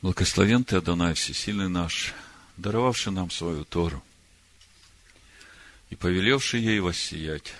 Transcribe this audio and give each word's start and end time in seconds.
Благословен 0.00 0.62
Ты, 0.62 0.76
Адонай, 0.76 1.14
Всесильный 1.14 1.68
наш, 1.68 2.14
даровавший 2.56 3.12
нам 3.12 3.32
свою 3.32 3.64
Тору 3.64 4.02
и 5.90 5.96
повелевший 5.96 6.62
ей 6.62 6.78
воссиять 6.78 7.52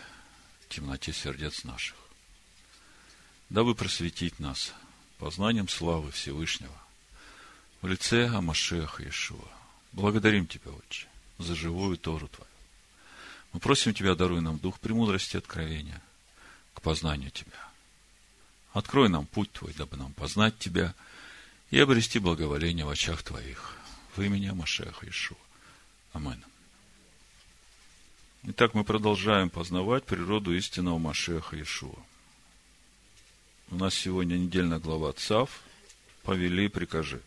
в 0.62 0.68
темноте 0.72 1.12
сердец 1.12 1.64
наших, 1.64 1.96
дабы 3.50 3.74
просветить 3.74 4.38
нас 4.38 4.72
познанием 5.18 5.68
славы 5.68 6.12
Всевышнего 6.12 6.80
в 7.82 7.88
лице 7.88 8.28
Амашеха 8.28 9.02
Иешуа. 9.02 9.48
Благодарим 9.90 10.46
Тебя, 10.46 10.70
Отче, 10.70 11.08
за 11.38 11.56
живую 11.56 11.96
Тору 11.96 12.28
Твою. 12.28 12.50
Мы 13.52 13.58
просим 13.58 13.94
Тебя, 13.94 14.14
даруй 14.14 14.42
нам 14.42 14.58
дух 14.58 14.78
премудрости 14.78 15.34
и 15.34 15.38
откровения 15.38 16.00
к 16.72 16.82
познанию 16.82 17.32
Тебя. 17.32 17.68
Открой 18.72 19.08
нам 19.08 19.26
путь 19.26 19.50
Твой, 19.50 19.72
дабы 19.72 19.96
нам 19.96 20.12
познать 20.12 20.56
Тебя– 20.56 20.94
и 21.70 21.78
обрести 21.78 22.18
благоволение 22.18 22.84
в 22.84 22.90
очах 22.90 23.22
Твоих. 23.22 23.76
В 24.16 24.22
имени 24.22 24.50
Машеха 24.50 25.08
Ишуа. 25.08 25.36
Амин. 26.12 26.42
Итак, 28.44 28.74
мы 28.74 28.84
продолжаем 28.84 29.50
познавать 29.50 30.04
природу 30.04 30.54
истинного 30.54 30.98
Машеха 30.98 31.60
Ишуа. 31.60 31.98
У 33.70 33.76
нас 33.76 33.94
сегодня 33.94 34.36
недельная 34.36 34.78
глава 34.78 35.12
ЦАВ. 35.12 35.50
Повели, 36.22 36.68
прикажи. 36.68 37.20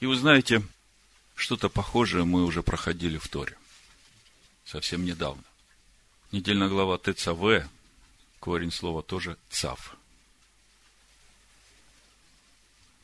И 0.00 0.06
вы 0.06 0.14
знаете, 0.16 0.62
что-то 1.34 1.70
похожее 1.70 2.24
мы 2.24 2.44
уже 2.44 2.62
проходили 2.62 3.16
в 3.16 3.28
Торе. 3.28 3.56
Совсем 4.66 5.04
недавно. 5.04 5.42
Недельная 6.32 6.68
глава 6.68 6.98
ТЦВ 6.98 7.66
корень 8.38 8.70
слова 8.70 9.02
тоже 9.02 9.36
цав. 9.50 9.96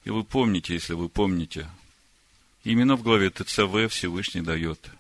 И 0.05 0.11
вы 0.11 0.25
помните, 0.25 0.75
если 0.75 0.95
вы 0.95 1.09
помните, 1.09 1.69
именно 2.65 2.97
в 2.97 3.03
главе 3.03 3.31
ТЦВ 3.31 3.89
Всевышний 3.89 4.41
дает 4.41 4.91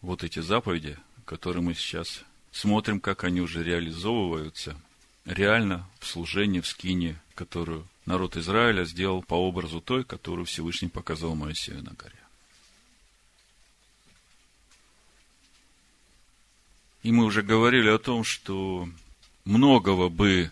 вот 0.00 0.24
эти 0.24 0.40
заповеди, 0.40 0.96
которые 1.24 1.62
мы 1.62 1.74
сейчас 1.74 2.24
смотрим, 2.50 3.00
как 3.00 3.24
они 3.24 3.40
уже 3.40 3.62
реализовываются 3.62 4.76
реально 5.24 5.88
в 6.00 6.06
служении 6.06 6.60
в 6.60 6.66
скине, 6.66 7.20
которую 7.34 7.86
народ 8.06 8.36
Израиля 8.36 8.84
сделал 8.84 9.22
по 9.22 9.34
образу 9.34 9.80
той, 9.80 10.04
которую 10.04 10.46
Всевышний 10.46 10.88
показал 10.88 11.34
Моисею 11.34 11.82
на 11.82 11.92
горе. 11.92 12.16
И 17.02 17.12
мы 17.12 17.24
уже 17.24 17.42
говорили 17.42 17.88
о 17.88 17.98
том, 17.98 18.24
что 18.24 18.88
многого 19.50 20.08
бы 20.08 20.50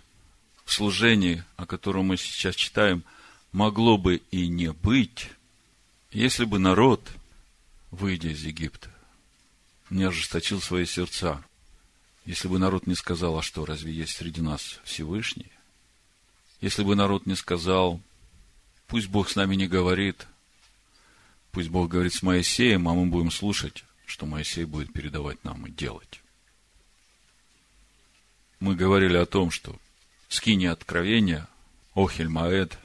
в 0.64 0.72
служении, 0.72 1.44
о 1.56 1.66
котором 1.66 2.06
мы 2.06 2.16
сейчас 2.16 2.56
читаем, 2.56 3.04
могло 3.52 3.96
бы 3.96 4.20
и 4.32 4.48
не 4.48 4.72
быть, 4.72 5.30
если 6.10 6.44
бы 6.44 6.58
народ, 6.58 7.08
выйдя 7.90 8.30
из 8.30 8.42
Египта, 8.42 8.90
не 9.88 10.02
ожесточил 10.02 10.60
свои 10.60 10.84
сердца. 10.84 11.42
Если 12.26 12.48
бы 12.48 12.58
народ 12.58 12.86
не 12.86 12.94
сказал, 12.94 13.38
а 13.38 13.42
что, 13.42 13.64
разве 13.64 13.92
есть 13.92 14.16
среди 14.16 14.42
нас 14.42 14.80
Всевышний? 14.84 15.52
Если 16.60 16.82
бы 16.82 16.96
народ 16.96 17.24
не 17.24 17.36
сказал, 17.36 18.00
пусть 18.88 19.06
Бог 19.08 19.30
с 19.30 19.36
нами 19.36 19.54
не 19.54 19.68
говорит, 19.68 20.26
пусть 21.52 21.68
Бог 21.68 21.88
говорит 21.88 22.14
с 22.14 22.22
Моисеем, 22.22 22.88
а 22.88 22.94
мы 22.94 23.06
будем 23.06 23.30
слушать, 23.30 23.84
что 24.06 24.26
Моисей 24.26 24.64
будет 24.64 24.92
передавать 24.92 25.42
нам 25.44 25.66
и 25.66 25.70
делать 25.70 26.20
мы 28.60 28.74
говорили 28.74 29.16
о 29.16 29.26
том, 29.26 29.50
что 29.50 29.76
скини 30.28 30.66
откровения, 30.66 31.48
Охель 31.94 32.28
Маэд, 32.28 32.78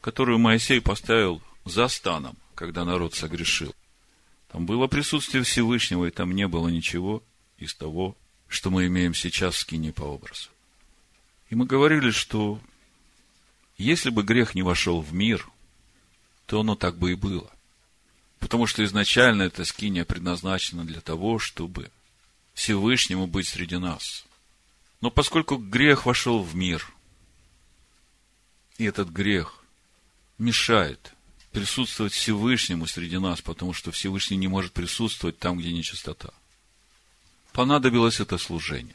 которую 0.00 0.38
Моисей 0.38 0.80
поставил 0.80 1.42
за 1.64 1.88
станом, 1.88 2.36
когда 2.54 2.84
народ 2.84 3.14
согрешил. 3.14 3.74
Там 4.50 4.64
было 4.64 4.86
присутствие 4.86 5.42
Всевышнего, 5.42 6.06
и 6.06 6.10
там 6.10 6.32
не 6.32 6.48
было 6.48 6.68
ничего 6.68 7.22
из 7.58 7.74
того, 7.74 8.16
что 8.48 8.70
мы 8.70 8.86
имеем 8.86 9.14
сейчас 9.14 9.54
в 9.54 9.58
скине 9.58 9.92
по 9.92 10.02
образу. 10.02 10.48
И 11.50 11.54
мы 11.54 11.66
говорили, 11.66 12.10
что 12.10 12.60
если 13.76 14.10
бы 14.10 14.22
грех 14.22 14.54
не 14.54 14.62
вошел 14.62 15.00
в 15.00 15.12
мир, 15.12 15.46
то 16.46 16.60
оно 16.60 16.74
так 16.74 16.96
бы 16.96 17.12
и 17.12 17.14
было. 17.14 17.50
Потому 18.38 18.66
что 18.66 18.84
изначально 18.84 19.42
эта 19.42 19.64
скиния 19.64 20.04
предназначена 20.04 20.84
для 20.84 21.00
того, 21.00 21.38
чтобы 21.38 21.90
Всевышнему 22.54 23.26
быть 23.26 23.48
среди 23.48 23.76
нас. 23.76 24.24
Но 25.00 25.10
поскольку 25.10 25.56
грех 25.56 26.06
вошел 26.06 26.42
в 26.42 26.54
мир, 26.56 26.88
и 28.78 28.84
этот 28.84 29.08
грех 29.08 29.62
мешает 30.38 31.12
присутствовать 31.52 32.12
Всевышнему 32.12 32.86
среди 32.86 33.18
нас, 33.18 33.40
потому 33.40 33.72
что 33.72 33.90
Всевышний 33.90 34.36
не 34.36 34.48
может 34.48 34.72
присутствовать 34.72 35.38
там, 35.38 35.58
где 35.58 35.72
нечистота. 35.72 36.30
Понадобилось 37.52 38.20
это 38.20 38.38
служение. 38.38 38.94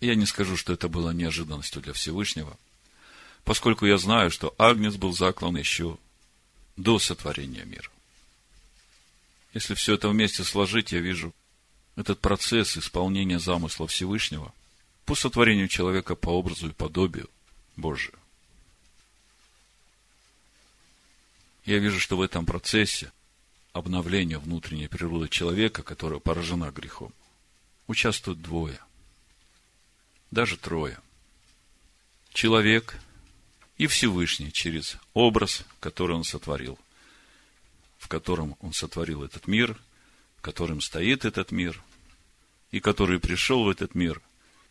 Я 0.00 0.14
не 0.14 0.26
скажу, 0.26 0.56
что 0.56 0.72
это 0.72 0.88
было 0.88 1.10
неожиданностью 1.10 1.82
для 1.82 1.92
Всевышнего, 1.92 2.56
поскольку 3.44 3.86
я 3.86 3.98
знаю, 3.98 4.30
что 4.30 4.54
Агнец 4.58 4.94
был 4.96 5.12
заклан 5.12 5.56
еще 5.56 5.98
до 6.76 6.98
сотворения 6.98 7.64
мира. 7.64 7.90
Если 9.54 9.74
все 9.74 9.94
это 9.94 10.08
вместе 10.08 10.44
сложить, 10.44 10.92
я 10.92 11.00
вижу– 11.00 11.34
этот 11.96 12.20
процесс 12.20 12.76
исполнения 12.76 13.38
замысла 13.38 13.86
Всевышнего 13.86 14.52
по 15.04 15.14
сотворению 15.14 15.68
человека 15.68 16.14
по 16.14 16.30
образу 16.30 16.68
и 16.68 16.72
подобию 16.72 17.28
Божию. 17.76 18.18
Я 21.64 21.78
вижу, 21.78 21.98
что 21.98 22.16
в 22.16 22.22
этом 22.22 22.46
процессе 22.46 23.12
обновления 23.72 24.38
внутренней 24.38 24.88
природы 24.88 25.28
человека, 25.28 25.82
которая 25.82 26.20
поражена 26.20 26.70
грехом, 26.70 27.12
участвуют 27.86 28.42
двое, 28.42 28.78
даже 30.30 30.56
трое. 30.56 30.98
Человек 32.32 32.98
и 33.78 33.86
Всевышний 33.86 34.52
через 34.52 34.96
образ, 35.14 35.64
который 35.80 36.16
он 36.16 36.24
сотворил, 36.24 36.78
в 37.98 38.08
котором 38.08 38.56
он 38.60 38.72
сотворил 38.72 39.22
этот 39.22 39.46
мир– 39.46 39.78
которым 40.44 40.82
стоит 40.82 41.24
этот 41.24 41.52
мир, 41.52 41.82
и 42.70 42.78
который 42.78 43.18
пришел 43.18 43.64
в 43.64 43.68
этот 43.70 43.94
мир 43.94 44.20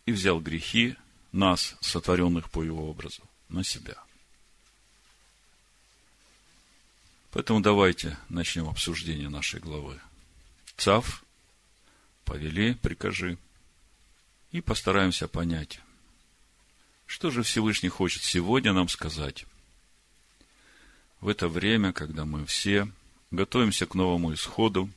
и 0.06 0.12
взял 0.12 0.40
грехи 0.40 0.96
нас, 1.32 1.76
сотворенных 1.82 2.52
по 2.52 2.62
его 2.62 2.88
образу, 2.88 3.24
на 3.50 3.64
себя. 3.64 3.96
Поэтому 7.32 7.60
давайте 7.60 8.20
начнем 8.30 8.70
обсуждение 8.70 9.30
нашей 9.30 9.60
главы. 9.60 10.00
Цав, 10.78 11.26
повели, 12.24 12.76
прикажи, 12.76 13.40
и 14.52 14.62
постараемся 14.62 15.28
понять, 15.28 15.80
что 17.08 17.32
же 17.32 17.42
Всевышний 17.42 17.90
хочет 17.90 18.22
сегодня 18.22 18.74
нам 18.74 18.88
сказать 18.90 19.48
в 21.20 21.30
это 21.30 21.48
время, 21.48 21.94
когда 21.94 22.26
мы 22.26 22.46
все 22.46 22.88
готовимся 23.32 23.88
к 23.88 23.96
новому 23.96 24.36
исходу, 24.36 24.88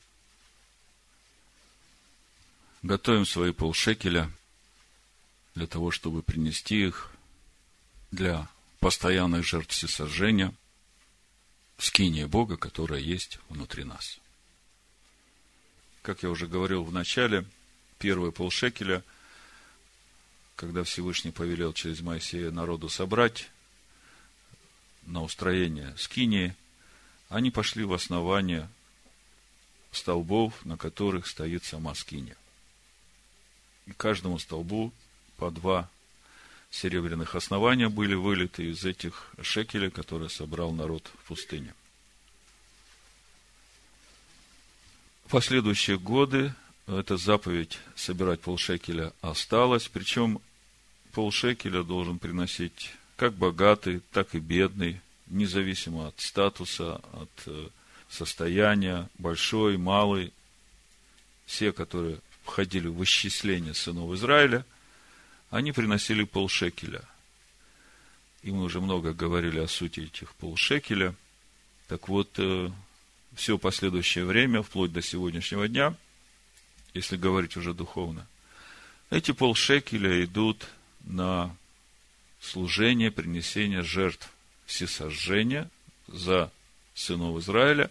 готовим 2.86 3.26
свои 3.26 3.52
полшекеля 3.52 4.30
для 5.54 5.66
того, 5.66 5.90
чтобы 5.90 6.22
принести 6.22 6.86
их 6.86 7.10
для 8.10 8.48
постоянных 8.80 9.44
жертв 9.44 9.74
всесожжения 9.74 10.54
в 11.76 11.84
скине 11.84 12.26
Бога, 12.26 12.56
которая 12.56 13.00
есть 13.00 13.38
внутри 13.48 13.84
нас. 13.84 14.18
Как 16.02 16.22
я 16.22 16.30
уже 16.30 16.46
говорил 16.46 16.84
в 16.84 16.92
начале, 16.92 17.44
первые 17.98 18.32
полшекеля, 18.32 19.02
когда 20.54 20.84
Всевышний 20.84 21.32
повелел 21.32 21.72
через 21.72 22.00
Моисея 22.00 22.50
народу 22.50 22.88
собрать 22.88 23.50
на 25.02 25.22
устроение 25.22 25.94
скинии, 25.98 26.54
они 27.28 27.50
пошли 27.50 27.84
в 27.84 27.92
основание 27.92 28.68
столбов, 29.90 30.64
на 30.64 30.76
которых 30.76 31.26
стоит 31.26 31.64
сама 31.64 31.94
скиния 31.94 32.36
и 33.86 33.92
каждому 33.92 34.38
столбу 34.38 34.92
по 35.36 35.50
два 35.50 35.88
серебряных 36.70 37.34
основания 37.34 37.88
были 37.88 38.14
вылиты 38.14 38.70
из 38.70 38.84
этих 38.84 39.32
шекелей, 39.40 39.90
которые 39.90 40.28
собрал 40.28 40.72
народ 40.72 41.10
в 41.22 41.28
пустыне. 41.28 41.74
В 45.26 45.30
последующие 45.30 45.98
годы 45.98 46.54
эта 46.86 47.16
заповедь 47.16 47.78
собирать 47.96 48.40
полшекеля 48.40 49.12
осталась, 49.20 49.88
причем 49.88 50.40
полшекеля 51.12 51.82
должен 51.82 52.18
приносить 52.18 52.92
как 53.16 53.34
богатый, 53.34 54.02
так 54.12 54.34
и 54.34 54.38
бедный, 54.38 55.00
независимо 55.26 56.08
от 56.08 56.20
статуса, 56.20 57.00
от 57.12 57.30
э, 57.46 57.68
состояния, 58.08 59.08
большой, 59.18 59.78
малый, 59.78 60.32
все, 61.46 61.72
которые 61.72 62.20
входили 62.46 62.88
в 62.88 63.02
исчисление 63.04 63.74
сынов 63.74 64.12
Израиля, 64.14 64.64
они 65.50 65.72
приносили 65.72 66.24
полшекеля 66.24 67.02
И 68.42 68.50
мы 68.50 68.64
уже 68.64 68.80
много 68.80 69.12
говорили 69.12 69.60
о 69.60 69.68
сути 69.68 70.00
этих 70.00 70.34
полшекеля. 70.34 71.14
Так 71.88 72.08
вот, 72.08 72.30
э, 72.38 72.70
все 73.34 73.58
последующее 73.58 74.24
время, 74.24 74.62
вплоть 74.62 74.92
до 74.92 75.02
сегодняшнего 75.02 75.68
дня, 75.68 75.94
если 76.94 77.16
говорить 77.16 77.56
уже 77.56 77.74
духовно, 77.74 78.26
эти 79.10 79.32
полшекеля 79.32 80.24
идут 80.24 80.66
на 81.04 81.54
служение, 82.40 83.10
принесение 83.10 83.82
жертв 83.82 84.30
всесожжения 84.66 85.70
за 86.08 86.50
сынов 86.94 87.38
Израиля. 87.38 87.90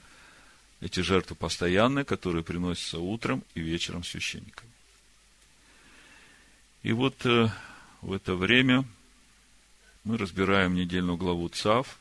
Эти 0.85 0.99
жертвы 0.99 1.35
постоянные, 1.35 2.05
которые 2.05 2.43
приносятся 2.43 2.99
утром 2.99 3.43
и 3.55 3.59
вечером 3.59 4.03
священникам. 4.03 4.69
И 6.83 6.91
вот 6.91 7.25
э, 7.25 7.49
в 8.03 8.13
это 8.13 8.35
время 8.35 8.85
мы 10.03 10.15
разбираем 10.19 10.75
недельную 10.75 11.17
главу 11.17 11.49
ЦАВ. 11.49 11.97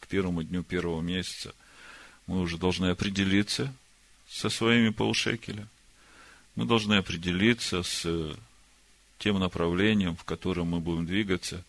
К 0.00 0.06
первому 0.06 0.42
дню 0.42 0.62
первого 0.62 1.02
месяца 1.02 1.54
мы 2.26 2.40
уже 2.40 2.56
должны 2.56 2.86
определиться 2.86 3.74
со 4.26 4.48
своими 4.48 4.88
полшекеля. 4.88 5.68
Мы 6.54 6.64
должны 6.64 6.94
определиться 6.94 7.82
с 7.82 8.34
тем 9.18 9.38
направлением, 9.38 10.16
в 10.16 10.24
котором 10.24 10.68
мы 10.68 10.80
будем 10.80 11.04
двигаться, 11.04 11.62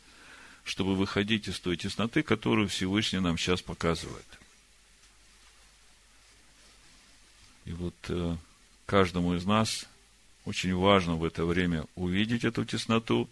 чтобы 0.63 0.95
выходить 0.95 1.49
из 1.49 1.59
той 1.59 1.75
тесноты, 1.75 2.23
которую 2.23 2.69
Всевышний 2.69 3.19
нам 3.19 3.37
сейчас 3.37 3.61
показывает. 3.61 4.40
И 7.65 7.73
вот 7.73 7.95
э, 8.09 8.35
каждому 8.85 9.35
из 9.35 9.45
нас 9.45 9.85
очень 10.45 10.75
важно 10.75 11.15
в 11.15 11.23
это 11.23 11.45
время 11.45 11.85
увидеть 11.95 12.43
эту 12.43 12.65
тесноту, 12.65 13.29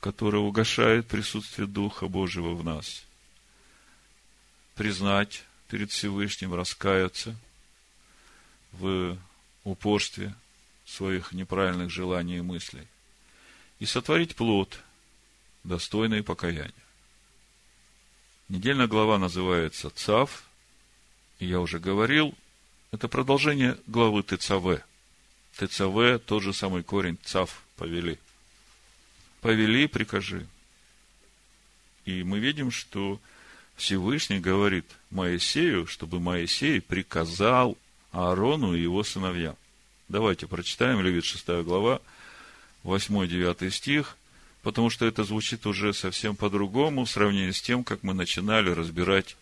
которая 0.00 0.42
угошает 0.42 1.06
присутствие 1.06 1.66
Духа 1.66 2.08
Божьего 2.08 2.54
в 2.54 2.62
нас, 2.62 3.04
признать 4.74 5.44
перед 5.68 5.90
Всевышним, 5.90 6.54
раскаяться 6.54 7.34
в 8.72 9.16
упорстве 9.64 10.34
своих 10.84 11.32
неправильных 11.32 11.90
желаний 11.90 12.38
и 12.38 12.42
мыслей 12.42 12.86
и 13.78 13.86
сотворить 13.86 14.36
плод, 14.36 14.78
достойный 15.64 16.22
покаяния. 16.22 16.72
Недельная 18.48 18.86
глава 18.86 19.18
называется 19.18 19.90
Цав, 19.90 20.44
и 21.38 21.46
я 21.46 21.60
уже 21.60 21.78
говорил, 21.78 22.34
это 22.94 23.08
продолжение 23.08 23.76
главы 23.88 24.22
ТЦВ. 24.22 24.80
ТЦВ– 25.56 26.24
тот 26.26 26.42
же 26.42 26.52
самый 26.52 26.84
корень 26.84 27.18
Цав, 27.24 27.62
повели. 27.76 28.18
Повели, 29.40 29.88
прикажи. 29.88 30.46
И 32.04 32.22
мы 32.22 32.38
видим, 32.38 32.70
что 32.70 33.20
Всевышний 33.76 34.38
говорит 34.38 34.84
Моисею, 35.10 35.88
чтобы 35.88 36.20
Моисей 36.20 36.80
приказал 36.80 37.76
Аарону 38.12 38.74
и 38.74 38.82
его 38.82 39.02
сыновьям. 39.02 39.56
Давайте 40.08 40.46
прочитаем 40.46 41.00
Левит 41.00 41.24
6 41.24 41.64
глава, 41.64 42.00
8-9 42.84 43.70
стих, 43.70 44.16
потому 44.62 44.88
что 44.88 45.04
это 45.04 45.24
звучит 45.24 45.66
уже 45.66 45.92
совсем 45.94 46.36
по-другому 46.36 47.06
в 47.06 47.10
сравнении 47.10 47.50
с 47.50 47.60
тем, 47.60 47.82
как 47.82 48.04
мы 48.04 48.14
начинали 48.14 48.70
разбирать 48.70 49.36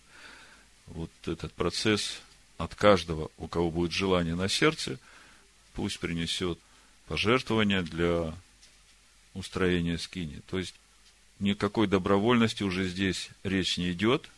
вот 0.87 1.11
этот 1.27 1.53
процесс 1.53 2.23
от 2.63 2.75
каждого, 2.75 3.31
у 3.39 3.49
кого 3.49 3.71
будет 3.71 3.93
желание 3.93 4.35
на 4.35 4.49
сердце, 4.49 4.99
пусть 5.75 5.99
принесет 5.99 6.59
пожертвование 7.09 7.83
для 7.83 8.35
устроения 9.35 9.99
скини. 9.99 10.41
То 10.49 10.59
есть, 10.59 10.75
никакой 11.39 11.87
добровольности 11.87 12.63
уже 12.63 12.87
здесь 12.87 13.31
речь 13.43 13.79
не 13.79 13.93
идет. 13.93 14.29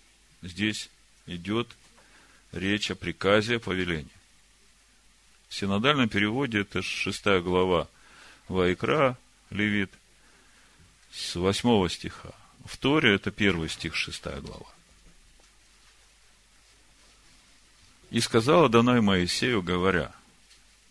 Здесь 0.43 0.91
идет 1.27 1.69
речь 2.53 2.91
о 2.91 2.95
приказе, 2.95 3.57
о 3.57 3.61
повелении. 3.61 4.09
В 5.49 5.55
синодальном 5.55 6.09
переводе 6.09 6.61
это 6.61 6.83
шестая 6.83 7.41
глава 7.41 7.89
Вайкра, 8.49 9.19
Левит, 9.51 9.91
с 11.13 11.37
восьмого 11.37 11.89
стиха. 11.89 12.33
В 12.65 12.77
Торе 12.77 13.15
это 13.15 13.31
первый 13.31 13.69
стих, 13.69 13.95
шестая 13.95 14.41
глава. 14.41 14.67
И 18.15 18.21
сказала 18.21 18.69
Данай 18.69 19.01
Моисею, 19.01 19.61
говоря, 19.61 20.13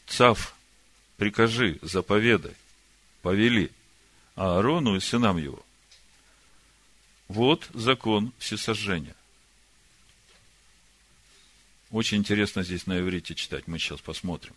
Цав, 0.08 0.54
прикажи, 1.16 1.80
заповедай, 1.82 2.52
повели 3.22 3.72
Аарону 4.36 4.98
и 4.98 5.00
сынам 5.00 5.38
его. 5.38 5.66
Вот 7.30 7.70
закон 7.74 8.34
всесожжения. 8.40 9.16
Очень 11.92 12.18
интересно 12.18 12.62
здесь 12.62 12.88
на 12.88 13.00
иврите 13.00 13.36
читать, 13.36 13.68
мы 13.68 13.80
сейчас 13.80 14.02
посмотрим. 14.02 14.54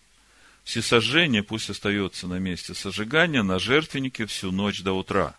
Всесожжение 0.65 1.45
пусть 1.45 1.71
остается 1.71 2.27
на 2.27 2.41
месте 2.41 2.75
сожигания 2.75 3.45
на 3.45 3.61
жертвеннике 3.61 4.27
всю 4.27 4.51
ночь 4.51 4.83
до 4.83 4.93
утра. 4.93 5.37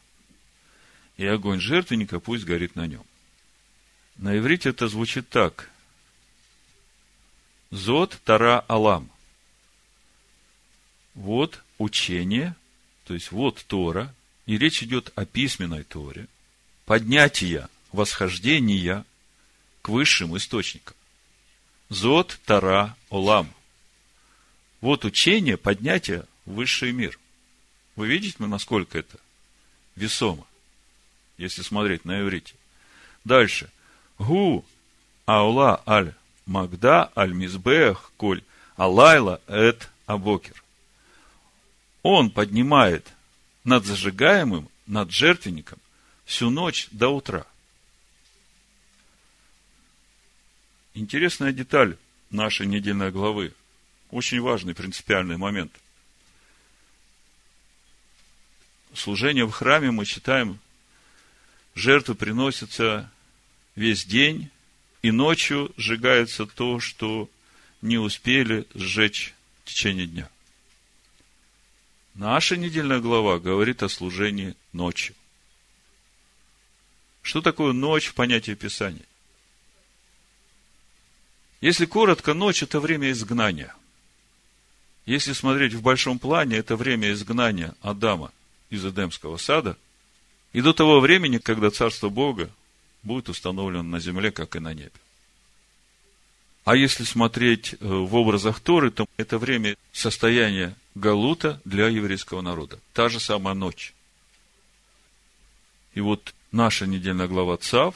И 1.18 1.25
огонь 1.25 1.59
жертвенника 1.59 2.21
пусть 2.21 2.45
горит 2.45 2.77
на 2.77 2.88
нем. 2.88 3.03
На 4.15 4.38
иврите 4.38 4.69
это 4.69 4.88
звучит 4.88 5.27
так. 5.27 5.69
Зод 7.69 8.19
Тара 8.24 8.64
Алам. 8.69 9.10
Вот 11.16 11.62
учение, 11.78 12.56
то 13.06 13.14
есть 13.14 13.31
вот 13.31 13.66
Тора, 13.68 14.14
и 14.46 14.58
речь 14.58 14.84
идет 14.84 15.12
о 15.16 15.25
письменной 15.25 15.84
Торе, 15.84 16.28
поднятия, 16.86 17.68
восхождения 17.92 19.04
к 19.81 19.90
высшим 19.90 20.38
источникам. 20.38 20.96
Зод 21.90 22.40
Тара 22.46 22.96
Олам. 23.10 23.52
Вот 24.80 25.04
учение 25.04 25.58
поднятия 25.58 26.25
в 26.46 26.54
высший 26.54 26.94
мир. 26.94 27.19
Вы 27.96 28.08
видите, 28.08 28.38
насколько 28.40 28.98
это 28.98 29.18
весомо, 29.96 30.46
если 31.38 31.64
смотреть 31.64 32.06
на 32.06 32.22
иврите. 32.22 32.54
Дальше. 33.25 33.69
Гу 34.19 34.64
аула 35.25 35.81
аль 35.86 36.14
магда 36.47 37.11
аль 37.15 37.33
мизбех 37.33 38.11
коль 38.17 38.44
алайла 38.75 39.41
эт 39.47 39.89
абокер. 40.05 40.63
Он 42.01 42.31
поднимает 42.31 43.07
над 43.63 43.85
зажигаемым, 43.85 44.69
над 44.85 45.11
жертвенником 45.11 45.79
всю 46.25 46.49
ночь 46.49 46.87
до 46.92 47.09
утра. 47.09 47.45
Интересная 50.94 51.51
деталь 51.51 51.97
нашей 52.31 52.66
недельной 52.66 53.11
главы– 53.11 53.54
очень 54.11 54.42
важный 54.42 54.73
принципиальный 54.73 55.37
момент. 55.37 55.71
Служение 58.94 59.45
в 59.45 59.51
храме 59.51 59.92
мы 59.92 60.06
читаем, 60.06 60.59
жертвы 61.75 62.16
приносятся 62.16 63.11
весь 63.75 64.06
день, 64.06 64.49
и 65.01 65.11
ночью 65.11 65.71
сжигается 65.77 66.45
то, 66.45 66.80
что 66.80 67.30
не 67.81 67.97
успели 67.97 68.66
сжечь 68.73 69.33
в 69.63 69.69
течение 69.69 70.07
дня. 70.07 70.30
Наша 72.16 72.57
недельная 72.57 72.99
глава 72.99 73.39
говорит 73.39 73.83
о 73.83 73.89
служении 73.89 74.56
ночью. 74.73 75.16
Что 77.21 77.42
такое 77.42 77.73
ночь 77.73 78.07
в 78.07 78.13
понятии 78.13 78.54
Писания? 78.54 79.06
Если 81.61 81.85
коротко, 81.85 82.33
ночь– 82.33 82.63
это 82.63 82.80
время 82.80 83.11
изгнания– 83.11 83.75
если 85.07 85.31
смотреть 85.31 85.73
в 85.73 85.81
большом 85.81 86.19
плане, 86.19 86.57
это 86.57 86.75
время 86.75 87.13
изгнания 87.13 87.73
Адама 87.81 88.33
из 88.69 88.85
Эдемского 88.85 89.37
сада, 89.37 89.77
и 90.51 90.59
до 90.59 90.73
того 90.73 90.99
времени, 90.99 91.37
когда 91.37 91.71
Царство 91.71 92.09
Бога 92.09 92.51
будет 93.07 93.30
установлено 93.30 93.83
на 93.83 93.99
земле, 93.99 94.31
как 94.31 94.56
и 94.56 94.59
на 94.59 94.73
небе. 94.73 94.92
А 96.66 96.76
если 96.76 97.06
смотреть 97.06 97.73
э, 97.73 97.78
в 97.80 98.14
образах 98.16 98.59
Торы, 98.59 98.92
то 98.92 99.07
это 99.16 99.37
время 99.37 99.78
состояния 99.94 100.76
Галута 100.95 101.61
для 101.64 101.87
еврейского 101.87 102.42
народа. 102.42 102.80
Та 102.94 103.07
же 103.07 103.19
самая 103.19 103.56
ночь. 103.56 103.94
И 105.94 106.02
вот 106.02 106.35
наша 106.52 106.85
недельная 106.85 107.28
глава 107.28 107.57
ЦАВ 107.57 107.95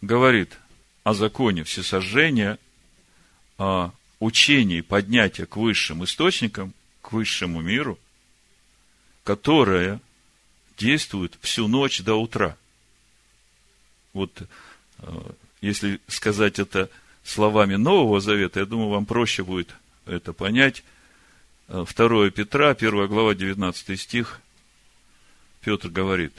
говорит 0.00 0.56
о 1.04 1.12
законе 1.12 1.62
всесожжения, 1.62 2.58
о 3.58 3.90
учений 4.18 4.80
поднятия 4.80 5.44
к 5.44 5.56
высшим 5.56 6.02
источникам, 6.04 6.72
к 7.02 7.12
высшему 7.12 7.60
миру, 7.60 7.98
которое 9.24 10.00
действует 10.78 11.36
всю 11.42 11.68
ночь 11.68 12.00
до 12.00 12.14
утра. 12.14 12.56
Вот 14.12 14.42
э, 14.98 15.32
если 15.60 16.00
сказать 16.08 16.58
это 16.58 16.88
словами 17.24 17.76
Нового 17.76 18.20
Завета, 18.20 18.60
я 18.60 18.66
думаю, 18.66 18.88
вам 18.88 19.06
проще 19.06 19.44
будет 19.44 19.74
это 20.06 20.32
понять. 20.32 20.82
2 21.68 22.30
Петра, 22.30 22.70
1 22.70 23.06
глава, 23.06 23.34
19 23.34 24.00
стих, 24.00 24.40
Петр 25.60 25.88
говорит, 25.88 26.32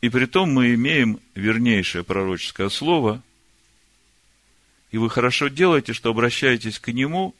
И 0.00 0.10
при 0.10 0.26
том 0.26 0.52
мы 0.52 0.74
имеем 0.74 1.20
вернейшее 1.34 2.04
пророческое 2.04 2.68
слово, 2.68 3.22
и 4.90 4.98
вы 4.98 5.08
хорошо 5.08 5.48
делаете, 5.48 5.92
что 5.92 6.10
обращаетесь 6.10 6.78
к 6.78 6.92
нему, 6.92 7.34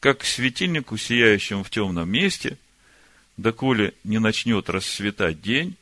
как 0.00 0.18
к 0.18 0.24
светильнику, 0.24 0.96
сияющему 0.96 1.62
в 1.62 1.70
темном 1.70 2.10
месте, 2.10 2.58
доколе 3.36 3.94
не 4.02 4.18
начнет 4.18 4.68
расцветать 4.68 5.40
день, 5.40 5.76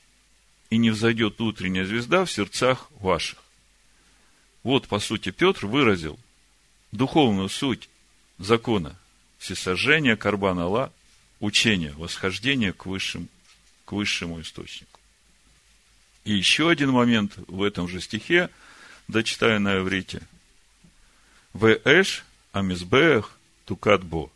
и 0.71 0.79
не 0.79 0.91
взойдет 0.91 1.41
утренняя 1.41 1.85
звезда 1.85 2.25
в 2.25 2.31
сердцах 2.31 2.89
ваших. 2.93 3.39
Вот, 4.63 4.89
по 4.89 5.01
сути, 5.01 5.31
Петр 5.31 5.67
выразил 5.67 6.19
духовную 6.93 7.49
суть 7.49 7.89
закона 8.39 8.97
всесожжения, 9.39 10.17
карбана 10.17 10.67
ла, 10.67 10.93
учения, 11.41 11.93
восхождения 11.97 12.73
к, 12.73 12.87
высшим, 12.87 13.29
к 13.85 13.93
высшему 13.93 14.41
источнику. 14.41 15.01
И 16.25 16.35
еще 16.35 16.71
один 16.71 16.91
момент 16.91 17.33
в 17.49 17.63
этом 17.63 17.89
же 17.89 18.01
стихе, 18.01 18.51
дочитаю 19.09 19.61
на 19.61 19.79
иврите. 19.79 20.23
В 21.53 21.67
эш 21.85 22.25
амизбех 22.53 23.37
тукатбо. 23.65 24.31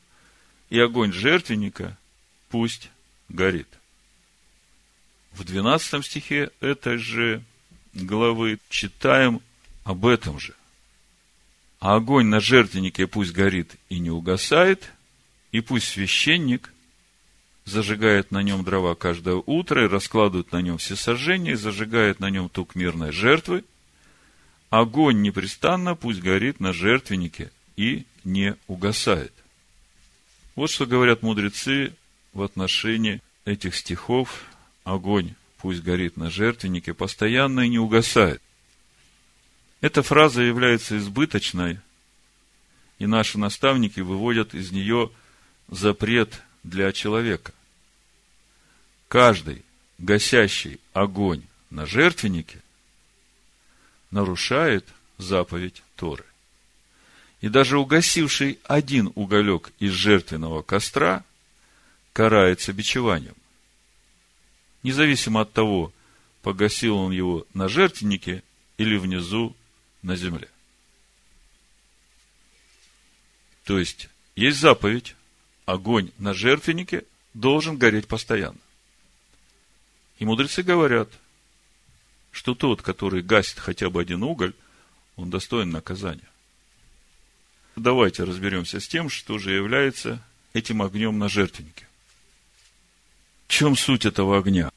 И 0.70 0.80
огонь 0.80 1.12
жертвенника 1.12 1.96
пусть 2.48 2.90
горит. 3.28 3.68
В 5.34 5.42
12 5.42 6.04
стихе 6.04 6.50
этой 6.60 6.96
же 6.96 7.42
главы 7.92 8.58
читаем 8.68 9.40
об 9.82 10.06
этом 10.06 10.38
же. 10.38 10.54
А 11.80 11.96
огонь 11.96 12.26
на 12.26 12.40
жертвеннике 12.40 13.06
пусть 13.06 13.32
горит 13.32 13.74
и 13.88 13.98
не 13.98 14.10
угасает, 14.10 14.92
и 15.50 15.60
пусть 15.60 15.88
священник 15.88 16.72
зажигает 17.64 18.30
на 18.30 18.42
нем 18.42 18.62
дрова 18.62 18.94
каждое 18.94 19.42
утро 19.44 19.84
и 19.84 19.88
раскладывает 19.88 20.52
на 20.52 20.62
нем 20.62 20.78
все 20.78 20.94
сожжения, 20.94 21.52
и 21.52 21.56
зажигает 21.56 22.20
на 22.20 22.30
нем 22.30 22.48
тук 22.48 22.76
мирной 22.76 23.10
жертвы. 23.10 23.64
Огонь 24.70 25.20
непрестанно 25.20 25.96
пусть 25.96 26.20
горит 26.20 26.60
на 26.60 26.72
жертвеннике 26.72 27.50
и 27.76 28.06
не 28.22 28.56
угасает. 28.68 29.32
Вот 30.54 30.70
что 30.70 30.86
говорят 30.86 31.22
мудрецы 31.22 31.92
в 32.32 32.42
отношении 32.42 33.20
этих 33.44 33.74
стихов. 33.74 34.44
Огонь 34.84 35.34
пусть 35.58 35.82
горит 35.82 36.16
на 36.18 36.30
жертвеннике 36.30 36.92
постоянно 36.92 37.60
и 37.60 37.68
не 37.70 37.78
угасает. 37.78 38.42
Эта 39.80 40.02
фраза 40.02 40.42
является 40.42 40.98
избыточной, 40.98 41.78
и 42.98 43.06
наши 43.06 43.38
наставники 43.38 44.00
выводят 44.00 44.54
из 44.54 44.72
нее 44.72 45.10
запрет 45.68 46.42
для 46.62 46.92
человека. 46.92 47.52
Каждый 49.08 49.64
гасящий 49.98 50.80
огонь 50.92 51.42
на 51.70 51.86
жертвеннике 51.86 52.60
нарушает 54.10 54.86
заповедь 55.18 55.82
Торы. 55.96 56.24
И 57.40 57.48
даже 57.48 57.78
угасивший 57.78 58.58
один 58.64 59.12
уголек 59.14 59.72
из 59.78 59.92
жертвенного 59.92 60.62
костра 60.62 61.24
карается 62.12 62.72
бичеванием. 62.72 63.34
Независимо 64.84 65.40
от 65.40 65.52
того, 65.52 65.92
погасил 66.42 66.98
он 66.98 67.10
его 67.10 67.46
на 67.54 67.68
жертвеннике 67.68 68.44
или 68.76 68.96
внизу 68.96 69.56
на 70.02 70.14
земле. 70.14 70.48
То 73.64 73.78
есть, 73.78 74.10
есть 74.36 74.58
заповедь, 74.58 75.16
огонь 75.64 76.10
на 76.18 76.34
жертвеннике 76.34 77.04
должен 77.32 77.78
гореть 77.78 78.06
постоянно. 78.06 78.58
И 80.18 80.26
мудрецы 80.26 80.62
говорят, 80.62 81.08
что 82.30 82.54
тот, 82.54 82.82
который 82.82 83.22
гасит 83.22 83.58
хотя 83.58 83.88
бы 83.88 84.02
один 84.02 84.22
уголь, 84.22 84.52
он 85.16 85.30
достоин 85.30 85.70
наказания. 85.70 86.28
Давайте 87.74 88.24
разберемся 88.24 88.80
с 88.80 88.86
тем, 88.86 89.08
что 89.08 89.38
же 89.38 89.52
является 89.52 90.22
этим 90.52 90.82
огнем 90.82 91.18
на 91.18 91.30
жертвеннике. 91.30 91.88
Чем 93.54 93.76
суть 93.76 94.04
этого 94.04 94.38
огня? 94.38 94.72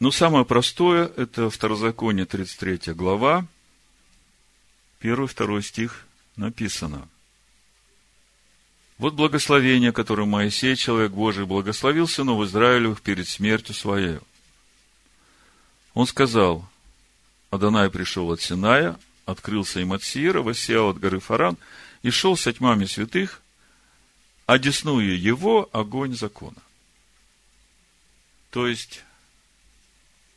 Ну, 0.00 0.10
самое 0.10 0.46
простое– 0.46 1.12
это 1.18 1.50
Второзаконие, 1.50 2.24
33 2.24 2.94
глава, 2.94 3.46
1-2 5.02 5.60
стих 5.60 6.06
написано– 6.36 7.06
вот 8.96 9.12
благословение, 9.12 9.92
которым 9.92 10.30
Моисей, 10.30 10.76
человек 10.76 11.12
Божий, 11.12 11.44
благословил 11.44 12.08
сынов 12.08 12.42
Израилевых 12.42 13.02
перед 13.02 13.28
смертью 13.28 13.74
своей. 13.74 14.18
Он 15.92 16.06
сказал, 16.06 16.66
Адонай 17.50 17.90
пришел 17.90 18.32
от 18.32 18.40
Синая, 18.40 18.98
открылся 19.26 19.80
им 19.80 19.92
от 19.92 20.02
Сиера, 20.02 20.40
воссиял 20.40 20.88
от 20.88 20.98
горы 20.98 21.20
Фаран 21.20 21.58
и 22.00 22.08
шел 22.08 22.34
со 22.34 22.50
тьмами 22.50 22.86
святых, 22.86 23.42
одесную 24.46 25.20
его 25.20 25.68
огонь 25.70 26.16
закона. 26.16 26.62
То 28.50 28.66
есть, 28.66 29.04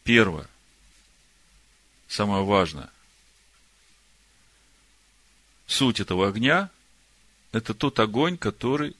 первое, 0.03 0.47
самое 2.07 2.43
важное, 2.43 2.89
суть 5.65 5.99
этого 5.99 6.27
огня– 6.27 6.69
это 7.51 7.73
тот 7.73 7.99
огонь, 7.99 8.37
который 8.37 8.95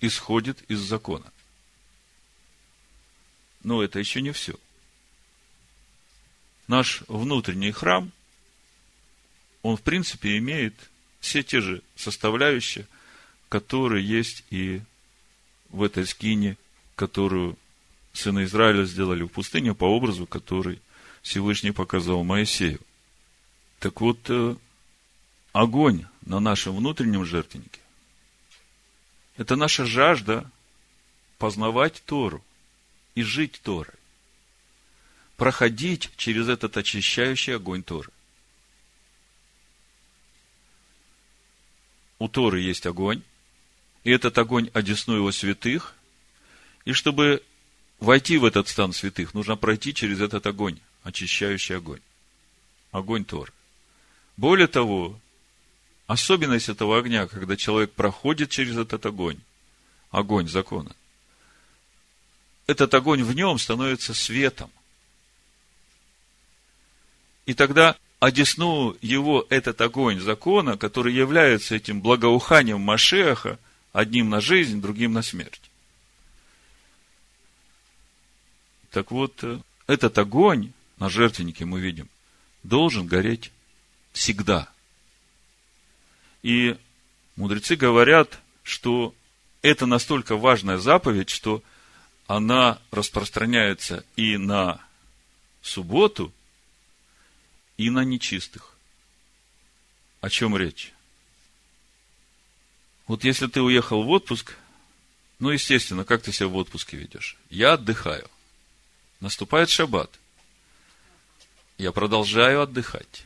исходит 0.00 0.62
из 0.70 0.80
закона. 0.80 1.32
Но 3.62 3.82
это 3.82 3.98
еще 3.98 4.20
не 4.20 4.32
все. 4.32 4.54
Наш 6.66 7.02
внутренний 7.08 7.72
храм, 7.72 8.12
он 9.62 9.76
в 9.76 9.82
принципе 9.82 10.36
имеет 10.38 10.74
все 11.20 11.42
те 11.42 11.60
же 11.60 11.82
составляющие, 11.96 12.86
которые 13.48 14.06
есть 14.06 14.44
и 14.50 14.82
в 15.70 15.82
этой 15.82 16.06
скине, 16.06 16.58
которую 16.96 17.56
сыны 18.14 18.44
Израиля 18.44 18.84
сделали 18.84 19.22
в 19.24 19.28
пустыне 19.28 19.74
по 19.74 19.84
образу, 19.84 20.26
который 20.26 20.80
Всевышний 21.22 21.72
показал 21.72 22.24
Моисею. 22.24 22.80
Так 23.80 24.00
вот, 24.00 24.18
э, 24.28 24.56
огонь 25.52 26.06
на 26.22 26.40
нашем 26.40 26.76
внутреннем 26.76 27.24
жертвеннике– 27.24 27.80
это 29.36 29.56
наша 29.56 29.84
жажда 29.84 30.50
познавать 31.38 32.02
Тору 32.06 32.44
и 33.14 33.22
жить 33.22 33.60
Торой. 33.62 33.94
Проходить 35.36 36.10
через 36.16 36.48
этот 36.48 36.76
очищающий 36.76 37.56
огонь 37.56 37.82
Торы. 37.82 38.10
У 42.20 42.28
Торы 42.28 42.60
есть 42.60 42.86
огонь, 42.86 43.22
и 44.04 44.10
этот 44.10 44.38
огонь 44.38 44.70
одесну 44.72 45.16
его 45.16 45.32
святых, 45.32 45.94
и 46.84 46.92
чтобы 46.92 47.42
войти 48.04 48.38
в 48.38 48.44
этот 48.44 48.68
стан 48.68 48.92
святых, 48.92 49.34
нужно 49.34 49.56
пройти 49.56 49.92
через 49.92 50.20
этот 50.20 50.46
огонь, 50.46 50.78
очищающий 51.02 51.76
огонь. 51.76 52.00
Огонь 52.92 53.24
Торы. 53.24 53.52
Более 54.36 54.68
того, 54.68 55.18
особенность 56.06 56.68
этого 56.68 56.98
огня, 56.98 57.26
когда 57.26 57.56
человек 57.56 57.92
проходит 57.92 58.50
через 58.50 58.76
этот 58.76 59.04
огонь, 59.06 59.38
огонь 60.10 60.48
закона, 60.48 60.94
этот 62.66 62.94
огонь 62.94 63.22
в 63.22 63.34
нем 63.34 63.58
становится 63.58 64.14
светом. 64.14 64.70
И 67.46 67.54
тогда 67.54 67.96
одесну 68.20 68.96
его 69.02 69.46
этот 69.50 69.80
огонь 69.80 70.20
закона, 70.20 70.78
который 70.78 71.12
является 71.12 71.74
этим 71.74 72.00
благоуханием 72.00 72.80
Машеха, 72.80 73.58
одним 73.92 74.30
на 74.30 74.40
жизнь, 74.40 74.80
другим 74.80 75.12
на 75.12 75.22
смерть. 75.22 75.70
Так 78.94 79.10
вот, 79.10 79.44
э, 79.44 79.60
этот 79.86 80.16
огонь 80.16 80.72
на 80.98 81.10
жертвеннике 81.10 81.66
мы 81.66 81.80
видим, 81.80 82.08
должен 82.62 83.06
гореть 83.06 83.52
всегда– 84.12 84.70
и 86.44 86.76
мудрецы 87.36 87.74
говорят, 87.74 88.38
что 88.62 89.14
это 89.62 89.86
настолько 89.86 90.36
важная 90.36 90.76
заповедь, 90.76 91.30
что 91.30 91.62
она 92.26 92.78
распространяется 92.90 94.04
и 94.14 94.36
на 94.36 94.78
субботу, 95.62 96.34
и 97.78 97.88
на 97.88 98.04
нечистых. 98.04 98.76
О 100.20 100.28
чем 100.28 100.54
речь? 100.54 100.92
Вот 103.06 103.24
если 103.24 103.46
ты 103.46 103.62
уехал 103.62 104.02
в 104.02 104.10
отпуск, 104.10 104.54
ну, 105.38 105.48
естественно, 105.48 106.04
как 106.04 106.22
ты 106.22 106.30
себя 106.30 106.48
в 106.48 106.56
отпуске 106.56 106.98
ведешь? 106.98 107.38
Я 107.48 107.72
отдыхаю. 107.72 108.28
Наступает 109.20 109.70
шаббат. 109.70 110.10
Я 111.78 111.92
продолжаю 111.92 112.62
отдыхать. 112.62 113.24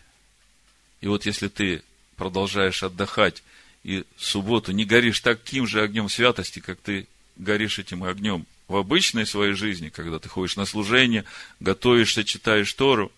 И 1.01 1.07
вот 1.07 1.27
если 1.27 1.49
ты 1.49 1.83
продолжаешь 2.17 2.83
отдыхать, 2.83 3.43
и 3.85 4.05
субботу 4.17 4.73
не 4.73 4.85
горишь 4.85 5.21
таким 5.21 5.67
же 5.67 5.83
огнем 5.83 6.09
святости, 6.09 6.61
как 6.61 6.79
ты 6.81 7.07
горишь 7.37 7.79
этим 7.79 8.05
огнем 8.05 8.47
в 8.67 8.77
обычной 8.77 9.27
своей 9.27 9.55
жизни, 9.55 9.89
когда 9.89 10.19
ты 10.19 10.29
ходишь 10.29 10.57
на 10.57 10.67
служение, 10.67 11.25
готовишься, 11.61 12.25
читаешь 12.25 12.73
Тору, 12.75 13.13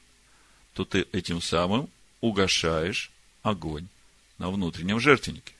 то 0.75 0.85
ты 0.85 1.07
этим 1.13 1.41
самым 1.43 1.89
угошаешь 2.21 3.11
огонь 3.43 3.89
на 4.39 4.51
внутреннем 4.51 5.01
жертвеннике. 5.01 5.53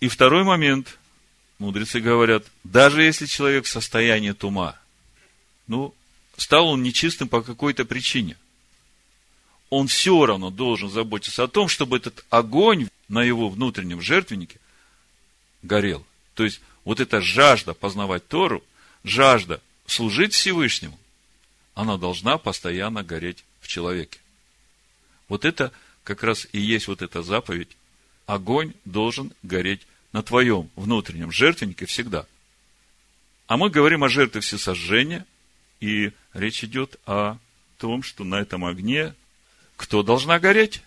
И 0.00 0.08
второй 0.08 0.44
момент, 0.44 0.98
мудрецы 1.58 2.00
говорят, 2.00 2.44
даже 2.64 3.02
если 3.02 3.26
человек 3.26 3.64
в 3.64 3.70
состоянии 3.70 4.32
тума, 4.32 4.78
ну, 5.66 5.94
стал 6.36 6.68
он 6.68 6.82
нечистым 6.82 7.28
по 7.28 7.42
какой-то 7.42 7.84
причине, 7.84 8.36
он 9.70 9.88
все 9.88 10.26
равно 10.26 10.50
должен 10.50 10.88
заботиться 10.90 11.42
о 11.44 11.48
том, 11.48 11.68
чтобы 11.68 11.96
этот 11.96 12.24
огонь 12.30 12.88
на 13.08 13.22
его 13.22 13.48
внутреннем 13.48 14.00
жертвеннике 14.00 14.60
горел. 15.62 16.06
То 16.34 16.44
есть, 16.44 16.60
вот 16.84 17.00
эта 17.00 17.20
жажда 17.20 17.74
познавать 17.74 18.28
Тору, 18.28 18.62
жажда 19.02 19.60
служить 19.86 20.34
Всевышнему, 20.34 20.98
она 21.74 21.96
должна 21.96 22.38
постоянно 22.38 23.02
гореть 23.02 23.44
в 23.60 23.68
человеке. 23.68 24.20
Вот 25.28 25.44
это 25.44 25.72
как 26.04 26.22
раз 26.22 26.46
и 26.52 26.60
есть 26.60 26.86
вот 26.86 27.02
эта 27.02 27.22
заповедь. 27.22 27.76
Огонь 28.26 28.72
должен 28.84 29.32
гореть 29.42 29.86
на 30.12 30.22
твоем 30.22 30.70
внутреннем 30.76 31.32
жертвеннике 31.32 31.86
всегда. 31.86 32.26
А 33.46 33.56
мы 33.56 33.70
говорим 33.70 34.04
о 34.04 34.08
жертве 34.08 34.40
всесожжения, 34.40 35.26
и 35.80 36.12
речь 36.32 36.64
идет 36.64 36.96
о 37.06 37.38
том, 37.78 38.02
что 38.02 38.24
на 38.24 38.36
этом 38.40 38.64
огне 38.64 39.14
кто 39.76 40.02
должна 40.02 40.38
гореть? 40.38 40.82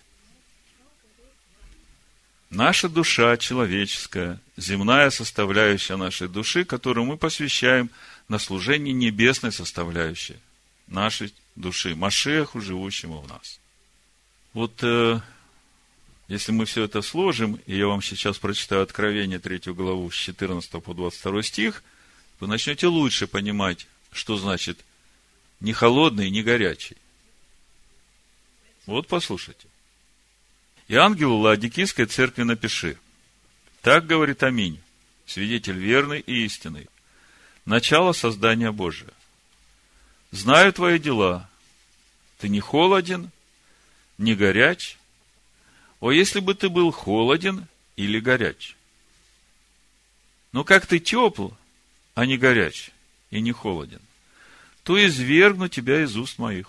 Наша 2.50 2.88
душа 2.88 3.36
человеческая, 3.36 4.40
земная 4.56 5.10
составляющая 5.10 5.96
нашей 5.96 6.28
души, 6.28 6.64
которую 6.64 7.06
мы 7.06 7.16
посвящаем 7.16 7.90
на 8.28 8.38
служение 8.38 8.92
небесной 8.92 9.52
составляющей 9.52 10.36
нашей 10.88 11.32
души, 11.54 11.94
Машеху, 11.94 12.60
живущему 12.60 13.20
в 13.20 13.28
нас. 13.28 13.60
Вот 14.52 14.80
э, 14.82 15.20
если 16.26 16.50
мы 16.50 16.64
все 16.64 16.84
это 16.84 17.02
сложим, 17.02 17.60
и 17.66 17.76
я 17.76 17.86
вам 17.86 18.02
сейчас 18.02 18.38
прочитаю 18.38 18.82
Откровение 18.82 19.38
3 19.38 19.72
главу 19.72 20.10
с 20.10 20.14
14 20.14 20.70
по 20.82 20.94
22 20.94 21.42
стих, 21.42 21.84
вы 22.40 22.48
начнете 22.48 22.88
лучше 22.88 23.28
понимать, 23.28 23.86
что 24.12 24.36
значит 24.36 24.84
не 25.60 25.72
холодный, 25.72 26.30
не 26.30 26.42
горячий. 26.42 26.96
Вот 28.86 29.06
послушайте. 29.06 29.68
И 30.88 30.96
ангелу 30.96 31.36
Ладикийской 31.38 32.06
церкви 32.06 32.42
напиши. 32.42 32.98
Так 33.82 34.06
говорит 34.06 34.42
Аминь, 34.42 34.80
свидетель 35.26 35.78
верный 35.78 36.20
и 36.20 36.44
истинный. 36.44 36.88
Начало 37.64 38.12
создания 38.12 38.72
Божия. 38.72 39.10
Знаю 40.32 40.72
твои 40.72 40.98
дела. 40.98 41.48
Ты 42.38 42.48
не 42.48 42.60
холоден, 42.60 43.30
не 44.18 44.34
горяч. 44.34 44.96
О, 46.00 46.10
если 46.10 46.40
бы 46.40 46.54
ты 46.54 46.68
был 46.68 46.90
холоден 46.90 47.66
или 47.96 48.18
горяч. 48.18 48.74
Но 50.52 50.64
как 50.64 50.86
ты 50.86 50.98
тепл, 50.98 51.50
а 52.14 52.26
не 52.26 52.38
горяч 52.38 52.90
и 53.30 53.40
не 53.40 53.52
холоден, 53.52 54.00
то 54.82 55.04
извергну 55.04 55.68
тебя 55.68 56.02
из 56.02 56.16
уст 56.16 56.38
моих. 56.38 56.68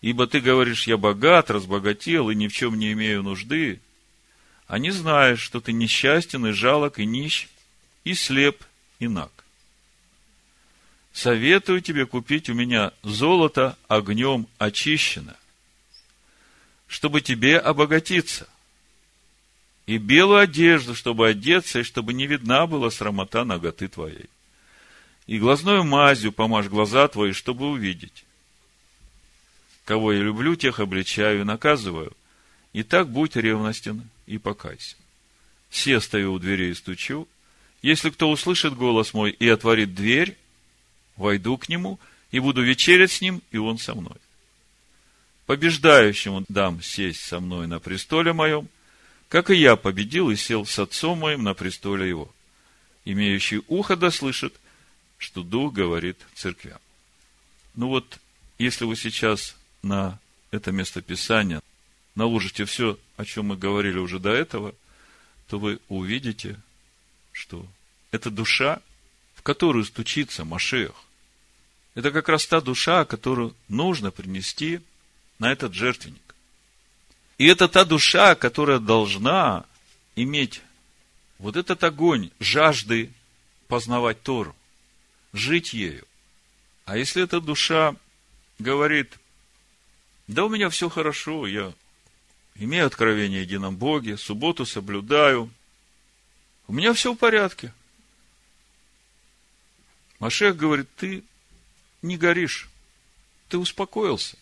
Ибо 0.00 0.26
ты 0.26 0.40
говоришь, 0.40 0.86
я 0.86 0.96
богат, 0.96 1.50
разбогател 1.50 2.30
и 2.30 2.34
ни 2.34 2.48
в 2.48 2.52
чем 2.52 2.78
не 2.78 2.92
имею 2.92 3.22
нужды, 3.22 3.80
а 4.66 4.78
не 4.78 4.90
знаешь, 4.90 5.40
что 5.40 5.60
ты 5.60 5.72
несчастен 5.72 6.46
и 6.46 6.52
жалок 6.52 6.98
и 6.98 7.06
нищ, 7.06 7.48
и 8.04 8.14
слеп, 8.14 8.64
и 8.98 9.06
наг. 9.06 9.30
Советую 11.12 11.82
тебе 11.82 12.06
купить 12.06 12.48
у 12.48 12.54
меня 12.54 12.92
золото 13.02 13.76
огнем 13.86 14.48
очищено, 14.58 15.36
чтобы 16.86 17.20
тебе 17.20 17.58
обогатиться, 17.58 18.48
и 19.86 19.98
белую 19.98 20.40
одежду, 20.40 20.94
чтобы 20.94 21.28
одеться, 21.28 21.80
и 21.80 21.82
чтобы 21.82 22.12
не 22.14 22.26
видна 22.26 22.66
была 22.66 22.90
срамота 22.90 23.44
ноготы 23.44 23.88
твоей. 23.88 24.30
И 25.26 25.38
глазную 25.38 25.84
мазью 25.84 26.32
помажь 26.32 26.66
глаза 26.66 27.06
твои, 27.08 27.32
чтобы 27.32 27.70
увидеть. 27.70 28.24
Кого 29.84 30.12
я 30.12 30.20
люблю, 30.20 30.56
тех 30.56 30.80
обличаю 30.80 31.40
и 31.40 31.44
наказываю. 31.44 32.12
И 32.72 32.82
так 32.82 33.10
будь 33.10 33.36
ревностен 33.36 34.08
и 34.26 34.38
покайся. 34.38 34.96
Все 35.68 36.00
стою 36.00 36.34
у 36.34 36.38
двери 36.38 36.70
и 36.70 36.74
стучу. 36.74 37.28
Если 37.82 38.10
кто 38.10 38.30
услышит 38.30 38.74
голос 38.74 39.12
мой 39.12 39.30
и 39.30 39.48
отворит 39.48 39.94
дверь, 39.94 40.36
войду 41.16 41.56
к 41.58 41.68
нему 41.68 41.98
и 42.30 42.38
буду 42.38 42.62
вечерять 42.62 43.12
с 43.12 43.20
ним, 43.20 43.42
и 43.50 43.58
он 43.58 43.78
со 43.78 43.94
мной. 43.94 44.16
Побеждающему 45.46 46.44
дам 46.48 46.80
сесть 46.82 47.20
со 47.20 47.40
мной 47.40 47.66
на 47.66 47.80
престоле 47.80 48.32
моем, 48.32 48.68
как 49.28 49.50
и 49.50 49.56
я 49.56 49.76
победил 49.76 50.30
и 50.30 50.36
сел 50.36 50.64
с 50.64 50.78
отцом 50.78 51.18
моим 51.18 51.42
на 51.42 51.54
престоле 51.54 52.08
его. 52.08 52.32
Имеющий 53.04 53.62
ухо 53.66 53.96
да 53.96 54.10
слышит, 54.10 54.54
что 55.22 55.44
Дух 55.44 55.72
говорит 55.72 56.18
церквям. 56.34 56.80
Ну 57.74 57.88
вот, 57.88 58.18
если 58.58 58.84
вы 58.84 58.96
сейчас 58.96 59.56
на 59.82 60.18
это 60.50 60.72
место 60.72 61.00
Писания, 61.00 61.62
наложите 62.16 62.64
все, 62.64 62.98
о 63.16 63.24
чем 63.24 63.46
мы 63.46 63.56
говорили 63.56 63.98
уже 63.98 64.18
до 64.18 64.30
этого, 64.30 64.74
то 65.46 65.60
вы 65.60 65.78
увидите, 65.88 66.58
что 67.30 67.64
это 68.10 68.30
душа, 68.30 68.80
в 69.36 69.42
которую 69.42 69.84
стучится 69.84 70.44
Машех. 70.44 70.92
Это 71.94 72.10
как 72.10 72.28
раз 72.28 72.44
та 72.46 72.60
душа, 72.60 73.04
которую 73.04 73.54
нужно 73.68 74.10
принести 74.10 74.80
на 75.38 75.52
этот 75.52 75.72
жертвенник. 75.72 76.34
И 77.38 77.46
это 77.46 77.68
та 77.68 77.84
душа, 77.84 78.34
которая 78.34 78.80
должна 78.80 79.66
иметь 80.16 80.62
вот 81.38 81.56
этот 81.56 81.84
огонь 81.84 82.30
жажды 82.40 83.12
познавать 83.68 84.20
Тору, 84.22 84.54
жить 85.32 85.72
ею. 85.72 86.06
А 86.84 86.96
если 86.96 87.22
эта 87.22 87.40
душа 87.40 87.94
говорит, 88.58 89.18
да 90.26 90.44
у 90.44 90.48
меня 90.48 90.68
все 90.68 90.88
хорошо, 90.88 91.46
я 91.46 91.72
имею 92.56 92.86
откровение 92.86 93.40
о 93.40 93.42
едином 93.42 93.76
Боге, 93.76 94.16
субботу 94.16 94.66
соблюдаю. 94.66 95.50
У 96.66 96.72
меня 96.72 96.92
все 96.92 97.12
в 97.12 97.16
порядке. 97.16 97.72
Машех 100.18 100.56
говорит, 100.56 100.88
ты 100.96 101.24
не 102.02 102.16
горишь, 102.16 102.68
ты 103.48 103.58
успокоился. 103.58 104.36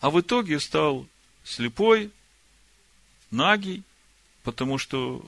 А 0.00 0.10
в 0.10 0.20
итоге 0.20 0.60
стал 0.60 1.06
слепой, 1.44 2.10
нагий, 3.30 3.82
потому 4.42 4.78
что 4.78 5.24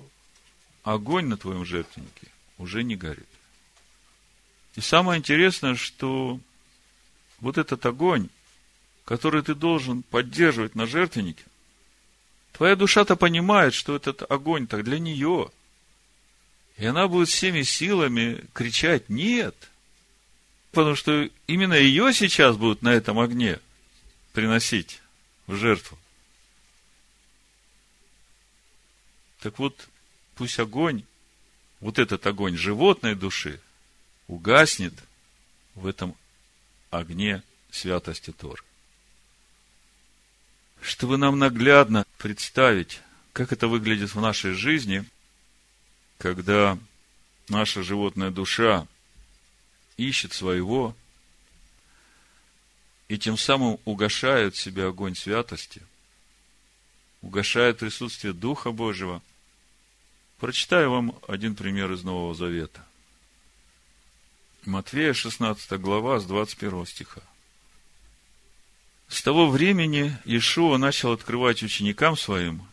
огонь 0.83 1.27
на 1.27 1.37
твоем 1.37 1.65
жертвеннике 1.65 2.29
уже 2.59 2.83
не 2.85 2.97
горит. 2.97 3.29
И 4.75 4.81
самое 4.81 5.19
интересное, 5.19 5.75
что 5.75 6.39
вот 7.41 7.59
этот 7.59 7.85
огонь, 7.87 8.29
который 9.05 9.43
ты 9.43 9.55
должен 9.55 10.03
поддерживать 10.03 10.75
на 10.75 10.87
жертвеннике, 10.87 11.45
твоя 12.53 12.77
душа-то 12.77 13.17
понимает, 13.17 13.75
что 13.75 13.97
этот 13.97 14.31
огонь 14.31 14.67
так 14.67 14.85
для 14.85 14.99
нее. 14.99 15.51
И 16.77 16.87
она 16.87 17.09
будет 17.09 17.29
всеми 17.29 17.63
силами 17.63 18.45
кричать 18.53 19.09
«нет», 19.09 19.55
потому 20.71 20.95
что 20.95 21.29
именно 21.47 21.75
ее 21.75 22.13
сейчас 22.13 22.57
будут 22.57 22.83
на 22.83 22.93
этом 22.93 23.19
огне 23.19 23.59
приносить 24.33 25.01
в 25.47 25.57
жертву. 25.57 25.99
Так 29.41 29.59
вот, 29.59 29.89
пусть 30.37 30.59
огонь, 30.59 31.03
вот 31.81 31.99
этот 31.99 32.27
огонь 32.27 32.57
животной 32.57 33.15
души, 33.15 33.61
угаснет 34.27 34.95
в 35.75 35.87
этом 35.87 36.15
огне 36.91 37.43
святости 37.71 38.33
Тор. 38.33 38.65
Чтобы 40.81 41.17
нам 41.17 41.39
наглядно 41.39 42.05
представить, 42.19 43.01
как 43.33 43.53
это 43.53 43.69
выглядит 43.69 44.15
в 44.15 44.21
нашей 44.21 44.53
жизни, 44.53 45.05
когда 46.19 46.79
наша 47.49 47.83
животная 47.83 48.31
душа 48.31 48.87
ищет 49.97 50.33
своего 50.33 50.97
и 53.09 53.19
тем 53.19 53.37
самым 53.37 53.79
угошает 53.85 54.55
в 54.55 54.61
себе 54.61 54.87
огонь 54.87 55.15
святости, 55.15 55.83
угошает 57.23 57.79
присутствие 57.79 58.33
Духа 58.33 58.71
Божьего. 58.71 59.23
Прочитаю 60.39 60.93
вам 60.93 61.19
один 61.27 61.57
пример 61.57 61.91
из 61.91 62.05
Нового 62.05 62.33
Завета. 62.33 62.87
Матвея, 64.65 65.13
16 65.13 65.81
глава, 65.81 66.21
с 66.21 66.27
21 66.27 66.87
стиха. 66.87 67.23
С 69.09 69.21
того 69.21 69.51
времени 69.51 70.17
Иешуа 70.25 70.77
начал 70.77 71.11
открывать 71.11 71.65
ученикам 71.65 72.17
своим, 72.17 72.65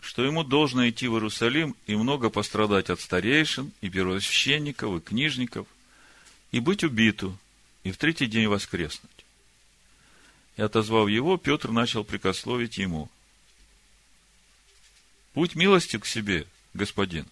что 0.00 0.24
ему 0.24 0.44
должно 0.44 0.88
идти 0.88 1.08
в 1.08 1.14
Иерусалим 1.14 1.76
и 1.86 1.94
много 1.94 2.30
пострадать 2.30 2.88
от 2.88 3.00
старейшин, 3.00 3.70
и 3.82 3.90
первосвященников, 3.90 4.96
и 4.96 5.00
книжников, 5.00 5.66
и 6.52 6.60
быть 6.60 6.84
убиту, 6.84 7.36
и 7.84 7.92
в 7.92 7.98
третий 7.98 8.26
день 8.26 8.46
воскреснуть. 8.46 9.26
И 10.56 10.62
отозвав 10.62 11.10
его, 11.10 11.36
Петр 11.36 11.70
начал 11.70 12.02
прикословить 12.02 12.78
ему. 12.78 13.10
Будь 15.34 15.54
милостив 15.54 16.00
к 16.00 16.06
себе, 16.06 16.46
господин. 16.78 17.26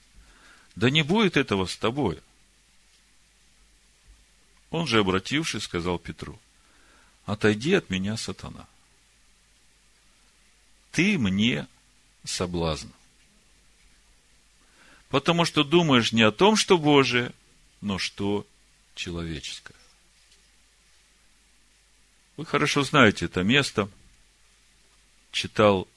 Да 0.74 0.90
не 0.90 1.02
будет 1.02 1.38
этого 1.38 1.64
с 1.64 1.76
тобой. 1.76 2.20
Он 4.70 4.86
же, 4.86 5.00
обратившись, 5.00 5.62
сказал 5.62 5.98
Петру, 5.98 6.38
отойди 7.24 7.72
от 7.72 7.88
меня, 7.88 8.18
сатана. 8.18 8.66
Ты 10.92 11.18
мне 11.18 11.66
соблазн. 12.24 12.88
Потому 15.08 15.44
что 15.44 15.64
думаешь 15.64 16.12
не 16.12 16.22
о 16.22 16.32
том, 16.32 16.56
что 16.56 16.76
Божие, 16.76 17.32
но 17.80 17.98
что 17.98 18.46
человеческое. 18.94 19.76
Вы 22.36 22.44
хорошо 22.44 22.82
знаете 22.82 23.26
это 23.26 23.42
место. 23.42 23.88
Читал 25.32 25.88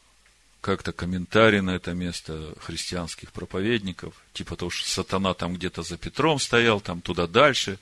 как-то 0.61 0.91
комментарий 0.91 1.61
на 1.61 1.71
это 1.71 1.93
место 1.93 2.53
христианских 2.59 3.31
проповедников, 3.31 4.13
типа 4.33 4.55
того, 4.55 4.69
что 4.69 4.89
сатана 4.89 5.33
там 5.33 5.55
где-то 5.55 5.83
за 5.83 5.97
Петром 5.97 6.39
стоял, 6.39 6.81
там 6.81 7.01
туда 7.01 7.27
дальше. 7.27 7.79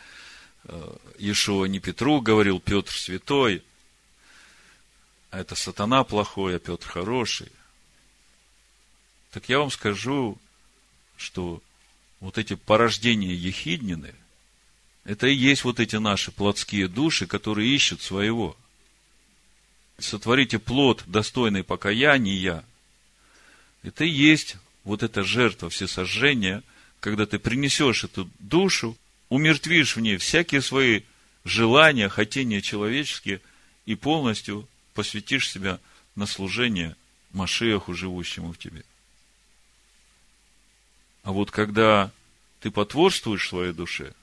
Э, 0.65 0.95
Иешуа 1.17 1.65
не 1.65 1.79
Петру 1.79 2.21
говорил, 2.21 2.59
Петр 2.59 2.91
святой, 2.91 3.63
а 5.31 5.39
это 5.39 5.55
сатана 5.55 6.03
плохой, 6.03 6.55
а 6.55 6.59
Петр 6.59 6.87
хороший. 6.87 7.51
Так 9.31 9.49
я 9.49 9.59
вам 9.59 9.71
скажу, 9.71 10.37
что 11.17 11.61
вот 12.19 12.37
эти 12.37 12.55
порождения 12.55 13.33
ехиднины, 13.33 14.13
это 15.03 15.27
и 15.27 15.33
есть 15.33 15.63
вот 15.63 15.79
эти 15.79 15.95
наши 15.95 16.31
плотские 16.31 16.87
души, 16.87 17.27
которые 17.27 17.73
ищут 17.73 18.01
своего. 18.01 18.57
Сотворите 19.99 20.59
плод, 20.59 21.03
достойный 21.05 21.63
покаяния. 21.63 22.65
Это 23.83 24.03
и 24.03 24.09
есть 24.09 24.57
вот 24.83 25.03
эта 25.03 25.23
жертва 25.23 25.69
всесожжения, 25.69 26.63
когда 26.99 27.25
ты 27.25 27.39
принесешь 27.39 28.03
эту 28.03 28.29
душу, 28.39 28.97
умертвишь 29.29 29.95
в 29.95 29.99
ней 29.99 30.17
всякие 30.17 30.61
свои 30.61 31.01
желания, 31.43 32.09
хотения 32.09 32.61
человеческие 32.61 33.41
и 33.85 33.95
полностью 33.95 34.67
посвятишь 34.93 35.49
себя 35.49 35.79
на 36.15 36.25
служение 36.25 36.95
Машеху, 37.31 37.93
живущему 37.93 38.53
в 38.53 38.57
тебе. 38.57 38.83
А 41.23 41.31
вот 41.31 41.51
когда 41.51 42.11
ты 42.61 42.71
потворствуешь 42.71 43.47
своей 43.47 43.73
душе, 43.73 44.13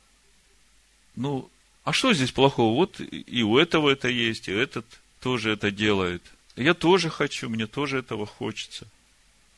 ну, 1.16 1.50
а 1.84 1.92
что 1.92 2.12
здесь 2.12 2.32
плохого? 2.32 2.74
Вот 2.74 3.00
и 3.00 3.42
у 3.42 3.58
этого 3.58 3.90
это 3.90 4.08
есть, 4.08 4.48
и 4.48 4.52
этот 4.52 4.86
тоже 5.20 5.52
это 5.52 5.70
делает. 5.70 6.22
Я 6.56 6.74
тоже 6.74 7.10
хочу, 7.10 7.48
мне 7.48 7.66
тоже 7.66 7.98
этого 7.98 8.26
хочется. 8.26 8.86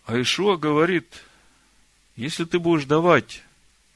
А 0.07 0.21
Ишуа 0.21 0.57
говорит, 0.57 1.25
если 2.15 2.45
ты 2.45 2.61
будешь 2.61 2.85
давать 2.85 3.43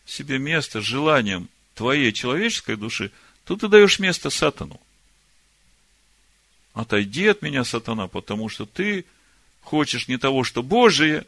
себе 0.05 0.38
место 0.38 0.81
желанием 0.81 1.49
твоей 1.75 2.12
человеческой 2.12 2.77
души, 2.77 3.12
то 3.44 3.57
ты 3.57 3.68
даешь 3.68 4.01
место 4.01 4.29
сатану. 4.29 4.81
Отойди 6.75 7.29
от 7.29 7.42
меня, 7.42 7.62
сатана, 7.62 8.09
потому 8.09 8.49
что 8.49 8.66
ты 8.66 9.05
хочешь 9.62 10.09
не 10.09 10.18
того, 10.18 10.42
что 10.42 10.64
Божие, 10.64 11.27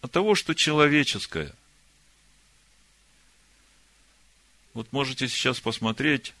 а 0.00 0.08
того, 0.08 0.34
что 0.34 0.54
человеческое. 0.54 1.54
Вот 4.74 4.92
можете 4.92 5.28
сейчас 5.28 5.60
посмотреть 5.60 6.34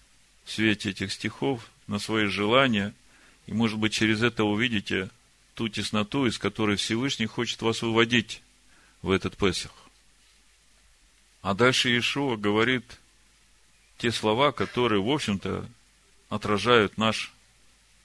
в 0.44 0.52
свете 0.52 0.90
этих 0.90 1.12
стихов 1.12 1.70
на 1.86 2.00
свои 2.00 2.26
желания, 2.26 2.94
и, 3.46 3.52
может 3.52 3.78
быть, 3.78 3.92
через 3.92 4.24
это 4.24 4.42
увидите 4.42 5.08
ту 5.56 5.68
тесноту, 5.68 6.26
из 6.26 6.38
которой 6.38 6.76
Всевышний 6.76 7.26
хочет 7.26 7.60
вас 7.62 7.82
выводить 7.82 8.42
в 9.02 9.10
этот 9.10 9.36
Песах. 9.36 9.72
А 11.42 11.54
дальше 11.54 11.88
Иешуа 11.88 12.36
говорит 12.36 12.84
те 13.98 14.12
слова, 14.12 14.52
которые, 14.52 15.02
в 15.02 15.10
общем-то, 15.10 15.68
отражают 16.28 16.96
наш 16.96 17.32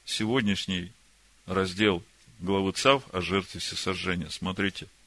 сегодняшний 0.05 0.91
раздел 1.45 2.03
главы 2.39 2.71
ЦАВ 2.71 3.03
о 3.13 3.21
жертве 3.21 3.59
всесожжения. 3.59 4.29
Смотрите– 4.29 4.87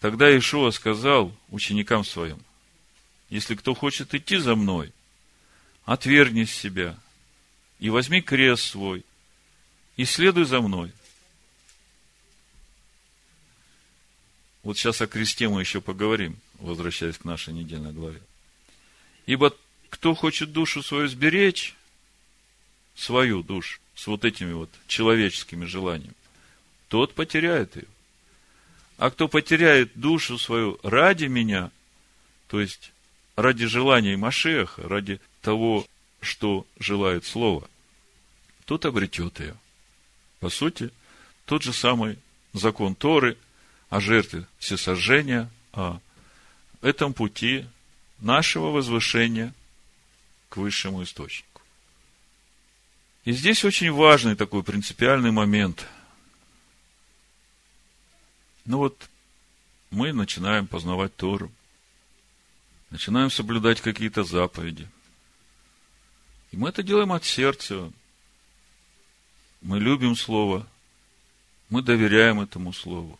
Тогда 0.00 0.36
Ишуа 0.36 0.70
сказал 0.70 1.34
ученикам 1.48 2.04
своим, 2.04 2.38
если 3.30 3.54
кто 3.54 3.74
хочет 3.74 4.14
идти 4.14 4.36
за 4.36 4.54
мной, 4.54 4.92
отвергни 5.84 6.44
себя 6.44 6.96
и 7.78 7.90
возьми 7.90 8.20
крест 8.20 8.64
свой 8.64 9.04
и 9.96 10.04
следуй 10.04 10.44
за 10.44 10.60
мной. 10.60 10.92
Вот 14.66 14.76
сейчас 14.76 15.00
о 15.00 15.06
кресте 15.06 15.48
мы 15.48 15.60
еще 15.60 15.80
поговорим, 15.80 16.36
возвращаясь 16.58 17.18
к 17.18 17.24
нашей 17.24 17.54
недельной 17.54 17.92
главе. 17.92 18.20
Ибо 19.24 19.54
кто 19.90 20.12
хочет 20.12 20.50
душу 20.50 20.82
свою 20.82 21.06
сберечь, 21.06 21.76
свою 22.96 23.44
душу, 23.44 23.78
с 23.94 24.08
вот 24.08 24.24
этими 24.24 24.54
вот 24.54 24.68
человеческими 24.88 25.66
желаниями, 25.66 26.16
тот 26.88 27.14
потеряет 27.14 27.76
ее. 27.76 27.86
А 28.98 29.10
кто 29.10 29.28
потеряет 29.28 29.92
душу 29.94 30.36
свою 30.36 30.80
ради 30.82 31.26
меня, 31.26 31.70
то 32.48 32.60
есть 32.60 32.90
ради 33.36 33.66
желаний 33.66 34.16
Машеха, 34.16 34.88
ради 34.88 35.20
того, 35.42 35.86
что 36.20 36.66
желает 36.80 37.24
Слово, 37.24 37.70
тот 38.64 38.84
обретет 38.84 39.38
ее. 39.38 39.56
По 40.40 40.50
сути, 40.50 40.90
тот 41.44 41.62
же 41.62 41.72
самый 41.72 42.18
закон 42.52 42.96
Торы 42.96 43.38
о 43.96 44.00
жертве 44.00 44.46
всесожжения, 44.58 45.50
о 45.72 46.00
этом 46.82 47.14
пути 47.14 47.66
нашего 48.18 48.70
возвышения 48.70 49.52
к 50.48 50.56
высшему 50.56 51.02
источнику. 51.02 51.62
И 53.24 53.32
здесь 53.32 53.64
очень 53.64 53.92
важный 53.92 54.36
такой 54.36 54.62
принципиальный 54.62 55.30
момент– 55.30 55.86
ну 58.66 58.78
вот, 58.78 59.08
мы 59.90 60.12
начинаем 60.12 60.66
познавать 60.66 61.14
Тору, 61.14 61.52
начинаем 62.90 63.30
соблюдать 63.30 63.80
какие-то 63.80 64.24
заповеди. 64.24 64.88
И 66.50 66.56
мы 66.56 66.70
это 66.70 66.82
делаем 66.82 67.12
от 67.12 67.24
сердца. 67.24 67.92
Мы 69.62 69.78
любим 69.78 70.16
Слово, 70.16 70.66
мы 71.70 71.80
доверяем 71.80 72.40
этому 72.40 72.72
Слову. 72.72 73.18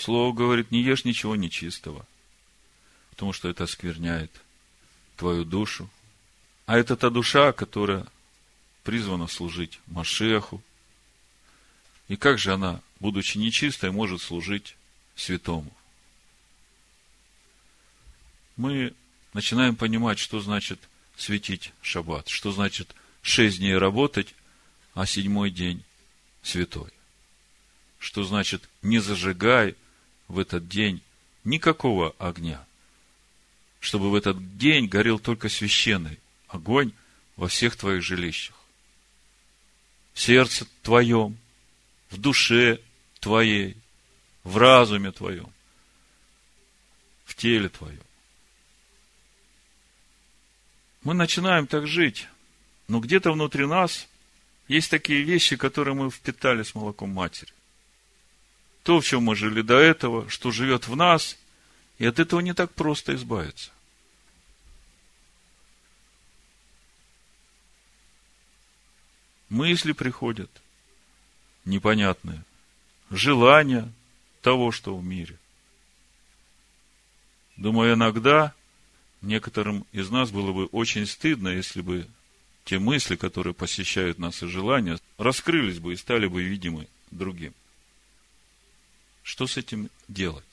Слово 0.00 0.32
говорит, 0.32 0.70
не 0.70 0.80
ешь 0.80 1.04
ничего 1.04 1.36
нечистого, 1.36 2.06
потому 3.10 3.34
что 3.34 3.50
это 3.50 3.64
оскверняет 3.64 4.30
твою 5.18 5.44
душу. 5.44 5.90
А 6.64 6.78
это 6.78 6.96
та 6.96 7.10
душа, 7.10 7.52
которая 7.52 8.06
призвана 8.82 9.26
служить 9.26 9.78
Машеху. 9.88 10.62
И 12.08 12.16
как 12.16 12.38
же 12.38 12.54
она 12.54 12.80
будучи 12.98 13.36
нечистой, 13.36 13.90
может 13.90 14.22
служить 14.22 14.74
святому. 15.16 15.70
Мы 18.56 18.94
начинаем 19.34 19.76
понимать, 19.76 20.18
что 20.18 20.40
значит 20.40 20.80
светить 21.14 21.74
шаббат, 21.82 22.28
что 22.28 22.52
значит 22.52 22.94
шесть 23.20 23.58
дней 23.58 23.76
работать, 23.76 24.34
а 24.94 25.04
седьмой 25.04 25.50
день 25.50 25.84
святой. 26.42 26.90
Что 27.98 28.24
значит 28.24 28.66
не 28.80 28.98
зажигай 28.98 29.76
в 30.30 30.38
этот 30.38 30.68
день 30.68 31.02
никакого 31.42 32.14
огня, 32.18 32.64
чтобы 33.80 34.10
в 34.10 34.14
этот 34.14 34.56
день 34.56 34.86
горел 34.86 35.18
только 35.18 35.48
священный 35.48 36.20
огонь 36.46 36.92
во 37.36 37.48
всех 37.48 37.76
твоих 37.76 38.02
жилищах. 38.02 38.54
В 40.12 40.20
сердце 40.20 40.66
твоем, 40.82 41.36
в 42.10 42.18
душе 42.18 42.80
твоей, 43.18 43.76
в 44.44 44.56
разуме 44.56 45.10
твоем, 45.10 45.52
в 47.24 47.34
теле 47.34 47.68
твоем. 47.68 47.98
Мы 51.02 51.14
начинаем 51.14 51.66
так 51.66 51.88
жить, 51.88 52.28
но 52.86 53.00
где-то 53.00 53.32
внутри 53.32 53.66
нас 53.66 54.06
есть 54.68 54.90
такие 54.90 55.22
вещи, 55.22 55.56
которые 55.56 55.94
мы 55.94 56.08
впитали 56.08 56.62
с 56.62 56.74
молоком 56.76 57.10
матери. 57.10 57.52
То, 58.82 59.00
в 59.00 59.04
чем 59.04 59.24
мы 59.24 59.36
жили 59.36 59.62
до 59.62 59.78
этого, 59.78 60.28
что 60.28 60.50
живет 60.50 60.88
в 60.88 60.96
нас, 60.96 61.36
и 61.98 62.06
от 62.06 62.18
этого 62.18 62.40
не 62.40 62.54
так 62.54 62.72
просто 62.72 63.14
избавиться. 63.14 63.70
Мысли 69.50 69.92
приходят 69.92 70.50
непонятные 71.64 72.42
желания 73.10 73.92
того, 74.42 74.70
что 74.70 74.96
в 74.96 75.04
мире. 75.04 75.36
Думаю, 77.56 77.94
иногда 77.94 78.54
некоторым 79.20 79.84
из 79.92 80.08
нас 80.08 80.30
было 80.30 80.52
бы 80.52 80.66
очень 80.66 81.04
стыдно, 81.06 81.48
если 81.48 81.82
бы 81.82 82.06
те 82.64 82.78
мысли, 82.78 83.16
которые 83.16 83.52
посещают 83.52 84.18
нас 84.18 84.42
и 84.42 84.46
желания, 84.46 84.98
раскрылись 85.18 85.80
бы 85.80 85.92
и 85.92 85.96
стали 85.96 86.26
бы 86.26 86.42
видимы 86.42 86.86
другим. 87.10 87.52
Что 89.22 89.46
с 89.46 89.56
этим 89.56 89.90
делать? 90.08 90.44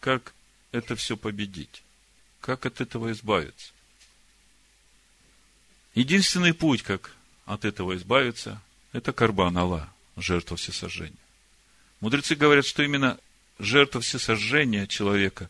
Как 0.00 0.34
это 0.72 0.96
все 0.96 1.16
победить? 1.16 1.82
Как 2.40 2.66
от 2.66 2.80
этого 2.80 3.12
избавиться? 3.12 3.72
Единственный 5.94 6.54
путь, 6.54 6.82
как 6.82 7.14
от 7.46 7.64
этого 7.64 7.96
избавиться, 7.96 8.60
это 8.92 9.12
карбан 9.12 9.56
Алла, 9.56 9.92
жертва 10.16 10.56
всесожжения. 10.56 11.16
Мудрецы 12.00 12.34
говорят, 12.34 12.66
что 12.66 12.82
именно 12.82 13.18
жертва 13.58 14.00
всесожжения 14.00 14.86
человека 14.86 15.48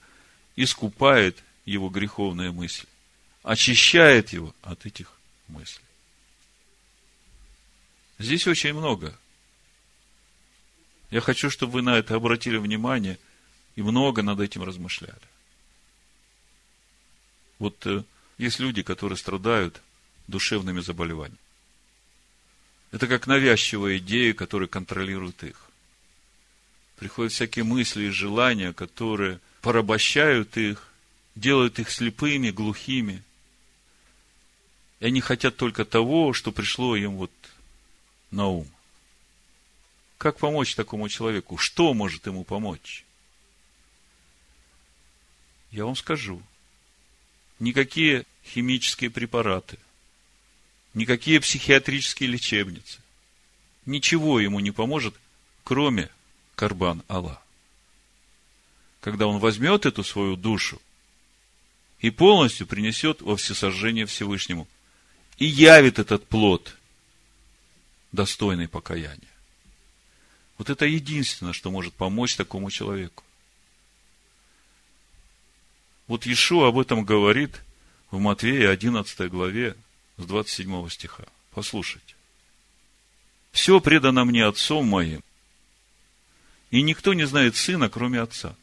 искупает 0.55 1.42
его 1.64 1.88
греховные 1.88 2.53
мысли, 2.53 2.88
очищает 3.42 4.33
его 4.33 4.55
от 4.62 4.87
этих 4.87 5.12
мыслей. 5.49 5.85
Здесь 8.18 8.46
очень 8.46 8.72
много. 8.72 9.18
Я 11.11 11.21
хочу, 11.21 11.51
чтобы 11.51 11.75
вы 11.75 11.83
на 11.83 11.97
это 11.99 12.14
обратили 12.14 12.57
внимание 12.57 13.19
и 13.77 13.83
много 13.83 14.23
над 14.23 14.40
этим 14.40 14.62
размышляли. 14.62 15.14
Вот 17.59 17.87
э, 17.87 18.03
есть 18.38 18.59
люди, 18.59 18.83
которые 18.83 19.16
страдают 19.16 19.81
душевными 20.27 20.81
заболеваниями. 20.81 21.38
Это 22.92 23.07
как 23.07 23.27
навязчивая 23.27 23.99
идея, 23.99 24.35
которая 24.35 24.69
контролирует 24.69 25.42
их. 25.45 25.71
Приходят 26.97 27.33
всякие 27.33 27.64
мысли 27.64 28.05
и 28.05 28.11
желания, 28.11 28.73
которые 28.73 29.40
порабощают 29.61 30.57
их, 30.57 30.88
делают 31.35 31.79
их 31.79 31.90
слепыми, 31.90 32.51
глухими. 32.51 33.23
И 35.01 35.07
они 35.07 35.21
хотят 35.21 35.57
только 35.57 35.85
того, 35.85 36.33
что 36.33 36.53
пришло 36.53 36.97
им 36.97 37.16
вот 37.16 37.33
на 38.31 38.47
ум. 38.47 38.69
Как 40.18 40.38
помочь 40.38 40.74
такому 40.74 41.09
человеку? 41.09 41.59
Что 41.59 41.92
может 41.92 42.26
ему 42.26 42.44
помочь? 42.44 43.05
Я 45.70 45.85
вам 45.85 45.96
скажу. 45.96 46.42
Никакие 47.59 48.24
химические 48.44 49.11
препараты, 49.11 49.79
никакие 50.94 51.40
психиатрические 51.40 52.29
лечебницы, 52.29 53.00
ничего 53.87 54.40
ему 54.40 54.61
не 54.61 54.70
поможет, 54.70 55.14
кроме 55.64 56.11
Карбан 56.55 57.02
Алла. 57.09 57.42
Когда 59.00 59.26
он 59.26 59.38
возьмет 59.38 59.87
эту 59.87 60.05
свою 60.05 60.37
душу 60.37 60.81
и 62.00 62.11
полностью 62.11 62.66
принесет 62.66 63.22
во 63.22 63.37
всесожжение 63.37 64.05
Всевышнему 64.05 64.68
и 65.38 65.46
явит 65.46 65.98
этот 65.98 66.26
плод, 66.26 66.76
достойный 68.12 68.68
покаяния. 68.68 69.36
Вот 70.59 70.71
это 70.71 70.87
единственное, 70.87 71.53
что 71.53 71.71
может 71.71 71.95
помочь 71.95 72.37
такому 72.37 72.71
человеку. 72.71 73.23
Вот 76.07 76.25
Иешуа 76.25 76.69
об 76.69 76.79
этом 76.79 77.05
говорит 77.05 77.62
в 78.11 78.19
Матвея 78.19 78.71
11 78.71 79.31
главе 79.31 79.77
с 80.16 80.25
27 80.25 80.88
стиха. 80.88 81.25
Послушайте. 81.51 82.14
Все 83.53 83.81
предано 83.81 84.25
мне 84.25 84.45
отцом 84.45 84.87
моим, 84.87 85.23
и 86.71 86.83
никто 86.83 87.14
не 87.14 87.27
знает 87.27 87.57
сына, 87.57 87.88
кроме 87.88 88.21
отца. 88.21 88.55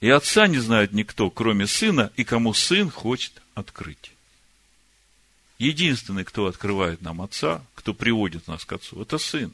И 0.00 0.08
отца 0.08 0.46
не 0.46 0.58
знает 0.58 0.92
никто, 0.92 1.30
кроме 1.30 1.66
сына, 1.66 2.12
и 2.16 2.24
кому 2.24 2.54
сын 2.54 2.90
хочет 2.90 3.42
открыть. 3.54 4.12
Единственный, 5.58 6.24
кто 6.24 6.46
открывает 6.46 7.02
нам 7.02 7.20
отца, 7.20 7.64
кто 7.74 7.92
приводит 7.92 8.46
нас 8.46 8.64
к 8.64 8.72
отцу, 8.72 9.02
это 9.02 9.18
сын. 9.18 9.52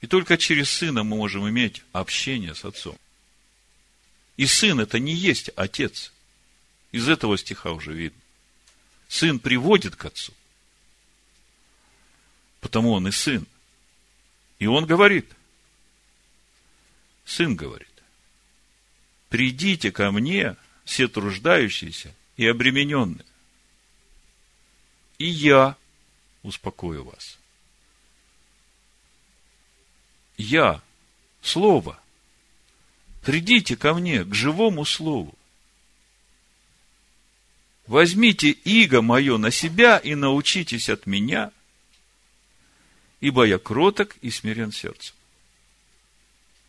И 0.00 0.06
только 0.06 0.38
через 0.38 0.70
сына 0.70 1.04
мы 1.04 1.16
можем 1.16 1.48
иметь 1.48 1.82
общение 1.92 2.54
с 2.54 2.64
отцом. 2.64 2.98
И 4.36 4.46
сын 4.46 4.80
это 4.80 4.98
не 4.98 5.14
есть 5.14 5.50
отец. 5.54 6.12
Из 6.92 7.08
этого 7.08 7.36
стиха 7.36 7.72
уже 7.72 7.92
видно. 7.92 8.20
Сын 9.08 9.38
приводит 9.38 9.96
к 9.96 10.06
отцу. 10.06 10.32
Потому 12.60 12.92
он 12.92 13.06
и 13.06 13.12
сын. 13.12 13.46
И 14.58 14.66
он 14.66 14.86
говорит. 14.86 15.30
Сын 17.24 17.54
говорит. 17.54 17.88
Придите 19.28 19.92
ко 19.92 20.10
мне, 20.10 20.56
все 20.84 21.06
труждающиеся 21.06 22.14
и 22.36 22.46
обремененные. 22.46 23.26
И 25.18 25.26
я 25.26 25.76
успокою 26.42 27.04
вас. 27.04 27.38
Я, 30.36 30.82
Слово, 31.42 32.00
Придите 33.24 33.74
ко 33.76 33.94
мне, 33.94 34.22
к 34.22 34.34
живому 34.34 34.84
слову. 34.84 35.34
Возьмите 37.86 38.50
иго 38.50 39.00
мое 39.00 39.38
на 39.38 39.50
себя 39.50 39.96
и 39.98 40.14
научитесь 40.14 40.90
от 40.90 41.06
меня, 41.06 41.50
ибо 43.20 43.44
я 43.44 43.58
кроток 43.58 44.16
и 44.20 44.30
смирен 44.30 44.72
сердцем. 44.72 45.14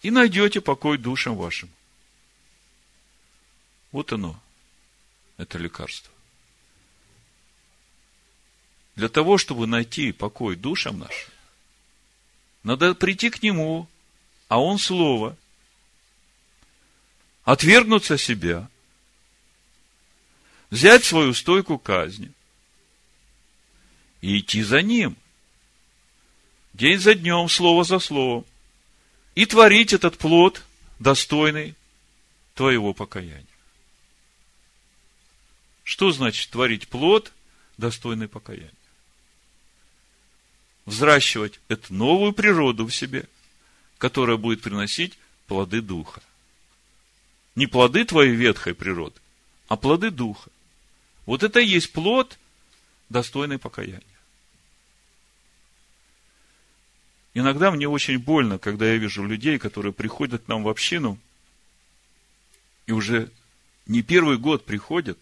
И 0.01 0.11
найдете 0.11 0.61
покой 0.61 0.97
душам 0.97 1.35
вашим. 1.35 1.69
Вот 3.91 4.13
оно, 4.13 4.39
это 5.37 5.57
лекарство. 5.57 6.14
Для 8.95 9.09
того, 9.09 9.37
чтобы 9.37 9.67
найти 9.67 10.11
покой 10.11 10.55
душам 10.55 10.99
нашим, 10.99 11.31
надо 12.63 12.95
прийти 12.95 13.29
к 13.29 13.43
Нему, 13.43 13.87
а 14.47 14.59
Он 14.59 14.79
Слово, 14.79 15.37
отвергнуться 17.43 18.17
себя, 18.17 18.69
взять 20.69 21.03
свою 21.03 21.33
стойку 21.33 21.77
казни 21.77 22.31
и 24.21 24.39
идти 24.39 24.63
за 24.63 24.81
ним. 24.81 25.15
День 26.73 26.99
за 26.99 27.15
днем, 27.15 27.47
слово 27.47 27.85
за 27.85 27.99
словом. 27.99 28.45
И 29.35 29.45
творить 29.45 29.93
этот 29.93 30.17
плод, 30.17 30.61
достойный 30.99 31.75
твоего 32.53 32.93
покаяния. 32.93 33.45
Что 35.83 36.11
значит 36.11 36.49
творить 36.49 36.87
плод, 36.89 37.31
достойный 37.77 38.27
покаяния? 38.27 38.73
Взращивать 40.85 41.59
эту 41.67 41.93
новую 41.93 42.33
природу 42.33 42.85
в 42.85 42.93
себе, 42.93 43.27
которая 43.97 44.37
будет 44.37 44.61
приносить 44.61 45.17
плоды 45.47 45.81
Духа– 45.81 46.21
не 47.55 47.67
плоды 47.67 48.05
твоей 48.05 48.35
ветхой 48.35 48.75
природы, 48.75 49.19
а 49.67 49.77
плоды 49.77 50.11
духа. 50.11 50.49
Вот 51.25 51.41
это 51.41 51.59
и 51.59 51.65
есть 51.65 51.91
плод, 51.93 52.37
достойный 53.09 53.57
покаяния. 53.57 54.01
Иногда 57.33 57.71
мне 57.71 57.87
очень 57.87 58.17
больно, 58.19 58.59
когда 58.59 58.85
я 58.85 58.97
вижу 58.97 59.23
людей, 59.23 59.57
которые 59.57 59.93
приходят 59.93 60.43
к 60.43 60.47
нам 60.47 60.63
в 60.63 60.69
общину, 60.69 61.17
и 62.85 62.91
уже 62.91 63.31
не 63.87 64.03
первый 64.03 64.37
год 64.37 64.65
приходят, 64.65 65.17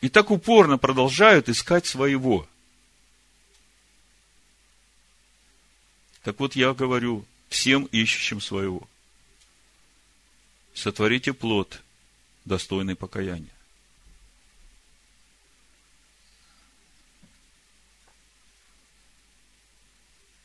и 0.00 0.08
так 0.08 0.30
упорно 0.30 0.76
продолжают 0.76 1.48
искать 1.48 1.86
своего. 1.86 2.46
Так 6.24 6.40
вот 6.40 6.56
я 6.56 6.74
говорю 6.74 7.24
всем 7.48 7.84
ищущим 7.84 8.40
своего 8.40 8.88
сотворите 10.74 11.32
плод, 11.32 11.82
достойный 12.44 12.96
покаяния. 12.96 13.48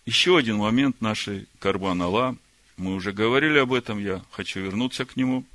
Еще 0.05 0.37
один 0.37 0.57
момент 0.57 1.01
нашей 1.01 1.47
Карбан 1.59 2.01
Алла. 2.01 2.37
Мы 2.77 2.95
уже 2.95 3.11
говорили 3.11 3.59
об 3.59 3.73
этом, 3.73 3.99
я 3.99 4.23
хочу 4.31 4.59
вернуться 4.59 5.05
к 5.05 5.15
нему. 5.15 5.45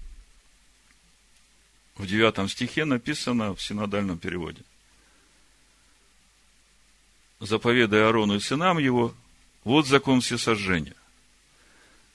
В 1.97 2.07
девятом 2.07 2.49
стихе 2.49 2.85
написано 2.85 3.55
в 3.55 3.63
синодальном 3.63 4.19
переводе. 4.19 4.63
Заповедая 7.41 8.09
Арону 8.09 8.37
и 8.37 8.41
сынам 8.41 8.79
его, 8.79 9.15
вот 9.65 9.87
закон 9.87 10.21
всесожжения 10.21 10.95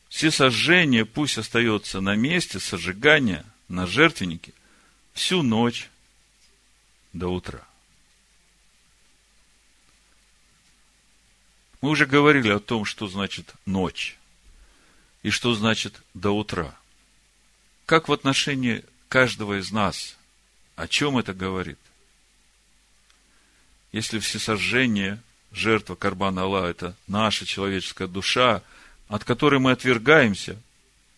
все 0.10 0.32
сожжения 0.32 1.06
пусть 1.06 1.38
остается 1.38 2.02
на 2.02 2.16
месте 2.16 2.60
сожигания, 2.60 3.46
на 3.68 3.86
жертвеннике, 3.86 4.54
всю 5.14 5.44
ночь 5.44 5.90
до 7.14 7.28
утра. 7.30 7.64
Мы 11.82 11.92
уже 11.92 12.06
говорили 12.06 12.50
о 12.50 12.60
том, 12.60 12.84
что 12.84 13.08
значит 13.08 13.54
ночь 13.66 14.18
и 15.22 15.30
что 15.30 15.54
значит 15.54 16.02
до 16.14 16.32
утра. 16.32 16.76
Как 17.86 18.10
в 18.10 18.14
отношении 18.14 18.84
каждого 19.08 19.60
из 19.60 19.72
нас, 19.72 20.18
о 20.76 20.88
чем 20.88 21.18
это 21.18 21.34
говорит? 21.34 21.80
Если 23.92 24.20
всесожжение, 24.20 25.22
жертва 25.52 25.96
Карбана 25.96 26.42
Алла, 26.42 26.70
это 26.70 26.96
наша 27.08 27.46
человеческая 27.46 28.08
душа, 28.08 28.64
от 29.08 29.24
которой 29.24 29.60
мы 29.60 29.72
отвергаемся, 29.72 30.58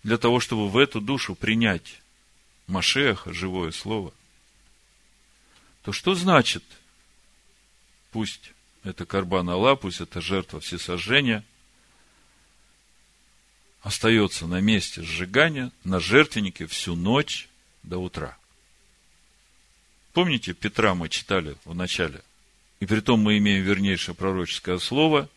для 0.03 0.17
того, 0.17 0.39
чтобы 0.39 0.69
в 0.69 0.77
эту 0.77 0.99
душу 0.99 1.35
принять 1.35 1.99
Машеха, 2.67 3.33
живое 3.33 3.71
слово, 3.71 4.13
то 5.83 5.91
что 5.91 6.15
значит, 6.15 6.63
пусть 8.11 8.53
это 8.83 9.05
Карбан 9.05 9.49
Алла, 9.49 9.75
пусть 9.75 10.01
это 10.01 10.21
жертва 10.21 10.59
всесожжения, 10.59 11.43
остается 13.81 14.47
на 14.47 14.61
месте 14.61 15.01
сжигания, 15.01 15.71
на 15.83 15.99
жертвеннике 15.99 16.67
всю 16.67 16.95
ночь 16.95 17.49
до 17.83 17.97
утра. 17.97 18.37
Помните, 20.13 20.53
Петра 20.53 20.93
мы 20.93 21.09
читали 21.09 21.55
в 21.65 21.73
начале? 21.73 22.21
И 22.81 22.87
при 22.87 22.99
том 22.99 23.21
мы 23.21 23.37
имеем 23.37 23.63
вернейшее 23.63 24.15
пророческое 24.15 24.79
слово, 24.79 25.29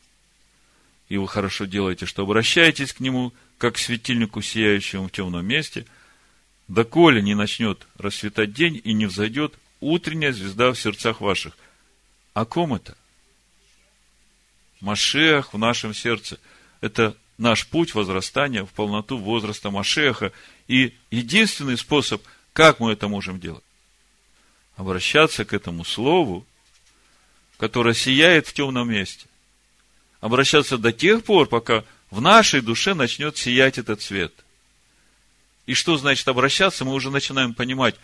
и 1.10 1.18
вы 1.18 1.28
хорошо 1.28 1.66
делаете, 1.66 2.06
что 2.06 2.22
обращаетесь 2.22 2.94
к 2.94 3.00
нему, 3.00 3.34
как 3.58 3.74
к 3.74 3.78
светильнику, 3.78 4.40
сияющему 4.40 5.08
в 5.08 5.12
темном 5.12 5.44
месте, 5.44 5.84
доколе 6.68 7.20
не 7.20 7.34
начнет 7.34 7.86
расцветать 7.98 8.54
день 8.54 8.80
и 8.82 8.94
не 8.94 9.04
взойдет 9.04 9.54
утренняя 9.80 10.32
звезда 10.32 10.72
в 10.72 10.80
сердцах 10.80 11.20
ваших. 11.20 11.54
О 12.32 12.46
ком 12.46 12.72
это? 12.72 12.96
Машех 14.80 15.52
в 15.52 15.58
нашем 15.58 15.92
сердце. 15.92 16.40
Это 16.80 17.14
наш 17.36 17.66
путь 17.66 17.94
возрастания 17.94 18.64
в 18.64 18.70
полноту 18.70 19.18
возраста 19.18 19.70
Машеха. 19.70 20.32
И 20.66 20.94
единственный 21.10 21.76
способ, 21.76 22.22
как 22.54 22.80
мы 22.80 22.92
это 22.92 23.06
можем 23.06 23.38
делать, 23.38 23.64
обращаться 24.76 25.44
к 25.44 25.52
этому 25.52 25.84
слову, 25.84 26.46
которое 27.58 27.94
сияет 27.94 28.46
в 28.46 28.52
темном 28.52 28.90
месте. 28.90 29.26
Обращаться 30.20 30.78
до 30.78 30.92
тех 30.92 31.24
пор, 31.24 31.48
пока 31.48 31.84
в 32.10 32.20
нашей 32.20 32.60
душе 32.60 32.94
начнет 32.94 33.36
сиять 33.36 33.78
этот 33.78 34.02
свет. 34.02 34.32
И 35.66 35.74
что 35.74 35.96
значит 35.96 36.26
обращаться, 36.28 36.84
мы 36.84 36.92
уже 36.94 37.10
начинаем 37.10 37.54
понимать, 37.54 37.96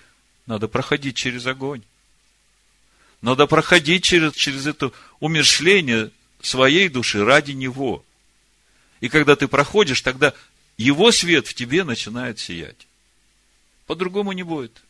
надо 0.46 0.68
проходить 0.68 1.16
через 1.16 1.46
огонь. 1.46 1.82
Надо 3.22 3.46
проходить 3.46 4.02
через, 4.02 4.34
через 4.34 4.66
это 4.66 4.92
умершление 5.18 6.10
своей 6.40 6.88
души 6.88 7.24
ради 7.24 7.52
Него. 7.52 8.04
И 9.00 9.08
когда 9.08 9.36
ты 9.36 9.46
проходишь, 9.46 10.00
тогда 10.00 10.32
Его 10.78 11.12
свет 11.12 11.46
в 11.46 11.54
тебе 11.54 11.84
начинает 11.84 12.38
сиять. 12.38 12.86
По-другому 13.86 14.32
не 14.32 14.42
будет. 14.42 14.82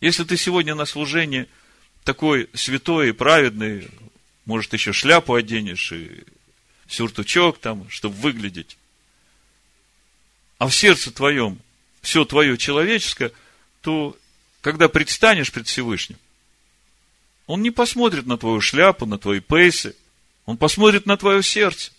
Если 0.00 0.24
ты 0.24 0.36
сегодня 0.36 0.74
на 0.74 0.86
служении 0.86 1.48
такой 2.04 2.48
святой 2.54 3.10
и 3.10 3.12
праведный, 3.12 3.88
может, 4.44 4.72
еще 4.72 4.92
шляпу 4.92 5.34
оденешь 5.34 5.92
и 5.92 6.24
сюртучок 6.88 7.58
там, 7.58 7.88
чтобы 7.88 8.16
выглядеть, 8.16 8.76
а 10.58 10.66
в 10.68 10.74
сердце 10.74 11.10
твоем 11.10 11.58
все 12.02 12.24
твое 12.24 12.58
человеческое, 12.58 13.32
то 13.80 14.16
когда 14.60 14.88
предстанешь 14.88 15.52
пред 15.52 15.66
Всевышним, 15.66 16.18
он 17.46 17.62
не 17.62 17.70
посмотрит 17.70 18.26
на 18.26 18.38
твою 18.38 18.60
шляпу, 18.60 19.06
на 19.06 19.18
твои 19.18 19.40
пейсы, 19.40 19.96
он 20.46 20.56
посмотрит 20.56 21.06
на 21.06 21.16
твое 21.16 21.42
сердце. 21.42 21.92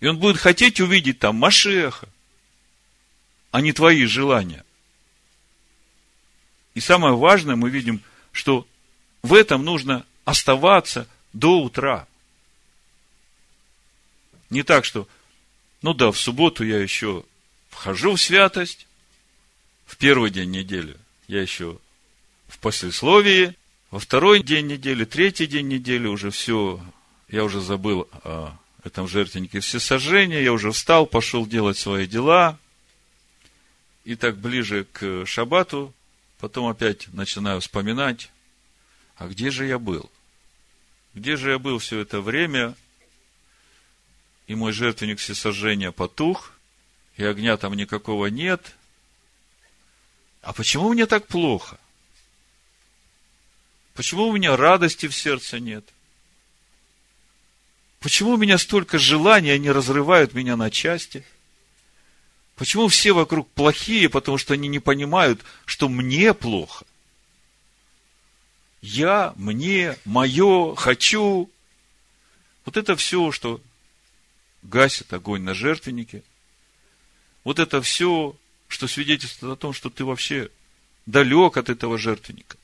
И 0.00 0.06
он 0.06 0.18
будет 0.18 0.36
хотеть 0.36 0.80
увидеть 0.80 1.18
там 1.18 1.36
Машеха, 1.36 2.08
а 3.50 3.60
не 3.60 3.72
твои 3.72 4.04
желания. 4.04 4.64
И 6.74 6.80
самое 6.80 7.16
важное, 7.16 7.56
мы 7.56 7.70
видим, 7.70 8.02
что 8.36 8.66
в 9.22 9.32
этом 9.32 9.64
нужно 9.64 10.04
оставаться 10.24 11.08
до 11.32 11.60
утра. 11.60 12.06
Не 14.50 14.62
так, 14.62 14.84
что, 14.84 15.08
ну 15.80 15.94
да, 15.94 16.12
в 16.12 16.18
субботу 16.18 16.62
я 16.62 16.78
еще 16.78 17.24
вхожу 17.70 18.14
в 18.14 18.20
святость, 18.20 18.86
в 19.86 19.96
первый 19.96 20.30
день 20.30 20.50
недели 20.50 20.96
я 21.28 21.40
еще 21.40 21.78
в 22.48 22.58
послесловии, 22.58 23.54
во 23.90 23.98
второй 23.98 24.42
день 24.42 24.66
недели, 24.66 25.04
третий 25.04 25.46
день 25.46 25.68
недели 25.68 26.06
уже 26.06 26.30
все, 26.30 26.80
я 27.28 27.42
уже 27.42 27.60
забыл 27.62 28.06
о 28.22 28.54
этом 28.84 29.08
жертвеннике 29.08 29.60
все 29.60 29.80
сожжения, 29.80 30.42
я 30.42 30.52
уже 30.52 30.70
встал, 30.72 31.06
пошел 31.06 31.46
делать 31.46 31.78
свои 31.78 32.06
дела. 32.06 32.58
И 34.04 34.14
так 34.14 34.36
ближе 34.36 34.86
к 34.92 35.24
шабату, 35.24 35.92
потом 36.38 36.66
опять 36.66 37.08
начинаю 37.12 37.60
вспоминать, 37.60 38.30
а 39.16 39.28
где 39.28 39.50
же 39.50 39.66
я 39.66 39.78
был? 39.78 40.10
Где 41.14 41.36
же 41.36 41.50
я 41.50 41.58
был 41.58 41.78
все 41.78 42.00
это 42.00 42.20
время? 42.20 42.74
И 44.46 44.54
мой 44.54 44.72
жертвенник 44.72 45.18
всесожжения 45.18 45.90
потух, 45.90 46.52
и 47.16 47.24
огня 47.24 47.56
там 47.56 47.74
никакого 47.74 48.26
нет. 48.26 48.74
А 50.42 50.52
почему 50.52 50.92
мне 50.92 51.06
так 51.06 51.26
плохо? 51.26 51.78
Почему 53.94 54.28
у 54.28 54.32
меня 54.32 54.56
радости 54.56 55.08
в 55.08 55.16
сердце 55.16 55.58
нет? 55.58 55.84
Почему 58.00 58.32
у 58.32 58.36
меня 58.36 58.58
столько 58.58 58.98
желаний, 58.98 59.50
они 59.50 59.70
разрывают 59.70 60.34
меня 60.34 60.54
на 60.56 60.70
части? 60.70 61.24
Почему 62.56 62.88
все 62.88 63.12
вокруг 63.12 63.50
плохие, 63.50 64.08
потому 64.08 64.38
что 64.38 64.54
они 64.54 64.66
не 64.68 64.78
понимают, 64.78 65.44
что 65.66 65.90
мне 65.90 66.32
плохо? 66.32 66.86
Я, 68.80 69.34
мне, 69.36 69.96
мое, 70.06 70.74
хочу. 70.74 71.50
Вот 72.64 72.78
это 72.78 72.96
все, 72.96 73.30
что 73.30 73.60
гасит 74.62 75.12
огонь 75.12 75.42
на 75.42 75.52
жертвеннике. 75.52 76.22
Вот 77.44 77.58
это 77.58 77.82
все, 77.82 78.34
что 78.68 78.88
свидетельствует 78.88 79.52
о 79.52 79.60
том, 79.60 79.74
что 79.74 79.90
ты 79.90 80.04
вообще 80.04 80.50
далек 81.04 81.58
от 81.58 81.68
этого 81.68 81.98
жертвенника. 81.98 82.56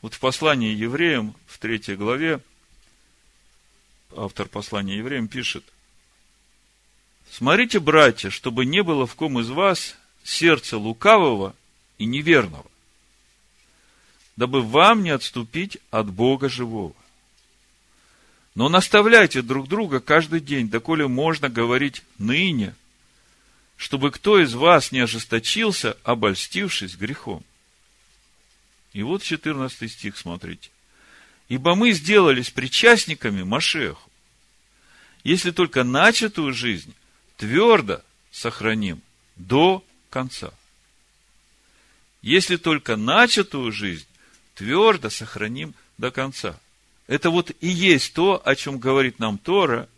Вот 0.00 0.14
в 0.14 0.20
послании 0.20 0.74
евреям, 0.74 1.34
в 1.46 1.58
третьей 1.58 1.96
главе, 1.96 2.40
автор 4.16 4.48
послания 4.48 4.96
евреям 4.96 5.26
пишет, 5.26 5.64
Смотрите, 7.30 7.78
братья, 7.78 8.28
чтобы 8.28 8.66
не 8.66 8.82
было 8.82 9.06
в 9.06 9.14
ком 9.14 9.38
из 9.38 9.48
вас 9.48 9.96
сердца 10.24 10.76
лукавого 10.78 11.54
и 11.96 12.04
неверного, 12.04 12.66
дабы 14.36 14.62
вам 14.62 15.04
не 15.04 15.10
отступить 15.10 15.78
от 15.90 16.10
Бога 16.10 16.48
живого. 16.48 16.94
Но 18.56 18.68
наставляйте 18.68 19.42
друг 19.42 19.68
друга 19.68 20.00
каждый 20.00 20.40
день, 20.40 20.68
доколе 20.68 21.06
можно 21.06 21.48
говорить 21.48 22.02
ныне, 22.18 22.74
чтобы 23.76 24.10
кто 24.10 24.40
из 24.40 24.52
вас 24.54 24.90
не 24.90 24.98
ожесточился, 24.98 25.96
обольстившись 26.02 26.96
грехом. 26.96 27.44
И 28.92 29.04
вот 29.04 29.22
14 29.22 29.90
стих, 29.90 30.18
смотрите. 30.18 30.70
Ибо 31.48 31.76
мы 31.76 31.92
сделались 31.92 32.50
причастниками 32.50 33.44
Машеху, 33.44 34.10
если 35.22 35.52
только 35.52 35.84
начатую 35.84 36.52
жизнь 36.52 36.92
твердо 37.40 38.02
сохраним 38.30 39.00
до 39.36 39.82
конца. 40.10 40.52
Если 42.20 42.56
только 42.56 42.96
начатую 42.96 43.72
жизнь 43.72 44.06
твердо 44.54 45.08
сохраним 45.08 45.74
до 45.96 46.10
конца. 46.10 46.60
Это 47.06 47.30
вот 47.30 47.50
и 47.62 47.66
есть 47.66 48.12
то, 48.12 48.42
о 48.44 48.54
чем 48.54 48.78
говорит 48.78 49.18
нам 49.18 49.38
Тора, 49.38 49.88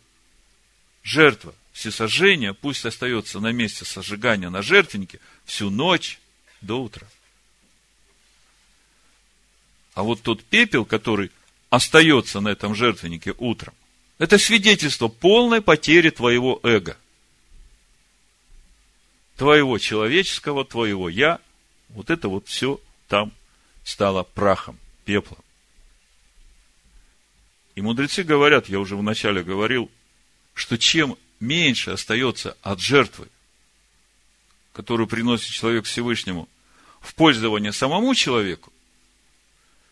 жертва, 1.03 1.53
всесожжение, 1.73 2.53
пусть 2.53 2.85
остается 2.85 3.41
на 3.41 3.51
месте 3.51 3.83
сожигания 3.83 4.49
на 4.49 4.61
жертвеннике 4.61 5.19
всю 5.43 5.69
ночь 5.69 6.19
до 6.61 6.81
утра. 6.81 7.05
А 9.95 10.03
вот 10.03 10.21
тот 10.21 10.45
пепел, 10.45 10.85
который 10.85 11.29
остается 11.69 12.39
на 12.39 12.47
этом 12.49 12.73
жертвеннике 12.73 13.35
утром, 13.37 13.73
это 14.17 14.37
свидетельство 14.37 15.09
полной 15.09 15.61
потери 15.61 16.09
твоего 16.09 16.61
эго. 16.63 16.95
Твоего 19.37 19.77
человеческого, 19.77 20.63
твоего 20.65 21.09
я. 21.09 21.39
Вот 21.89 22.09
это 22.09 22.27
вот 22.29 22.47
все 22.47 22.79
там 23.07 23.31
стало 23.83 24.23
прахом, 24.23 24.77
пеплом. 25.05 25.39
И 27.75 27.81
мудрецы 27.81 28.23
говорят, 28.23 28.69
я 28.69 28.79
уже 28.79 28.95
вначале 28.95 29.43
говорил, 29.43 29.89
что 30.53 30.77
чем 30.77 31.17
меньше 31.39 31.91
остается 31.91 32.55
от 32.61 32.79
жертвы, 32.79 33.27
которую 34.73 35.07
приносит 35.07 35.51
человек 35.51 35.85
Всевышнему, 35.85 36.47
в 36.99 37.15
пользование 37.15 37.71
самому 37.71 38.15
человеку, 38.15 38.71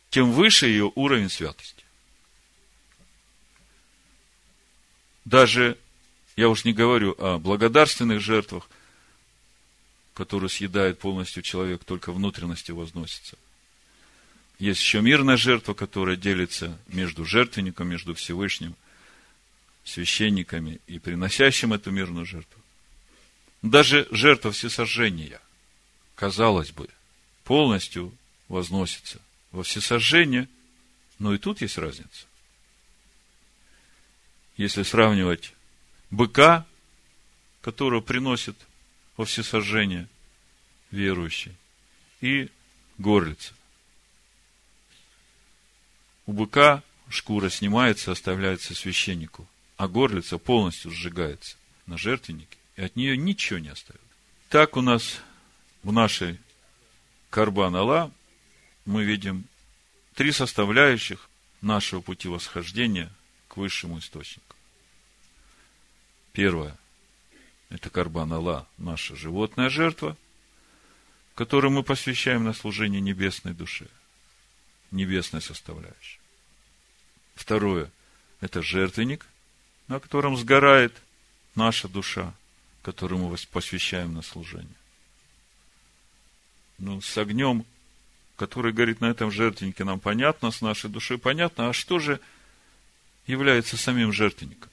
тем 0.09 0.31
выше 0.31 0.67
ее 0.67 0.91
уровень 0.95 1.29
святости. 1.29 1.83
Даже, 5.25 5.77
я 6.35 6.49
уж 6.49 6.65
не 6.65 6.73
говорю 6.73 7.15
о 7.17 7.37
благодарственных 7.37 8.21
жертвах, 8.21 8.69
которые 10.21 10.51
съедает 10.51 10.99
полностью 10.99 11.41
человек, 11.41 11.83
только 11.83 12.11
внутренности 12.11 12.71
возносится. 12.71 13.39
Есть 14.59 14.79
еще 14.79 15.01
мирная 15.01 15.35
жертва, 15.35 15.73
которая 15.73 16.15
делится 16.15 16.77
между 16.85 17.25
жертвенником, 17.25 17.87
между 17.87 18.13
Всевышним, 18.13 18.75
священниками 19.83 20.79
и 20.85 20.99
приносящим 20.99 21.73
эту 21.73 21.89
мирную 21.89 22.27
жертву. 22.27 22.61
Даже 23.63 24.07
жертва 24.11 24.51
всесожжения, 24.51 25.41
казалось 26.13 26.69
бы, 26.69 26.87
полностью 27.43 28.13
возносится 28.47 29.19
во 29.51 29.63
всесожжение, 29.63 30.47
но 31.17 31.33
и 31.33 31.39
тут 31.39 31.61
есть 31.61 31.79
разница. 31.79 32.27
Если 34.55 34.83
сравнивать 34.83 35.55
быка, 36.11 36.67
которого 37.61 38.01
приносит 38.01 38.55
во 39.17 39.25
всесожжение 39.25 40.07
верующий, 40.91 41.55
и 42.19 42.49
горлица. 42.97 43.53
У 46.25 46.33
быка 46.33 46.83
шкура 47.09 47.49
снимается, 47.49 48.11
оставляется 48.11 48.75
священнику, 48.75 49.47
а 49.77 49.87
горлица 49.87 50.37
полностью 50.37 50.91
сжигается 50.91 51.57
на 51.87 51.97
жертвеннике, 51.97 52.57
и 52.75 52.83
от 52.83 52.95
нее 52.95 53.17
ничего 53.17 53.59
не 53.59 53.69
остается. 53.69 54.07
Так 54.49 54.77
у 54.77 54.81
нас 54.81 55.21
в 55.83 55.91
нашей 55.91 56.39
Карбан 57.29 57.75
Алла 57.75 58.11
мы 58.85 59.03
видим 59.03 59.45
три 60.13 60.31
составляющих 60.31 61.29
нашего 61.61 62.01
пути 62.01 62.27
восхождения 62.27 63.11
к 63.47 63.57
высшему 63.57 63.99
источнику. 63.99 64.55
Первое– 66.33 66.77
это 67.69 67.89
Карбан 67.89 68.31
Алла, 68.33 68.67
наша 68.77 69.15
животная 69.15 69.69
жертва, 69.69 70.17
которую 71.35 71.71
мы 71.71 71.83
посвящаем 71.83 72.43
на 72.43 72.53
служение 72.53 73.01
небесной 73.01 73.53
душе, 73.53 73.87
небесной 74.91 75.41
составляющей. 75.41 76.19
Второе– 77.35 77.91
это 78.41 78.61
жертвенник, 78.61 79.25
на 79.87 79.99
котором 79.99 80.37
сгорает 80.37 80.93
наша 81.55 81.87
душа, 81.87 82.33
которую 82.81 83.21
мы 83.21 83.37
посвящаем 83.51 84.13
на 84.13 84.21
служение. 84.21 84.69
Ну, 86.77 87.01
с 87.01 87.17
огнем, 87.17 87.65
который 88.35 88.73
горит 88.73 89.01
на 89.01 89.05
этом 89.05 89.31
жертвеннике, 89.31 89.83
нам 89.83 89.99
понятно, 89.99 90.51
с 90.51 90.61
нашей 90.61 90.89
душой 90.89 91.17
понятно, 91.17 91.69
а 91.69 91.73
что 91.73 91.99
же 91.99 92.19
является 93.27 93.77
самим 93.77 94.11
жертвенником? 94.11 94.69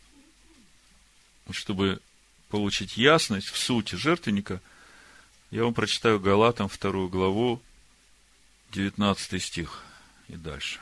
Чтобы 1.51 2.01
получить 2.49 2.97
ясность 2.97 3.49
в 3.49 3.59
сути 3.59 3.95
жертвенника, 3.95 4.61
я 5.51 5.65
вам 5.65 5.75
прочитаю 5.75 6.21
Галатам 6.21 6.69
вторую 6.69 7.09
главу, 7.09 7.61
19 8.71 9.43
стих 9.43 9.85
и 10.29 10.35
дальше 10.35 10.81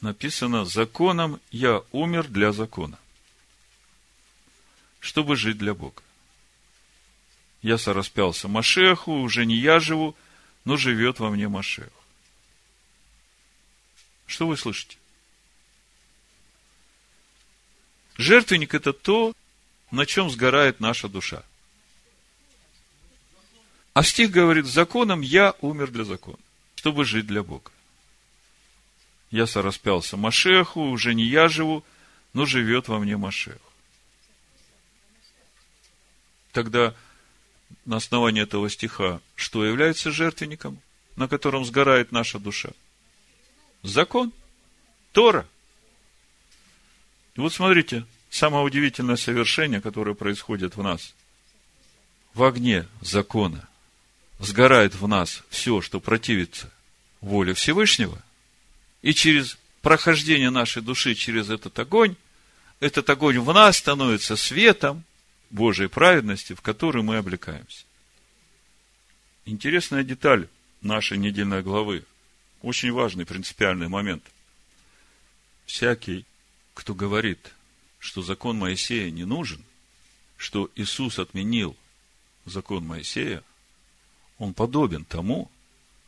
написано, 0.00 0.64
законом 0.64 1.40
я 1.50 1.82
умер 1.92 2.28
для 2.28 2.52
закона, 2.52 2.98
чтобы 5.00 5.36
жить 5.36 5.58
для 5.58 5.74
Бога. 5.74 6.02
Я 7.62 7.78
сораспялся 7.78 8.48
Машеху, 8.48 9.12
уже 9.12 9.46
не 9.46 9.56
я 9.56 9.80
живу, 9.80 10.14
но 10.64 10.76
живет 10.76 11.18
во 11.18 11.30
мне 11.30 11.48
Машех. 11.48 11.90
Что 14.26 14.46
вы 14.46 14.56
слышите? 14.56 14.96
Жертвенник– 18.16 18.74
это 18.74 18.92
то, 18.92 19.34
на 19.90 20.06
чем 20.06 20.30
сгорает 20.30 20.80
наша 20.80 21.08
душа. 21.08 21.42
А 23.96 24.02
стих 24.02 24.30
говорит, 24.30 24.66
законом 24.66 25.22
я 25.22 25.54
умер 25.62 25.90
для 25.90 26.04
закона, 26.04 26.36
чтобы 26.74 27.06
жить 27.06 27.26
для 27.26 27.42
Бога. 27.42 27.70
Я 29.30 29.46
сораспялся 29.46 30.18
Машеху, 30.18 30.90
уже 30.90 31.14
не 31.14 31.24
я 31.24 31.48
живу, 31.48 31.82
но 32.34 32.44
живет 32.44 32.88
во 32.88 32.98
мне 32.98 33.16
Машех. 33.16 33.56
Тогда 36.52 36.94
на 37.86 37.96
основании 37.96 38.42
этого 38.42 38.68
стиха, 38.68 39.22
что 39.34 39.64
является 39.64 40.10
жертвенником, 40.10 40.78
на 41.16 41.26
котором 41.26 41.64
сгорает 41.64 42.12
наша 42.12 42.38
душа? 42.38 42.72
Закон. 43.82 44.30
Тора. 45.12 45.48
И 47.34 47.40
вот 47.40 47.54
смотрите, 47.54 48.04
самое 48.28 48.62
удивительное 48.62 49.16
совершение, 49.16 49.80
которое 49.80 50.14
происходит 50.14 50.76
в 50.76 50.82
нас. 50.82 51.14
В 52.34 52.42
огне 52.44 52.86
закона 53.00 53.66
сгорает 54.38 54.94
в 54.94 55.06
нас 55.08 55.42
все, 55.48 55.80
что 55.80 56.00
противится 56.00 56.70
воле 57.20 57.54
Всевышнего, 57.54 58.22
и 59.02 59.14
через 59.14 59.58
прохождение 59.82 60.50
нашей 60.50 60.82
души 60.82 61.14
через 61.14 61.50
этот 61.50 61.78
огонь, 61.78 62.16
этот 62.80 63.08
огонь 63.08 63.38
в 63.38 63.52
нас 63.52 63.78
становится 63.78 64.36
светом 64.36 65.04
Божьей 65.50 65.88
праведности, 65.88 66.54
в 66.54 66.60
который 66.60 67.02
мы 67.02 67.16
облекаемся. 67.16 67.84
Интересная 69.44 70.02
деталь 70.02 70.48
нашей 70.82 71.18
недельной 71.18 71.62
главы. 71.62 72.04
Очень 72.62 72.92
важный 72.92 73.24
принципиальный 73.24 73.88
момент. 73.88 74.24
Всякий, 75.66 76.24
кто 76.74 76.94
говорит, 76.94 77.52
что 77.98 78.22
закон 78.22 78.58
Моисея 78.58 79.10
не 79.10 79.24
нужен, 79.24 79.62
что 80.36 80.70
Иисус 80.74 81.18
отменил 81.18 81.76
закон 82.44 82.84
Моисея, 82.84 83.42
он 84.38 84.54
подобен 84.54 85.04
тому, 85.04 85.50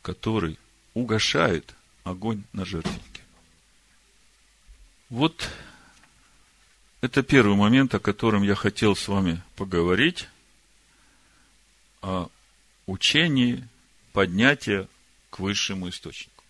который 0.01 0.57
угошает 0.93 1.73
огонь 2.03 2.43
на 2.53 2.65
жертвеннике. 2.65 3.23
Вот 5.09 5.49
это 7.01 7.23
первый 7.23 7.55
момент, 7.55 7.95
о 7.95 7.99
котором 7.99 8.43
я 8.43 8.55
хотел 8.55 8.95
с 8.95 9.07
вами 9.07 9.41
поговорить, 9.55 10.27
о 12.01 12.29
учении 12.85 13.67
поднятия 14.13 14.87
к 15.29 15.39
высшему 15.39 15.89
источнику. 15.89 16.43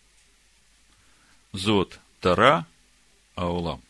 Зод 1.53 1.99
Тара 2.19 2.67
Аулам. 3.35 3.81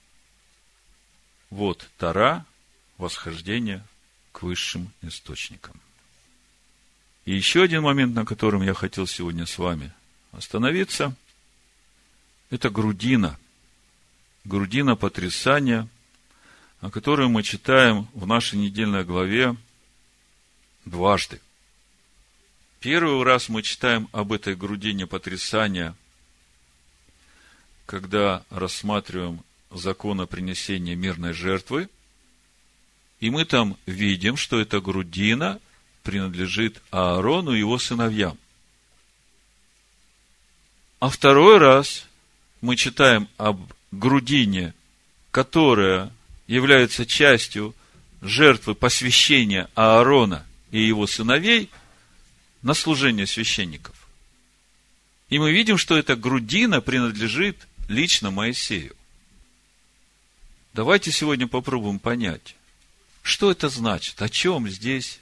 Вот 1.49 1.89
Тара, 1.97 2.45
восхождение 2.97 3.85
к 4.31 4.43
высшим 4.43 4.91
источникам. 5.01 5.79
И 7.29 7.35
еще 7.35 7.61
один 7.61 7.83
момент, 7.83 8.15
на 8.15 8.25
котором 8.25 8.63
я 8.63 8.73
хотел 8.73 9.05
сегодня 9.05 9.45
с 9.45 9.59
вами 9.59 9.93
остановиться– 10.31 11.15
это 12.49 12.71
грудина. 12.71 13.37
Грудина 14.45 14.95
потрясания, 14.95 15.87
о 16.81 16.89
которой 16.89 17.27
мы 17.27 17.43
читаем 17.43 18.07
в 18.15 18.25
нашей 18.25 18.57
недельной 18.57 19.03
главе 19.03 19.55
дважды. 20.85 21.39
Первый 22.79 23.21
раз 23.21 23.47
мы 23.47 23.61
читаем 23.61 24.09
об 24.11 24.31
этой 24.31 24.55
грудине 24.55 25.05
потрясания, 25.05 25.95
когда 27.85 28.43
рассматриваем 28.49 29.43
закон 29.69 30.19
о 30.19 30.25
принесении 30.25 30.95
мирной 30.95 31.33
жертвы, 31.33 31.89
и 33.19 33.29
мы 33.29 33.45
там 33.45 33.77
видим, 33.85 34.35
что 34.35 34.59
эта 34.59 34.81
грудина 34.81 35.59
принадлежит 36.03 36.81
Аарону 36.91 37.53
и 37.53 37.59
его 37.59 37.77
сыновьям. 37.77 38.37
А 40.99 41.09
второй 41.09 41.57
раз 41.57 42.05
мы 42.61 42.75
читаем 42.75 43.27
об 43.37 43.71
грудине, 43.91 44.73
которая 45.31 46.11
является 46.47 47.05
частью 47.05 47.73
жертвы 48.21 48.75
посвящения 48.75 49.69
Аарона 49.75 50.45
и 50.71 50.81
его 50.81 51.07
сыновей 51.07 51.69
на 52.61 52.73
служение 52.73 53.25
священников. 53.25 53.95
И 55.29 55.39
мы 55.39 55.51
видим, 55.51 55.77
что 55.77 55.97
эта 55.97 56.15
грудина 56.15 56.81
принадлежит 56.81 57.55
лично 57.87 58.31
Моисею. 58.31 58.95
Давайте 60.73 61.11
сегодня 61.11 61.47
попробуем 61.47 61.99
понять, 61.99 62.55
что 63.21 63.51
это 63.51 63.69
значит, 63.69 64.21
о 64.21 64.29
чем 64.29 64.67
здесь 64.69 65.19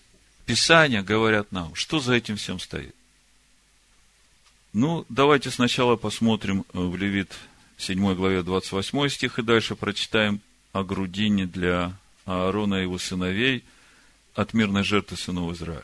Писания 0.48 1.04
говорят 1.04 1.52
нам, 1.52 1.76
что 1.76 2.00
за 2.00 2.14
этим 2.14 2.38
всем 2.38 2.58
стоит. 2.58 2.96
Ну, 4.72 5.06
давайте 5.10 5.52
сначала 5.52 5.98
посмотрим 5.98 6.64
э, 6.72 6.80
в 6.80 6.96
Левит 6.96 7.34
7 7.78 8.16
главе 8.16 8.44
28 8.44 9.10
стих 9.10 9.40
и 9.40 9.42
дальше 9.42 9.76
прочитаем 9.76 10.40
о 10.72 10.86
грудине 10.86 11.48
для 11.48 11.98
Аарона 12.26 12.76
и 12.76 12.84
его 12.84 12.98
сыновей 12.98 13.66
от 14.36 14.54
мирной 14.54 14.86
жертвы 14.86 15.18
сынов 15.18 15.52
Израиля. 15.52 15.84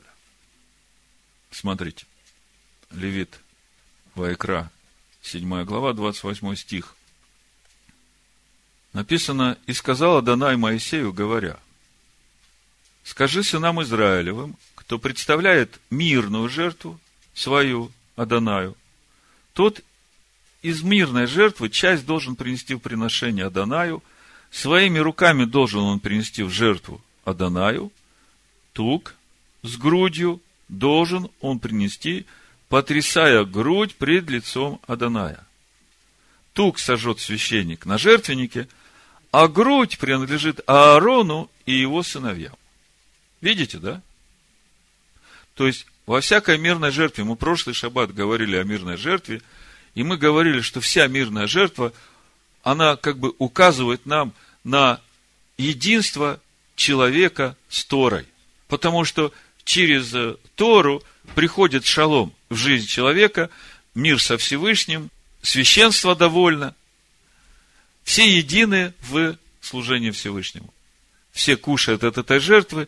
Смотрите. 1.51 2.05
Левит 2.89 3.41
Вайкра, 4.15 4.71
7 5.23 5.65
глава, 5.65 5.91
28 5.91 6.55
стих. 6.55 6.95
Написано, 8.93 9.57
и 9.67 9.73
сказал 9.73 10.17
Адонай 10.17 10.55
Моисею, 10.55 11.11
говоря, 11.11 11.59
скажи 13.03 13.43
сынам 13.43 13.81
Израилевым, 13.81 14.55
кто 14.75 14.99
представляет 14.99 15.79
мирную 15.89 16.49
жертву 16.49 16.99
свою 17.33 17.91
Адонаю, 18.15 18.75
тот 19.53 19.81
из 20.61 20.81
мирной 20.81 21.27
жертвы 21.27 21.69
часть 21.69 22.05
должен 22.05 22.35
принести 22.35 22.75
в 22.75 22.79
приношение 22.79 23.45
Адонаю, 23.45 24.03
своими 24.51 24.99
руками 24.99 25.45
должен 25.45 25.81
он 25.81 25.99
принести 25.99 26.43
в 26.43 26.49
жертву 26.49 27.01
Адонаю, 27.25 27.91
тук 28.71 29.15
с 29.61 29.77
грудью 29.77 30.41
должен 30.69 31.29
он 31.39 31.59
принести, 31.59 32.25
потрясая 32.69 33.45
грудь 33.45 33.95
пред 33.95 34.29
лицом 34.29 34.79
Аданая. 34.87 35.45
Тук 36.53 36.79
сожжет 36.79 37.19
священник 37.19 37.85
на 37.85 37.97
жертвеннике, 37.97 38.67
а 39.31 39.47
грудь 39.47 39.97
принадлежит 39.97 40.61
Аарону 40.67 41.49
и 41.65 41.73
его 41.73 42.03
сыновьям. 42.03 42.55
Видите, 43.43 43.77
да? 43.77 44.01
То 45.55 45.67
есть, 45.67 45.85
во 46.05 46.21
всякой 46.21 46.57
мирной 46.57 46.91
жертве, 46.91 47.25
мы 47.25 47.35
прошлый 47.35 47.75
шаббат 47.75 48.13
говорили 48.13 48.55
о 48.55 48.63
мирной 48.63 48.95
жертве, 48.95 49.41
и 49.95 50.03
мы 50.03 50.15
говорили, 50.15 50.61
что 50.61 50.79
вся 50.79 51.07
мирная 51.07 51.45
жертва, 51.45 51.91
она 52.63 52.95
как 52.95 53.19
бы 53.19 53.35
указывает 53.39 54.05
нам 54.05 54.33
на 54.63 55.01
единство 55.57 56.39
человека 56.77 57.57
с 57.67 57.83
Торой. 57.83 58.25
Потому 58.69 59.03
что 59.03 59.33
через 59.65 60.13
э, 60.13 60.37
Тору 60.55 61.03
приходит 61.35 61.85
шалом 61.85 62.33
в 62.49 62.55
жизнь 62.55 62.87
человека, 62.87 63.49
мир 63.93 64.21
со 64.21 64.37
Всевышним, 64.37 65.09
священство 65.41 66.15
довольно. 66.15 66.75
Все 68.05 68.25
едины 68.25 68.93
в 69.01 69.35
служении 69.59 70.11
Всевышнему. 70.11 70.73
Все 71.33 71.57
кушают 71.57 72.05
от 72.05 72.17
этой 72.17 72.39
жертвы, 72.39 72.87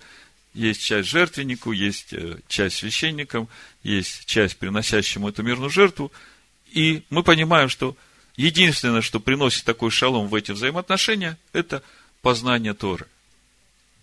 есть 0.55 0.81
часть 0.81 1.09
жертвеннику, 1.09 1.71
есть 1.71 2.13
э, 2.13 2.39
часть 2.47 2.77
священникам, 2.77 3.49
есть 3.83 4.25
часть 4.25 4.57
приносящему 4.57 5.29
эту 5.29 5.43
мирную 5.43 5.69
жертву. 5.69 6.11
И 6.71 7.03
мы 7.09 7.23
понимаем, 7.23 7.69
что 7.69 7.95
единственное, 8.37 9.01
что 9.01 9.19
приносит 9.19 9.65
такой 9.65 9.91
шалом 9.91 10.27
в 10.27 10.35
эти 10.35 10.51
взаимоотношения, 10.51 11.37
это 11.53 11.83
познание 12.21 12.73
Торы. 12.73 13.07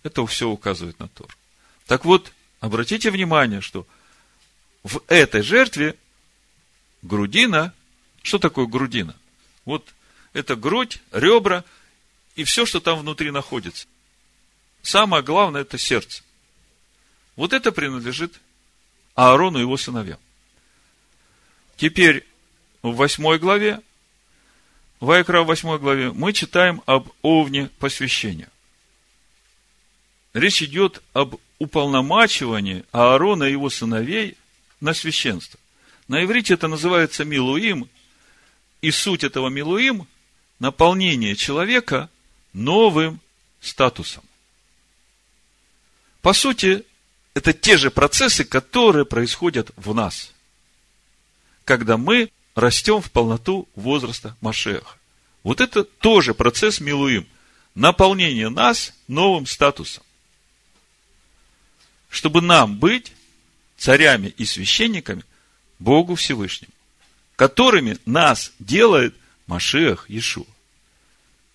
Это 0.03 0.24
все 0.26 0.48
указывает 0.48 0.98
на 0.98 1.09
Тору. 1.09 1.32
Так 1.86 2.05
вот, 2.05 2.32
обратите 2.61 3.11
внимание, 3.11 3.61
что 3.61 3.86
в 4.82 5.03
этой 5.09 5.42
жертве 5.42 5.96
грудина, 7.00 7.72
что 8.22 8.38
такое 8.38 8.66
грудина? 8.66 9.16
Вот 9.64 9.88
это 10.34 10.55
грудь, 10.55 11.00
ребра 11.12 11.64
и 12.36 12.44
все, 12.44 12.66
что 12.66 12.80
там 12.80 12.98
внутри 12.98 13.30
находится. 13.30 13.86
Самое 14.82 15.22
главное– 15.22 15.61
это 15.62 15.78
сердце. 15.78 16.22
Вот 17.37 17.53
это 17.53 17.72
принадлежит 17.72 18.41
Аарону 19.14 19.59
и 19.59 19.62
его 19.62 19.76
сыновьям. 19.76 20.18
Теперь 21.76 22.26
в 22.83 22.95
восьмой 22.95 23.39
главе, 23.39 23.80
в 25.01 25.11
Айкра 25.11 25.43
в 25.43 25.47
восьмой 25.47 25.78
главе, 25.78 26.12
мы 26.12 26.33
читаем 26.33 26.83
об 26.87 27.11
овне 27.22 27.70
посвящения. 27.78 28.49
Речь 30.35 30.62
идет 30.62 31.03
об 31.12 31.37
уполномачивании 31.59 32.85
Аарона 32.93 33.45
и 33.45 33.53
его 33.53 33.70
сыновей 33.70 34.37
на 34.80 34.95
священство. 34.95 35.59
На 36.09 36.24
иврите 36.24 36.55
это 36.55 36.68
называется 36.68 37.24
Милуим, 37.24 37.89
и 38.80 38.91
суть 38.91 39.24
этого 39.24 39.49
Милуим– 39.49 40.07
наполнение 40.59 41.35
человека 41.35 42.09
новым 42.53 43.20
статусом. 43.61 44.22
По 46.20 46.33
сути, 46.33 46.85
это 47.35 47.53
те 47.53 47.76
же 47.76 47.91
процессы, 47.91 48.45
которые 48.45 49.05
происходят 49.07 49.70
в 49.76 49.95
нас, 49.95 50.33
когда 51.64 51.97
мы 51.97 52.30
растем 52.55 53.01
в 53.01 53.11
полноту 53.11 53.68
возраста 53.74 54.37
Машеха. 54.41 54.97
Вот 55.43 55.61
это 55.61 55.85
тоже 55.85 56.35
процесс 56.35 56.80
Милуим. 56.80 57.26
Наполнение 57.74 58.51
нас 58.51 58.93
новым 59.09 59.47
статусом. 59.47 60.03
Чтобы 62.11 62.43
нам 62.43 62.78
быть 62.78 63.12
царями 63.78 64.28
и 64.37 64.45
священниками 64.45 65.24
Богу 65.78 66.14
Всевышнему, 66.14 66.72
которыми 67.35 67.97
нас 68.05 68.53
делает 68.59 69.16
Машех 69.47 70.09
Иешуа. 70.11 70.45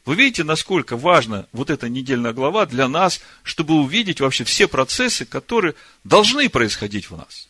Вы 0.07 0.15
видите, 0.15 0.45
насколько 0.45 0.95
важна 0.95 1.47
вот 1.51 1.69
эта 1.69 1.89
недельная 1.89 2.31
глава 2.31 2.65
для 2.65 2.87
нас, 2.87 3.19
чтобы 3.43 3.73
увидеть 3.73 4.21
вообще 4.21 4.45
все 4.45 4.69
процессы, 4.69 5.25
которые 5.25 5.75
должны 6.05 6.47
происходить 6.47 7.09
в 7.09 7.17
нас. 7.17 7.49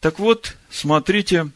Так 0.00 0.18
вот, 0.18 0.58
смотрите, 0.68 1.52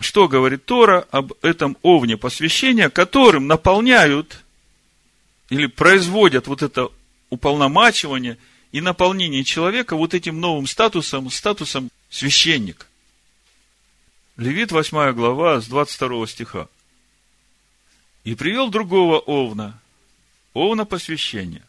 что 0.00 0.26
говорит 0.26 0.64
Тора 0.64 1.06
об 1.12 1.34
этом 1.40 1.76
овне 1.82 2.16
посвящения, 2.16 2.90
которым 2.90 3.46
наполняют 3.46 4.42
или 5.50 5.66
производят 5.66 6.48
вот 6.48 6.60
это 6.60 6.88
уполномачивание 7.28 8.38
и 8.72 8.80
наполнение 8.80 9.44
человека 9.44 9.94
вот 9.94 10.14
этим 10.14 10.40
новым 10.40 10.66
статусом, 10.66 11.30
статусом 11.30 11.90
священника. 12.08 12.86
Левит 14.36 14.72
8 14.72 15.12
глава 15.12 15.60
с 15.60 15.68
22 15.68 16.26
стиха. 16.26 16.66
И 18.24 18.34
привел 18.34 18.70
другого 18.70 19.18
овна, 19.18 19.80
овна 20.52 20.84
посвящения. 20.84 21.62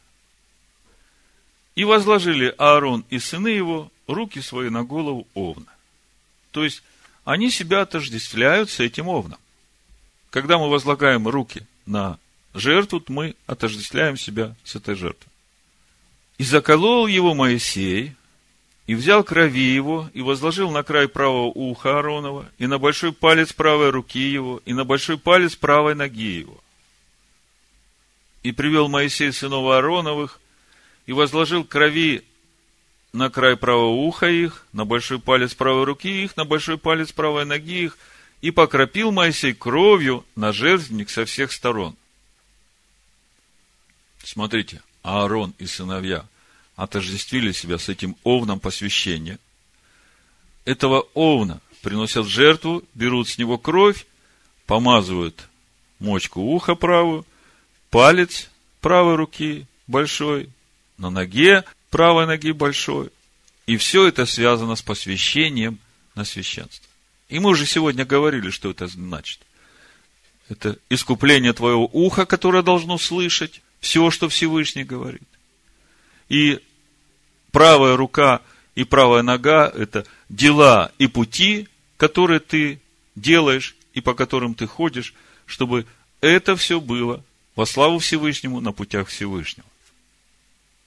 И 1.76 1.84
возложили 1.84 2.54
Аарон 2.58 3.06
и 3.10 3.20
сыны 3.20 3.48
его 3.48 3.92
руки 4.08 4.42
свои 4.42 4.70
на 4.70 4.84
голову 4.84 5.28
овна. 5.34 5.72
То 6.52 6.64
есть, 6.64 6.84
они 7.24 7.50
себя 7.50 7.82
отождествляют 7.82 8.70
с 8.70 8.80
этим 8.80 9.08
овном. 9.08 9.40
Когда 10.30 10.58
мы 10.58 10.70
возлагаем 10.70 11.28
руки 11.28 11.66
на 11.86 12.20
жертву, 12.54 13.04
мы 13.08 13.36
отождествляем 13.46 14.18
себя 14.18 14.56
с 14.64 14.76
этой 14.76 14.96
жертвой. 14.96 15.32
И 16.38 16.44
заколол 16.44 17.08
его 17.08 17.34
Моисей, 17.34 18.16
и 18.88 18.96
взял 18.96 19.24
крови 19.24 19.74
его, 19.74 20.10
и 20.14 20.22
возложил 20.22 20.72
на 20.72 20.84
край 20.84 21.08
правого 21.08 21.46
уха 21.46 21.98
Ааронова, 21.98 22.50
и 22.58 22.68
на 22.68 22.80
большой 22.80 23.14
палец 23.14 23.54
правой 23.54 23.90
руки 23.92 24.20
его, 24.20 24.62
и 24.66 24.74
на 24.74 24.84
большой 24.86 25.18
палец 25.18 25.56
правой 25.56 25.96
ноги 25.96 26.40
его. 26.40 26.58
И 28.44 28.52
привел 28.52 28.88
Моисей 28.88 29.32
сынов 29.32 29.66
Аароновых, 29.72 30.40
и 31.06 31.14
возложил 31.14 31.64
крови 31.64 32.24
на 33.14 33.30
край 33.30 33.56
правого 33.56 33.92
уха 33.92 34.30
их, 34.30 34.66
на 34.74 34.86
большой 34.86 35.20
палец 35.20 35.54
правой 35.54 35.84
руки 35.84 36.24
их, 36.24 36.36
на 36.36 36.46
большой 36.46 36.78
палец 36.78 37.12
правой 37.12 37.46
ноги 37.46 37.84
их, 37.84 37.98
и 38.42 38.50
покропил 38.50 39.12
Моисей 39.12 39.54
кровью 39.54 40.26
на 40.36 40.52
жертвенник 40.52 41.12
со 41.12 41.26
всех 41.26 41.52
сторон. 41.52 41.96
Смотрите, 44.24 44.82
Аарон 45.04 45.54
и 45.60 45.68
сыновья– 45.68 46.26
отождествили 46.76 47.52
себя 47.52 47.78
с 47.78 47.90
этим 47.90 48.16
овном 48.24 48.60
посвящения. 48.60 49.40
Этого 50.66 51.08
овна 51.14 51.62
приносят 51.82 52.28
жертву, 52.28 52.84
берут 52.94 53.30
с 53.30 53.38
него 53.38 53.58
кровь, 53.58 54.06
помазывают 54.66 55.48
мочку 56.00 56.42
уха 56.42 56.76
правую, 56.76 57.26
палец 57.90 58.50
правой 58.80 59.16
руки 59.16 59.66
большой, 59.88 60.50
на 60.98 61.10
ноге 61.10 61.64
правой 61.90 62.26
ноги 62.26 62.52
большой. 62.52 63.10
И 63.68 63.78
все 63.78 64.08
это 64.08 64.26
связано 64.26 64.76
с 64.76 64.82
посвящением 64.82 65.80
на 66.16 66.26
священство. 66.26 66.88
И 67.30 67.40
мы 67.40 67.52
уже 67.52 67.66
сегодня 67.66 68.06
говорили, 68.06 68.50
что 68.50 68.72
это 68.72 68.88
значит. 68.88 69.40
Это 70.50 70.78
искупление 70.90 71.54
твоего 71.54 71.90
уха, 71.94 72.26
которое 72.26 72.64
должно 72.64 72.98
слышать 72.98 73.62
все, 73.80 74.12
что 74.12 74.28
Всевышний 74.28 74.84
говорит. 74.84 75.28
И 76.32 76.62
правая 77.52 77.98
рука 77.98 78.42
и 78.74 78.86
правая 78.86 79.22
нога– 79.22 79.70
это 79.76 80.06
дела 80.30 80.94
и 80.98 81.08
пути, 81.08 81.68
которые 81.98 82.40
ты 82.40 82.80
делаешь 83.18 83.76
и 83.94 84.00
по 84.00 84.14
которым 84.14 84.56
ты 84.56 84.66
ходишь, 84.66 85.14
чтобы 85.46 85.86
это 86.22 86.56
все 86.56 86.80
было 86.80 87.22
во 87.58 87.66
славу 87.66 88.00
Всевышнему 88.00 88.62
на 88.62 88.72
путях 88.72 89.10
Всевышнего. 89.10 89.68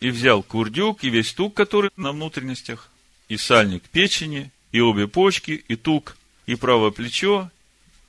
И 0.01 0.09
взял 0.09 0.42
курдюк 0.42 1.05
и 1.05 1.11
весь 1.11 1.34
тук, 1.34 1.53
который 1.53 1.90
на 1.95 2.12
внутренностях, 2.12 2.88
и 3.28 3.36
сальник 3.36 3.82
печени, 3.82 4.51
и 4.72 4.80
обе 4.80 5.09
почки, 5.09 5.62
и 5.68 5.76
тук, 5.76 6.16
и 6.47 6.55
правое 6.55 6.90
плечо, 6.90 7.51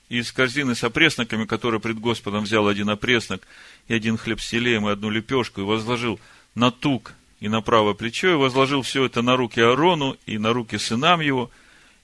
и 0.08 0.20
из 0.20 0.32
корзины 0.32 0.74
с 0.74 0.86
опресноками, 0.86 1.44
которые 1.44 1.82
пред 1.82 2.00
Господом 2.00 2.46
взял 2.46 2.66
один 2.70 2.90
опреснок, 2.90 3.46
и 3.90 3.94
один 3.94 4.18
хлеб 4.18 4.40
с 4.40 4.48
селеем, 4.48 4.88
и 4.88 4.92
одну 4.94 5.10
лепешку, 5.10 5.60
и 5.60 5.66
возложил 5.66 6.18
на 6.56 6.72
тук 6.72 7.14
и 7.46 7.48
на 7.48 7.62
правое 7.62 7.94
плечо, 7.94 8.32
и 8.32 8.36
возложил 8.36 8.82
все 8.82 9.06
это 9.06 9.22
на 9.22 9.36
руки 9.36 9.60
Аарону 9.60 10.18
и 10.26 10.40
на 10.40 10.52
руки 10.52 10.80
сынам 10.80 11.22
его, 11.22 11.52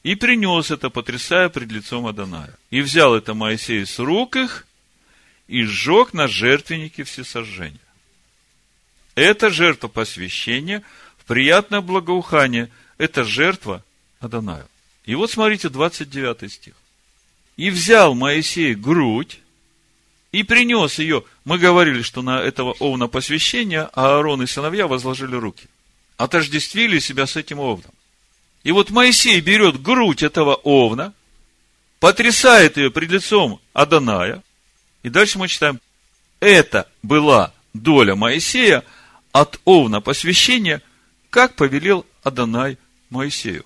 и 0.04 0.14
принес 0.14 0.70
это, 0.70 0.92
потрясая 0.92 1.50
пред 1.50 1.72
лицом 1.72 2.06
Аданая. 2.06 2.56
И 2.70 2.82
взял 2.82 3.16
это 3.16 3.34
Моисей 3.34 3.88
с 3.88 3.98
рук 3.98 4.36
их, 4.36 4.68
и 5.48 5.64
сжег 5.64 6.14
на 6.14 6.28
жертвеннике 6.28 7.04
всесожжения. 7.04 7.80
Это 9.16 9.50
жертва 9.50 9.88
посвящения 9.88 10.84
в 11.18 11.26
приятное 11.26 11.82
благоухание. 11.82 12.70
Это 13.00 13.24
жертва 13.24 13.84
Адонаю. 14.20 14.68
И 15.06 15.16
вот 15.16 15.32
смотрите, 15.32 15.70
29 15.70 16.54
стих. 16.54 16.76
«И 17.58 17.72
взял 17.72 18.14
Моисей 18.14 18.76
грудь, 18.76 19.40
и 20.32 20.44
принес 20.44 21.00
ее». 21.00 21.24
Мы 21.46 21.58
говорили, 21.58 22.02
что 22.02 22.22
на 22.22 22.40
этого 22.40 22.74
овна 22.80 23.08
посвящения 23.08 23.90
Аарон 23.94 24.44
и 24.44 24.48
сыновья 24.48 24.88
возложили 24.88 25.36
руки. 25.36 25.68
Отождествили 26.18 27.00
себя 27.00 27.28
с 27.28 27.36
этим 27.36 27.60
овном. 27.60 27.92
И 28.64 28.72
вот 28.72 28.92
Моисей 28.92 29.40
берет 29.42 29.82
грудь 29.82 30.24
этого 30.24 30.56
овна, 30.56 31.14
потрясает 32.00 32.78
ее 32.78 32.92
пред 32.92 33.12
лицом 33.12 33.60
Аданая, 33.74 34.44
и 35.04 35.10
дальше 35.10 35.40
мы 35.40 35.48
читаем, 35.48 35.80
это 36.40 36.90
была 37.02 37.54
доля 37.74 38.16
Моисея 38.16 38.84
от 39.32 39.60
овна 39.66 40.02
посвящения, 40.02 40.82
как 41.30 41.56
повелел 41.56 42.06
Адонай 42.24 42.78
Моисею. 43.10 43.66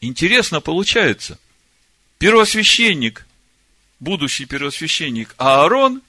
Интересно 0.00 0.60
получается. 0.60 1.38
Первосвященник, 2.18 3.26
будущий 4.00 4.46
первосвященник 4.46 5.34
Аарон, 5.38 6.02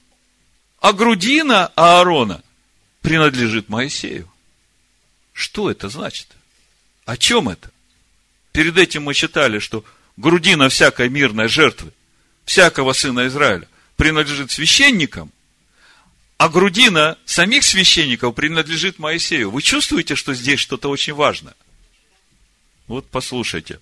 а 0.80 0.92
грудина 0.92 1.66
Аарона 1.76 2.42
принадлежит 3.02 3.68
Моисею. 3.68 4.30
Что 5.32 5.70
это 5.70 5.88
значит? 5.88 6.28
О 7.04 7.16
чем 7.16 7.48
это? 7.48 7.70
Перед 8.52 8.76
этим 8.78 9.04
мы 9.04 9.14
читали, 9.14 9.58
что 9.58 9.84
грудина 10.16 10.68
всякой 10.68 11.08
мирной 11.08 11.48
жертвы, 11.48 11.92
всякого 12.44 12.92
сына 12.92 13.26
Израиля, 13.26 13.68
принадлежит 13.96 14.50
священникам, 14.50 15.30
а 16.36 16.48
грудина 16.48 17.18
самих 17.26 17.64
священников 17.64 18.34
принадлежит 18.34 18.98
Моисею. 18.98 19.50
Вы 19.50 19.62
чувствуете, 19.62 20.14
что 20.14 20.34
здесь 20.34 20.60
что-то 20.60 20.88
очень 20.88 21.12
важное? 21.12 21.54
Вот 22.86 23.06
послушайте. 23.08 23.78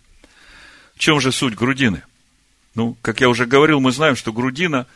В 0.94 0.98
чем 0.98 1.20
же 1.20 1.30
суть 1.30 1.54
грудины? 1.54 2.02
Ну, 2.78 2.96
как 3.02 3.20
я 3.20 3.28
уже 3.28 3.44
говорил, 3.44 3.80
мы 3.80 3.90
знаем, 3.90 4.14
что 4.14 4.32
грудина 4.32 4.86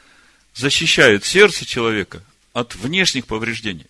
защищает 0.54 1.24
сердце 1.24 1.64
человека 1.64 2.22
от 2.52 2.76
внешних 2.76 3.26
повреждений. 3.26 3.88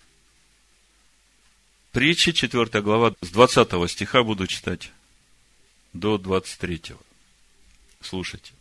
Притча, 1.91 2.33
4 2.33 2.81
глава, 2.81 3.15
с 3.21 3.29
20 3.29 3.91
стиха 3.91 4.23
буду 4.23 4.47
читать 4.47 4.91
до 5.93 6.17
23. 6.17 6.95
Слушайте. 8.01 8.53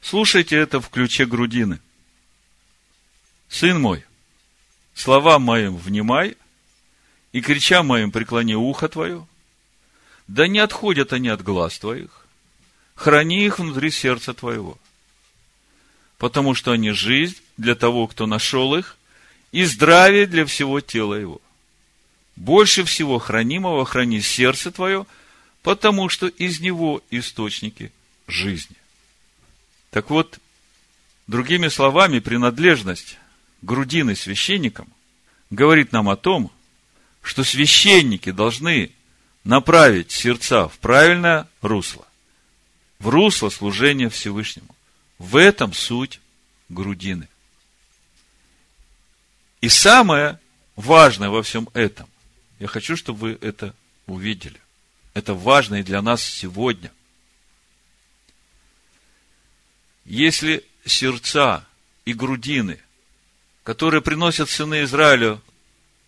Слушайте 0.00 0.56
это 0.56 0.80
в 0.80 0.88
ключе 0.88 1.26
грудины. 1.26 1.78
Сын 3.50 3.78
мой, 3.78 4.02
словам 4.94 5.42
моим 5.42 5.76
внимай, 5.76 6.38
и 7.32 7.42
крича 7.42 7.82
моим 7.82 8.10
преклони 8.10 8.54
ухо 8.54 8.88
твое, 8.88 9.28
да 10.26 10.48
не 10.48 10.60
отходят 10.60 11.12
они 11.12 11.28
от 11.28 11.42
глаз 11.42 11.78
твоих, 11.78 12.23
храни 12.94 13.44
их 13.44 13.58
внутри 13.58 13.90
сердца 13.90 14.34
твоего, 14.34 14.78
потому 16.18 16.54
что 16.54 16.72
они 16.72 16.90
жизнь 16.90 17.36
для 17.56 17.74
того, 17.74 18.06
кто 18.06 18.26
нашел 18.26 18.74
их, 18.74 18.96
и 19.52 19.64
здравие 19.64 20.26
для 20.26 20.44
всего 20.46 20.80
тела 20.80 21.14
его. 21.14 21.40
Больше 22.36 22.84
всего 22.84 23.18
хранимого 23.18 23.84
храни 23.84 24.20
сердце 24.20 24.72
твое, 24.72 25.06
потому 25.62 26.08
что 26.08 26.26
из 26.26 26.60
него 26.60 27.02
источники 27.10 27.92
жизни. 28.26 28.76
Так 29.90 30.10
вот, 30.10 30.40
другими 31.28 31.68
словами, 31.68 32.18
принадлежность 32.18 33.18
грудины 33.62 34.16
священникам 34.16 34.88
говорит 35.50 35.92
нам 35.92 36.08
о 36.08 36.16
том, 36.16 36.50
что 37.22 37.44
священники 37.44 38.30
должны 38.30 38.90
направить 39.44 40.10
сердца 40.10 40.68
в 40.68 40.78
правильное 40.78 41.48
русло, 41.62 42.06
в 43.04 43.08
русло 43.08 43.50
служения 43.50 44.08
Всевышнему. 44.08 44.74
В 45.18 45.36
этом 45.36 45.74
суть 45.74 46.20
грудины. 46.70 47.28
И 49.60 49.68
самое 49.68 50.40
важное 50.74 51.28
во 51.28 51.42
всем 51.42 51.68
этом, 51.74 52.08
я 52.58 52.66
хочу, 52.66 52.96
чтобы 52.96 53.18
вы 53.18 53.38
это 53.42 53.74
увидели. 54.06 54.58
Это 55.12 55.34
важно 55.34 55.76
и 55.76 55.82
для 55.82 56.00
нас 56.00 56.22
сегодня. 56.24 56.90
Если 60.06 60.64
сердца 60.86 61.66
и 62.06 62.14
грудины, 62.14 62.80
которые 63.64 64.00
приносят 64.00 64.48
сыны 64.48 64.84
Израилю 64.84 65.42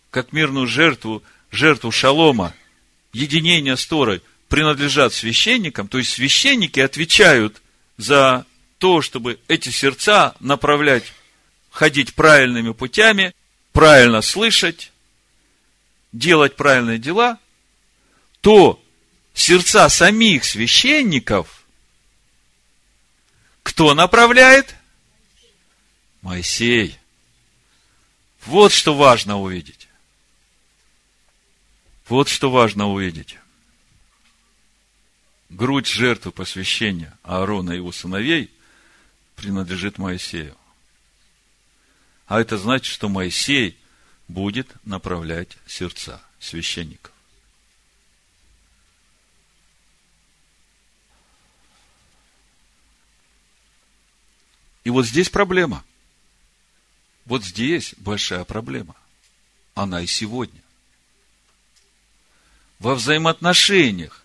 как 0.09 0.33
мирную 0.33 0.65
жертву, 0.65 1.21
жертву 1.51 1.91
шалома– 1.91 2.55
единения 3.13 3.75
с 3.75 3.85
Торой 3.85 4.23
принадлежат 4.49 5.13
священникам, 5.13 5.87
то 5.87 5.97
есть 5.97 6.11
священники 6.11 6.79
отвечают 6.79 7.61
за 7.97 8.45
то, 8.77 9.01
чтобы 9.01 9.39
эти 9.47 9.69
сердца 9.69 10.35
направлять, 10.39 11.13
ходить 11.71 12.15
правильными 12.15 12.71
путями, 12.71 13.33
правильно 13.71 14.21
слышать, 14.21 14.91
делать 16.11 16.55
правильные 16.55 16.97
дела, 16.97 17.37
то 18.41 18.81
сердца 19.33 19.89
самих 19.89 20.45
священников 20.45 21.57
кто 23.67 23.93
направляет? 23.93 24.75
Моисей. 26.21 26.97
Вот 28.45 28.71
что 28.71 28.95
важно 28.95 29.39
увидеть. 29.39 29.89
Вот 32.07 32.29
что 32.29 32.49
важно 32.49 32.87
увидеть. 32.87 33.37
Грудь 35.49 35.87
жертвы 35.87 36.31
посвящения 36.31 37.17
Аарона 37.23 37.71
и 37.71 37.77
его 37.77 37.91
сыновей 37.91 38.51
принадлежит 39.35 39.97
Моисею. 39.97 40.57
А 42.25 42.41
это 42.41 42.57
значит, 42.57 42.93
что 42.93 43.07
Моисей 43.07 43.77
будет 44.27 44.67
направлять 44.85 45.57
сердца 45.65 46.21
священников. 46.39 47.13
И 54.83 54.89
вот 54.89 55.05
здесь 55.05 55.29
проблема. 55.29 55.83
Вот 57.25 57.43
здесь 57.43 57.93
большая 57.97 58.45
проблема. 58.45 58.95
Она 59.75 60.01
и 60.01 60.07
сегодня 60.07 60.61
во 62.79 62.95
взаимоотношениях 62.95 64.23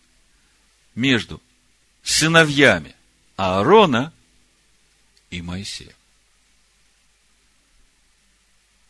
между 0.94 1.40
сыновьями 2.02 2.94
Аарона 3.36 4.12
и 5.30 5.42
Моисеем. 5.42 5.94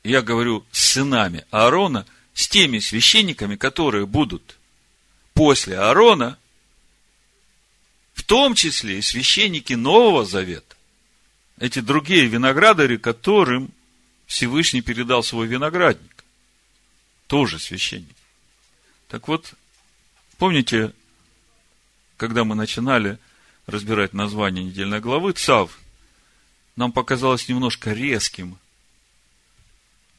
Я 0.05 0.22
говорю 0.22 0.66
с 0.72 0.92
сынами 0.92 1.44
Аарона, 1.50 2.07
с 2.34 2.48
теми 2.48 2.78
священниками, 2.80 3.57
которые 3.57 4.07
будут 4.07 4.59
после 5.34 5.78
Аарона, 5.78 6.38
в 8.14 8.24
том 8.24 8.55
числе 8.55 8.98
и 8.98 9.03
священники 9.03 9.74
Нового 9.74 10.24
Завета, 10.24 10.76
эти 11.59 11.80
другие 11.80 12.26
виноградари, 12.26 12.96
которым 12.96 13.70
Всевышний 14.26 14.80
передал 14.80 15.22
свой 15.22 15.46
виноградник, 15.46 16.24
тоже 17.26 17.59
священники. 17.59 18.14
Так 19.09 19.28
вот, 19.28 19.55
помните, 20.38 20.92
когда 22.23 22.45
мы 22.45 22.55
начинали 22.55 23.18
разбирать 23.66 24.12
название 24.12 24.62
недельной 24.64 25.01
главы, 25.01 25.33
Цав, 25.33 25.77
нам 26.77 26.93
показалось 26.93 27.49
немножко 27.49 27.93
резким. 27.93 28.59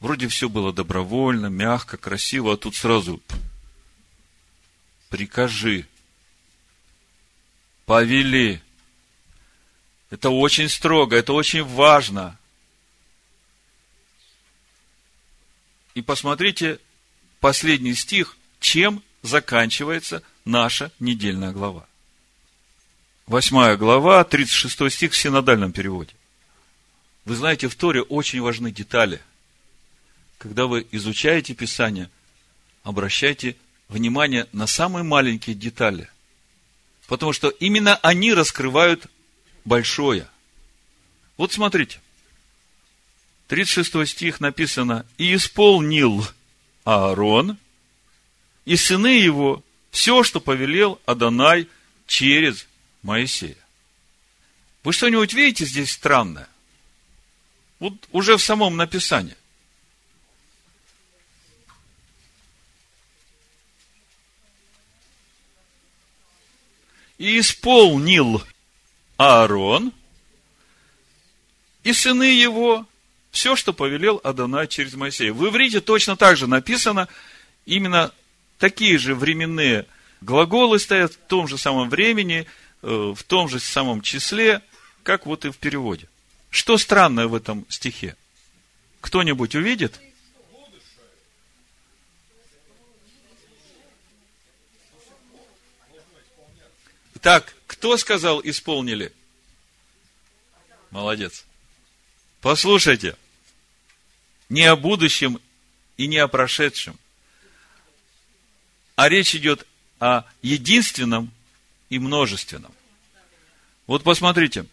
Вроде 0.00 0.28
все 0.28 0.50
было 0.50 0.70
добровольно, 0.70 1.46
мягко, 1.46 1.96
красиво, 1.96 2.52
а 2.52 2.56
тут 2.58 2.76
сразу 2.76 3.22
прикажи, 5.08 5.86
повели. 7.86 8.60
Это 10.10 10.28
очень 10.28 10.68
строго, 10.68 11.16
это 11.16 11.32
очень 11.32 11.64
важно. 11.64 12.38
И 15.94 16.02
посмотрите 16.02 16.80
последний 17.40 17.94
стих– 17.94 18.36
чем 18.60 19.02
заканчивается 19.22 20.22
наша 20.44 20.92
недельная 20.98 21.52
глава. 21.52 21.86
Восьмая 23.26 23.78
глава, 23.78 24.22
36 24.22 24.92
стих 24.92 25.12
в 25.12 25.16
синодальном 25.16 25.72
переводе. 25.72 26.12
Вы 27.24 27.36
знаете, 27.36 27.68
в 27.68 27.74
Торе 27.74 28.02
очень 28.02 28.42
важны 28.42 28.70
детали. 28.70 29.18
Когда 30.36 30.66
вы 30.66 30.86
изучаете 30.92 31.54
Писание, 31.54 32.10
обращайте 32.82 33.56
внимание 33.88 34.46
на 34.52 34.66
самые 34.66 35.04
маленькие 35.04 35.56
детали. 35.56 36.10
Потому 37.06 37.32
что 37.32 37.48
именно 37.48 37.96
они 37.96 38.34
раскрывают 38.34 39.06
большое. 39.64 40.28
Вот 41.38 41.50
смотрите. 41.50 42.00
36 43.48 44.06
стих 44.06 44.40
написано, 44.40 45.06
«И 45.16 45.34
исполнил 45.34 46.26
Аарон 46.84 47.56
и 48.66 48.76
сыны 48.76 49.18
его 49.18 49.62
все, 49.90 50.22
что 50.24 50.40
повелел 50.40 51.00
Адонай 51.06 51.68
через 52.06 52.66
Моисея». 53.04 53.56
Вы 54.84 54.92
что-нибудь 54.92 55.32
видите 55.32 55.64
здесь 55.64 55.92
странное? 55.92 56.46
Вот 57.78 57.94
уже 58.12 58.36
в 58.36 58.42
самом 58.42 58.76
написании. 58.76 59.36
И 67.16 67.40
исполнил 67.40 68.44
Аарон 69.16 69.92
и 71.82 71.92
сыны 71.94 72.24
его 72.24 72.86
все, 73.30 73.56
что 73.56 73.72
повелел 73.72 74.20
Адонай 74.22 74.68
через 74.68 74.94
Моисея. 74.94 75.32
В 75.32 75.48
иврите 75.48 75.80
точно 75.80 76.16
так 76.16 76.36
же 76.36 76.46
написано, 76.46 77.08
именно 77.64 78.12
такие 78.58 78.98
же 78.98 79.14
временные 79.14 79.86
глаголы 80.20 80.78
стоят 80.78 81.14
в 81.14 81.16
том 81.16 81.48
же 81.48 81.56
самом 81.56 81.88
времени, 81.88 82.46
в 82.84 83.22
том 83.26 83.48
же 83.48 83.60
самом 83.60 84.02
числе, 84.02 84.60
как 85.02 85.24
вот 85.24 85.44
и 85.46 85.50
в 85.50 85.56
переводе. 85.56 86.06
Что 86.50 86.76
странное 86.76 87.26
в 87.26 87.34
этом 87.34 87.64
стихе? 87.70 88.14
Кто-нибудь 89.00 89.54
увидит? 89.54 89.98
Так, 97.20 97.56
кто 97.66 97.96
сказал 97.96 98.42
исполнили? 98.44 99.12
Молодец. 100.90 101.46
Послушайте, 102.42 103.16
не 104.50 104.64
о 104.64 104.76
будущем 104.76 105.40
и 105.96 106.06
не 106.06 106.18
о 106.18 106.28
прошедшем, 106.28 106.98
а 108.94 109.08
речь 109.08 109.34
идет 109.34 109.66
о 110.00 110.24
единственном 110.42 111.32
и 111.94 111.98
множественном. 112.00 112.72
Вот 113.86 114.02
посмотрите, 114.02 114.66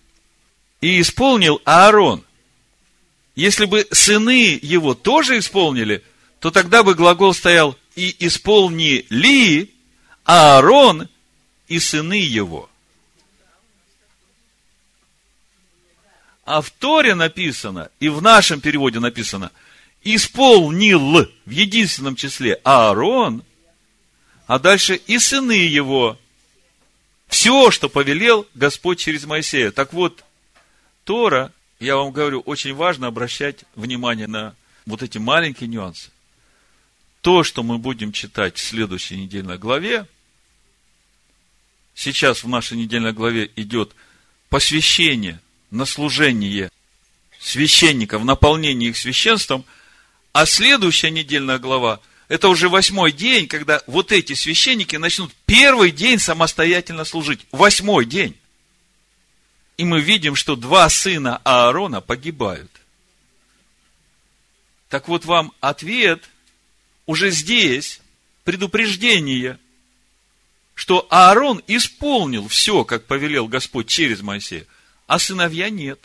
и 0.81 0.99
исполнил 0.99 1.61
Аарон. 1.65 2.25
Если 3.35 3.65
бы 3.65 3.87
сыны 3.91 4.59
его 4.61 4.95
тоже 4.95 5.37
исполнили, 5.37 6.03
то 6.39 6.49
тогда 6.49 6.81
бы 6.81 6.95
глагол 6.95 7.33
стоял 7.35 7.77
и 7.95 8.15
исполнили 8.25 9.69
Аарон 10.23 11.07
и 11.67 11.79
сыны 11.79 12.19
его. 12.19 12.69
А 16.43 16.61
в 16.61 16.71
Торе 16.71 17.13
написано, 17.13 17.91
и 17.99 18.09
в 18.09 18.21
нашем 18.21 18.61
переводе 18.61 18.99
написано, 18.99 19.51
исполнил 20.03 21.27
в 21.45 21.49
единственном 21.49 22.15
числе 22.15 22.55
Аарон, 22.63 23.43
а 24.47 24.57
дальше 24.57 24.95
и 24.95 25.19
сыны 25.19 25.51
его. 25.51 26.17
Все, 27.31 27.71
что 27.71 27.87
повелел 27.87 28.45
Господь 28.55 28.99
через 28.99 29.23
Моисея. 29.23 29.71
Так 29.71 29.93
вот, 29.93 30.25
Тора, 31.05 31.53
я 31.79 31.95
вам 31.95 32.11
говорю, 32.11 32.41
очень 32.41 32.75
важно 32.75 33.07
обращать 33.07 33.63
внимание 33.73 34.27
на 34.27 34.53
вот 34.85 35.01
эти 35.01 35.17
маленькие 35.17 35.69
нюансы. 35.69 36.11
То, 37.21 37.45
что 37.45 37.63
мы 37.63 37.77
будем 37.77 38.11
читать 38.11 38.57
в 38.57 38.61
следующей 38.61 39.15
недельной 39.15 39.57
главе, 39.57 40.05
сейчас 41.95 42.43
в 42.43 42.49
нашей 42.49 42.77
недельной 42.77 43.13
главе 43.13 43.49
идет 43.55 43.95
посвящение 44.49 45.39
на 45.71 45.85
служение 45.85 46.69
священников, 47.39 48.25
наполнение 48.25 48.89
их 48.89 48.97
священством, 48.97 49.63
а 50.33 50.45
следующая 50.45 51.11
недельная 51.11 51.59
глава– 51.59 52.01
это 52.31 52.47
уже 52.47 52.69
восьмой 52.69 53.11
день, 53.11 53.45
когда 53.45 53.81
вот 53.87 54.13
эти 54.13 54.35
священники 54.35 54.95
начнут 54.95 55.33
первый 55.45 55.91
день 55.91 56.17
самостоятельно 56.17 57.03
служить. 57.03 57.41
Восьмой 57.51 58.05
день. 58.05 58.37
И 59.75 59.83
мы 59.83 59.99
видим, 59.99 60.35
что 60.35 60.55
два 60.55 60.87
сына 60.87 61.41
Аарона 61.43 61.99
погибают. 61.99 62.71
Так 64.87 65.09
вот 65.09 65.25
вам 65.25 65.51
ответ 65.59 66.23
уже 67.05 67.31
здесь, 67.31 67.99
предупреждение, 68.45 69.59
что 70.73 71.07
Аарон 71.09 71.61
исполнил 71.67 72.47
все, 72.47 72.85
как 72.85 73.07
повелел 73.07 73.49
Господь 73.49 73.87
через 73.87 74.21
Моисея, 74.21 74.65
а 75.05 75.19
сыновья 75.19 75.69
нет. 75.69 75.99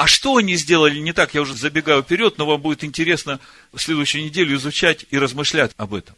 А 0.00 0.06
что 0.06 0.36
они 0.36 0.56
сделали 0.56 0.98
не 0.98 1.12
так, 1.12 1.34
я 1.34 1.42
уже 1.42 1.54
забегаю 1.54 2.02
вперед, 2.02 2.38
но 2.38 2.46
вам 2.46 2.58
будет 2.62 2.84
интересно 2.84 3.38
в 3.70 3.78
следующую 3.78 4.24
неделю 4.24 4.56
изучать 4.56 5.04
и 5.10 5.18
размышлять 5.18 5.72
об 5.76 5.92
этом. 5.92 6.16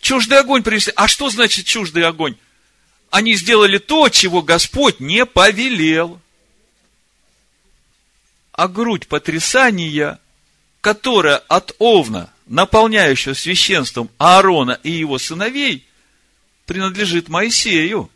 Чуждый 0.00 0.40
огонь 0.40 0.64
принесли. 0.64 0.92
А 0.96 1.06
что 1.06 1.30
значит 1.30 1.66
чуждый 1.66 2.02
огонь? 2.02 2.34
они 3.10 3.34
сделали 3.34 3.78
то, 3.78 4.08
чего 4.08 4.42
Господь 4.42 4.98
не 4.98 5.24
повелел. 5.24 6.20
А 8.50 8.66
грудь 8.66 9.06
потрясания, 9.06 10.18
которая 10.80 11.36
от 11.36 11.76
овна, 11.78 12.32
наполняющего 12.46 13.34
священством 13.34 14.10
Аарона 14.18 14.80
и 14.82 14.90
его 14.90 15.18
сыновей, 15.18 15.86
принадлежит 16.66 17.28
Моисею. 17.28 18.10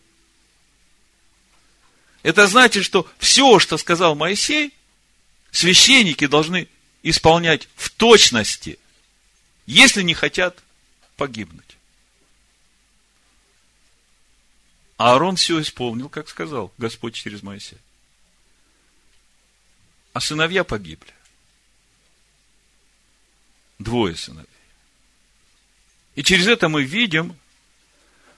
Это 2.24 2.46
значит, 2.46 2.86
что 2.86 3.08
все, 3.18 3.58
что 3.58 3.76
сказал 3.76 4.14
Моисей, 4.14 4.72
священники 5.50 6.26
должны 6.26 6.68
исполнять 7.02 7.68
в 7.76 7.90
точности, 7.90 8.78
если 9.66 10.02
не 10.02 10.14
хотят 10.14 10.58
погибнуть. 11.16 11.76
А 14.96 15.12
Аарон 15.12 15.36
все 15.36 15.60
исполнил, 15.60 16.08
как 16.08 16.30
сказал 16.30 16.72
Господь 16.78 17.14
через 17.14 17.42
Моисея. 17.42 17.80
А 20.14 20.20
сыновья 20.20 20.64
погибли. 20.64 21.12
Двое 23.78 24.16
сыновей. 24.16 24.48
И 26.14 26.22
через 26.22 26.46
это 26.46 26.70
мы 26.70 26.84
видим, 26.84 27.36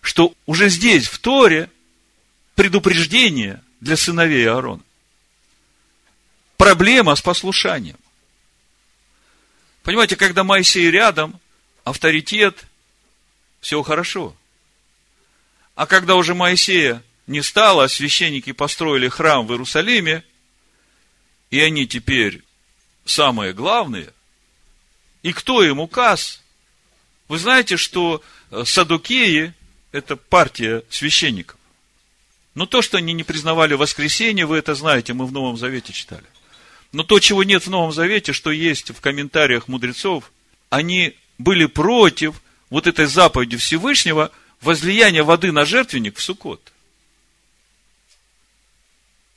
что 0.01 0.34
уже 0.45 0.70
здесь, 0.70 1.07
в 1.07 1.20
Торе, 1.20 1.70
предупреждение 2.57 3.62
для 3.87 3.97
сыновей 3.97 4.47
Аарона. 4.49 4.82
Проблема 6.59 7.14
с 7.14 7.22
послушанием. 7.22 7.97
Понимаете, 9.82 10.16
когда 10.16 10.45
Моисей 10.45 10.91
рядом, 10.91 11.41
авторитет, 11.84 12.66
все 13.61 13.82
хорошо– 13.82 14.37
а 15.76 15.87
когда 15.87 16.16
уже 16.16 16.34
Моисея 16.34 17.03
не 17.26 17.43
стало, 17.43 17.87
священники 17.87 18.53
построили 18.53 19.09
храм 19.09 19.47
в 19.47 19.53
Иерусалиме, 19.53 20.24
и 21.51 21.61
они 21.61 21.87
теперь 21.87 22.43
самые 23.05 23.53
главные, 23.53 24.12
и 25.22 25.32
кто 25.34 25.62
им 25.62 25.78
указ? 25.78 26.41
Вы 27.28 27.39
знаете, 27.39 27.76
что 27.76 28.22
э, 28.51 28.64
садукеи– 28.64 29.53
это 29.93 30.16
партия 30.16 30.82
священников. 30.89 31.59
Но 32.57 32.67
то, 32.67 32.83
что 32.83 32.99
они 32.99 33.13
не 33.13 33.23
признавали 33.23 33.75
воскресенье, 33.75 34.47
вы 34.47 34.57
это 34.57 34.75
знаете, 34.75 35.13
мы 35.13 35.27
в 35.27 35.33
Новом 35.33 35.57
Завете 35.57 35.93
читали. 35.93 36.25
Но 36.91 37.05
то, 37.05 37.21
чего 37.21 37.45
нет 37.45 37.65
в 37.65 37.71
Новом 37.71 37.93
Завете, 37.93 38.33
что 38.33 38.51
есть 38.51 38.91
в 38.91 39.01
комментариях 39.01 39.69
мудрецов, 39.69 40.33
они 40.71 41.15
были 41.39 41.67
против 41.67 42.43
вот 42.71 42.89
этой 42.89 43.07
заповеди 43.07 43.57
Всевышнего– 43.57 44.33
возлияние 44.61 45.23
воды 45.23 45.53
на 45.53 45.65
жертвенник 45.65 46.17
в 46.17 46.23
Суккот. 46.23 46.73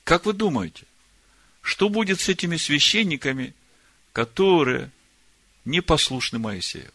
Как 0.04 0.26
вы 0.26 0.34
думаете, 0.34 0.84
что 1.62 1.90
будет 1.90 2.20
с 2.20 2.30
этими 2.30 2.58
священниками, 2.58 3.54
которые 4.12 4.90
не 5.66 5.82
послушны 5.82 6.40
Моисею? 6.40 6.92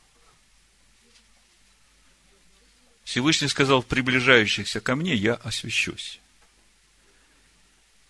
Всевышний 3.05 3.49
сказал, 3.49 3.83
приближающихся 3.83 4.81
ко 4.81 4.97
мне 4.97 5.15
я 5.15 5.35
освящусь. 5.35 6.21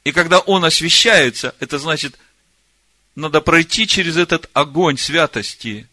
И 0.05 0.12
когда 0.12 0.38
он 0.38 0.64
освящается, 0.64 1.55
это 1.61 1.78
значит, 1.78 2.18
надо 3.14 3.40
пройти 3.40 3.86
через 3.86 4.16
этот 4.16 4.49
огонь 4.53 4.97
святости, 4.97 5.88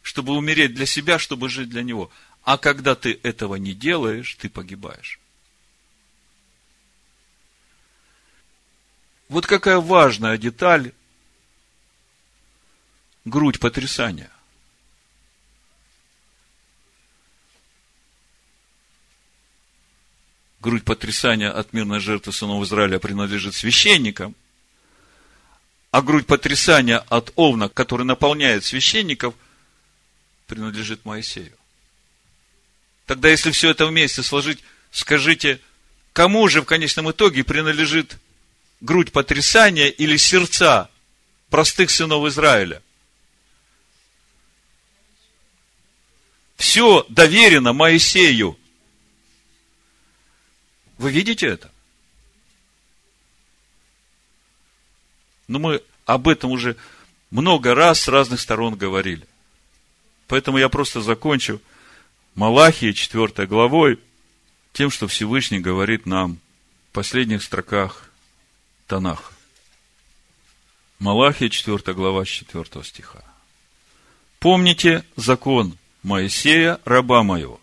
чтобы 0.00 0.34
умереть 0.34 0.74
для 0.74 0.86
себя, 0.86 1.18
чтобы 1.18 1.48
жить 1.48 1.68
для 1.68 1.82
него. 1.82 2.10
А 2.42 2.56
когда 2.56 2.94
ты 2.94 3.20
этого 3.22 3.56
не 3.56 3.74
делаешь, 3.74 4.36
ты 4.40 4.48
погибаешь. 4.48 5.18
Вот 9.28 9.46
какая 9.46 9.78
важная 9.78 10.36
деталь 10.38 10.92
грудь 13.24 13.60
потрясания. 13.60 14.30
Грудь 20.62 20.84
потрясания 20.84 21.50
от 21.50 21.72
мирной 21.72 21.98
жертвы 21.98 22.32
сынов 22.32 22.62
Израиля 22.62 23.00
принадлежит 23.00 23.56
священникам, 23.56 24.36
а 25.90 26.02
грудь 26.02 26.24
потрясания 26.24 26.98
от 26.98 27.32
овна, 27.34 27.68
который 27.68 28.06
наполняет 28.06 28.62
священников, 28.64 29.34
принадлежит 30.46 31.04
Моисею. 31.04 31.52
Тогда, 33.06 33.28
если 33.28 33.50
все 33.50 33.70
это 33.70 33.86
вместе 33.86 34.22
сложить, 34.22 34.60
скажите, 34.92 35.60
кому 36.12 36.46
же 36.46 36.62
в 36.62 36.64
конечном 36.64 37.10
итоге 37.10 37.42
принадлежит 37.42 38.16
грудь 38.80 39.10
потрясания 39.10 39.88
или 39.88 40.16
сердца 40.16 40.88
простых 41.50 41.90
сынов 41.90 42.24
Израиля? 42.28 42.80
Все 46.56 47.04
доверено 47.08 47.72
Моисею. 47.72 48.56
Вы 51.02 51.10
видите 51.10 51.48
это? 51.48 51.68
Но 55.48 55.58
ну, 55.58 55.68
мы 55.68 55.82
об 56.04 56.28
этом 56.28 56.52
уже 56.52 56.76
много 57.32 57.74
раз 57.74 58.02
с 58.02 58.08
разных 58.08 58.40
сторон 58.40 58.76
говорили. 58.76 59.26
Поэтому 60.28 60.58
я 60.58 60.68
просто 60.68 61.00
закончу 61.00 61.60
Малахии 62.36 62.92
4 62.92 63.48
главой 63.48 63.98
тем, 64.72 64.90
что 64.90 65.08
Всевышний 65.08 65.58
говорит 65.58 66.06
нам 66.06 66.38
в 66.90 66.92
последних 66.92 67.42
строках 67.42 68.08
Танах. 68.86 69.32
Малахия 71.00 71.48
4 71.48 71.94
глава 71.94 72.24
4 72.24 72.84
стиха. 72.84 73.24
Помните 74.38 75.04
закон 75.16 75.76
Моисея, 76.04 76.78
раба 76.84 77.24
моего, 77.24 77.60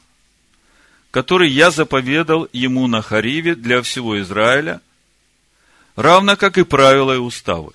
который 1.11 1.49
я 1.49 1.71
заповедал 1.71 2.47
ему 2.53 2.87
на 2.87 3.01
Хариве 3.01 3.55
для 3.55 3.81
всего 3.81 4.19
Израиля, 4.21 4.81
равно 5.95 6.37
как 6.37 6.57
и 6.57 6.63
правила 6.63 7.13
и 7.13 7.17
уставы. 7.17 7.73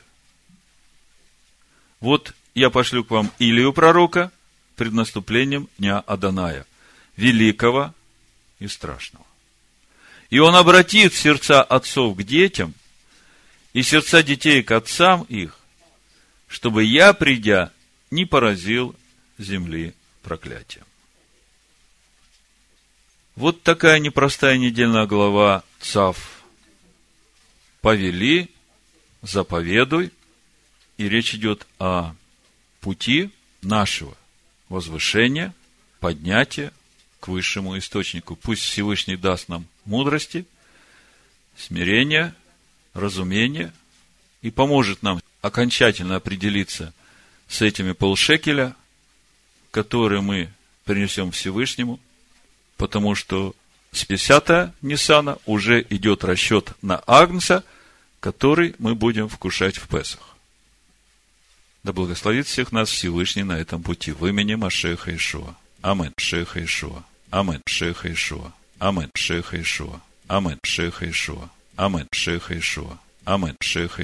Вот 2.00 2.34
я 2.54 2.70
пошлю 2.70 3.04
к 3.04 3.10
вам 3.10 3.32
Илию 3.38 3.72
пророка 3.72 4.30
пред 4.76 4.92
наступлением 4.92 5.68
дня 5.78 6.00
Аданая, 6.00 6.66
великого 7.16 7.94
и 8.60 8.68
страшного. 8.68 9.24
И 10.30 10.38
он 10.38 10.54
обратит 10.54 11.14
сердца 11.14 11.62
отцов 11.62 12.16
к 12.16 12.22
детям 12.22 12.74
и 13.72 13.82
сердца 13.82 14.22
детей 14.22 14.62
к 14.62 14.70
отцам 14.70 15.22
их, 15.22 15.58
чтобы 16.48 16.84
я, 16.84 17.12
придя, 17.12 17.72
не 18.10 18.24
поразил 18.26 18.94
земли 19.38 19.94
проклятием. 20.22 20.84
Вот 23.36 23.62
такая 23.62 23.98
непростая 23.98 24.58
недельная 24.58 25.06
глава 25.06 25.64
ЦАВ. 25.80 26.44
Повели, 27.80 28.48
заповедуй, 29.22 30.12
и 30.98 31.08
речь 31.08 31.34
идет 31.34 31.66
о 31.80 32.14
пути 32.80 33.30
нашего 33.60 34.16
возвышения, 34.68 35.52
поднятия 35.98 36.72
к 37.18 37.26
высшему 37.26 37.76
источнику. 37.76 38.36
Пусть 38.36 38.62
Всевышний 38.62 39.16
даст 39.16 39.48
нам 39.48 39.66
мудрости, 39.84 40.46
смирения, 41.56 42.36
разумения 42.92 43.74
и 44.42 44.52
поможет 44.52 45.02
нам 45.02 45.20
окончательно 45.40 46.16
определиться 46.16 46.94
с 47.48 47.62
этими 47.62 47.92
полшекеля, 47.92 48.76
которые 49.72 50.20
мы 50.20 50.52
принесем 50.84 51.32
Всевышнему, 51.32 51.98
потому 52.76 53.14
что 53.14 53.54
с 53.92 54.04
50 54.04 54.74
Ниссана 54.82 55.38
уже 55.46 55.84
идет 55.90 56.24
расчет 56.24 56.72
на 56.82 57.02
Агнца, 57.06 57.64
который 58.20 58.74
мы 58.78 58.94
будем 58.94 59.28
вкушать 59.28 59.76
в 59.76 59.88
Песах. 59.88 60.34
Да 61.84 61.92
благословит 61.92 62.46
всех 62.46 62.72
нас 62.72 62.88
Всевышний 62.88 63.42
на 63.42 63.58
этом 63.58 63.82
пути 63.82 64.10
в 64.10 64.26
имени 64.26 64.54
Машеха 64.54 65.14
Ишуа. 65.14 65.54
Амин. 65.82 66.14
Шеха 66.16 66.64
Ишуа. 66.64 67.04
Амен. 67.30 67.60
Шеха 67.66 68.10
Ишуа. 68.10 68.52
Амен. 68.78 69.10
Шеха 69.14 69.60
Ишуа. 69.60 70.00
Амен. 70.26 70.58
Шеха 70.64 71.10
Ишуа. 71.10 71.50
Амен. 71.76 72.08
Шеха 72.10 72.58
Ишуа. 72.58 72.98
Амен. 73.26 73.56
Шеха 73.60 74.02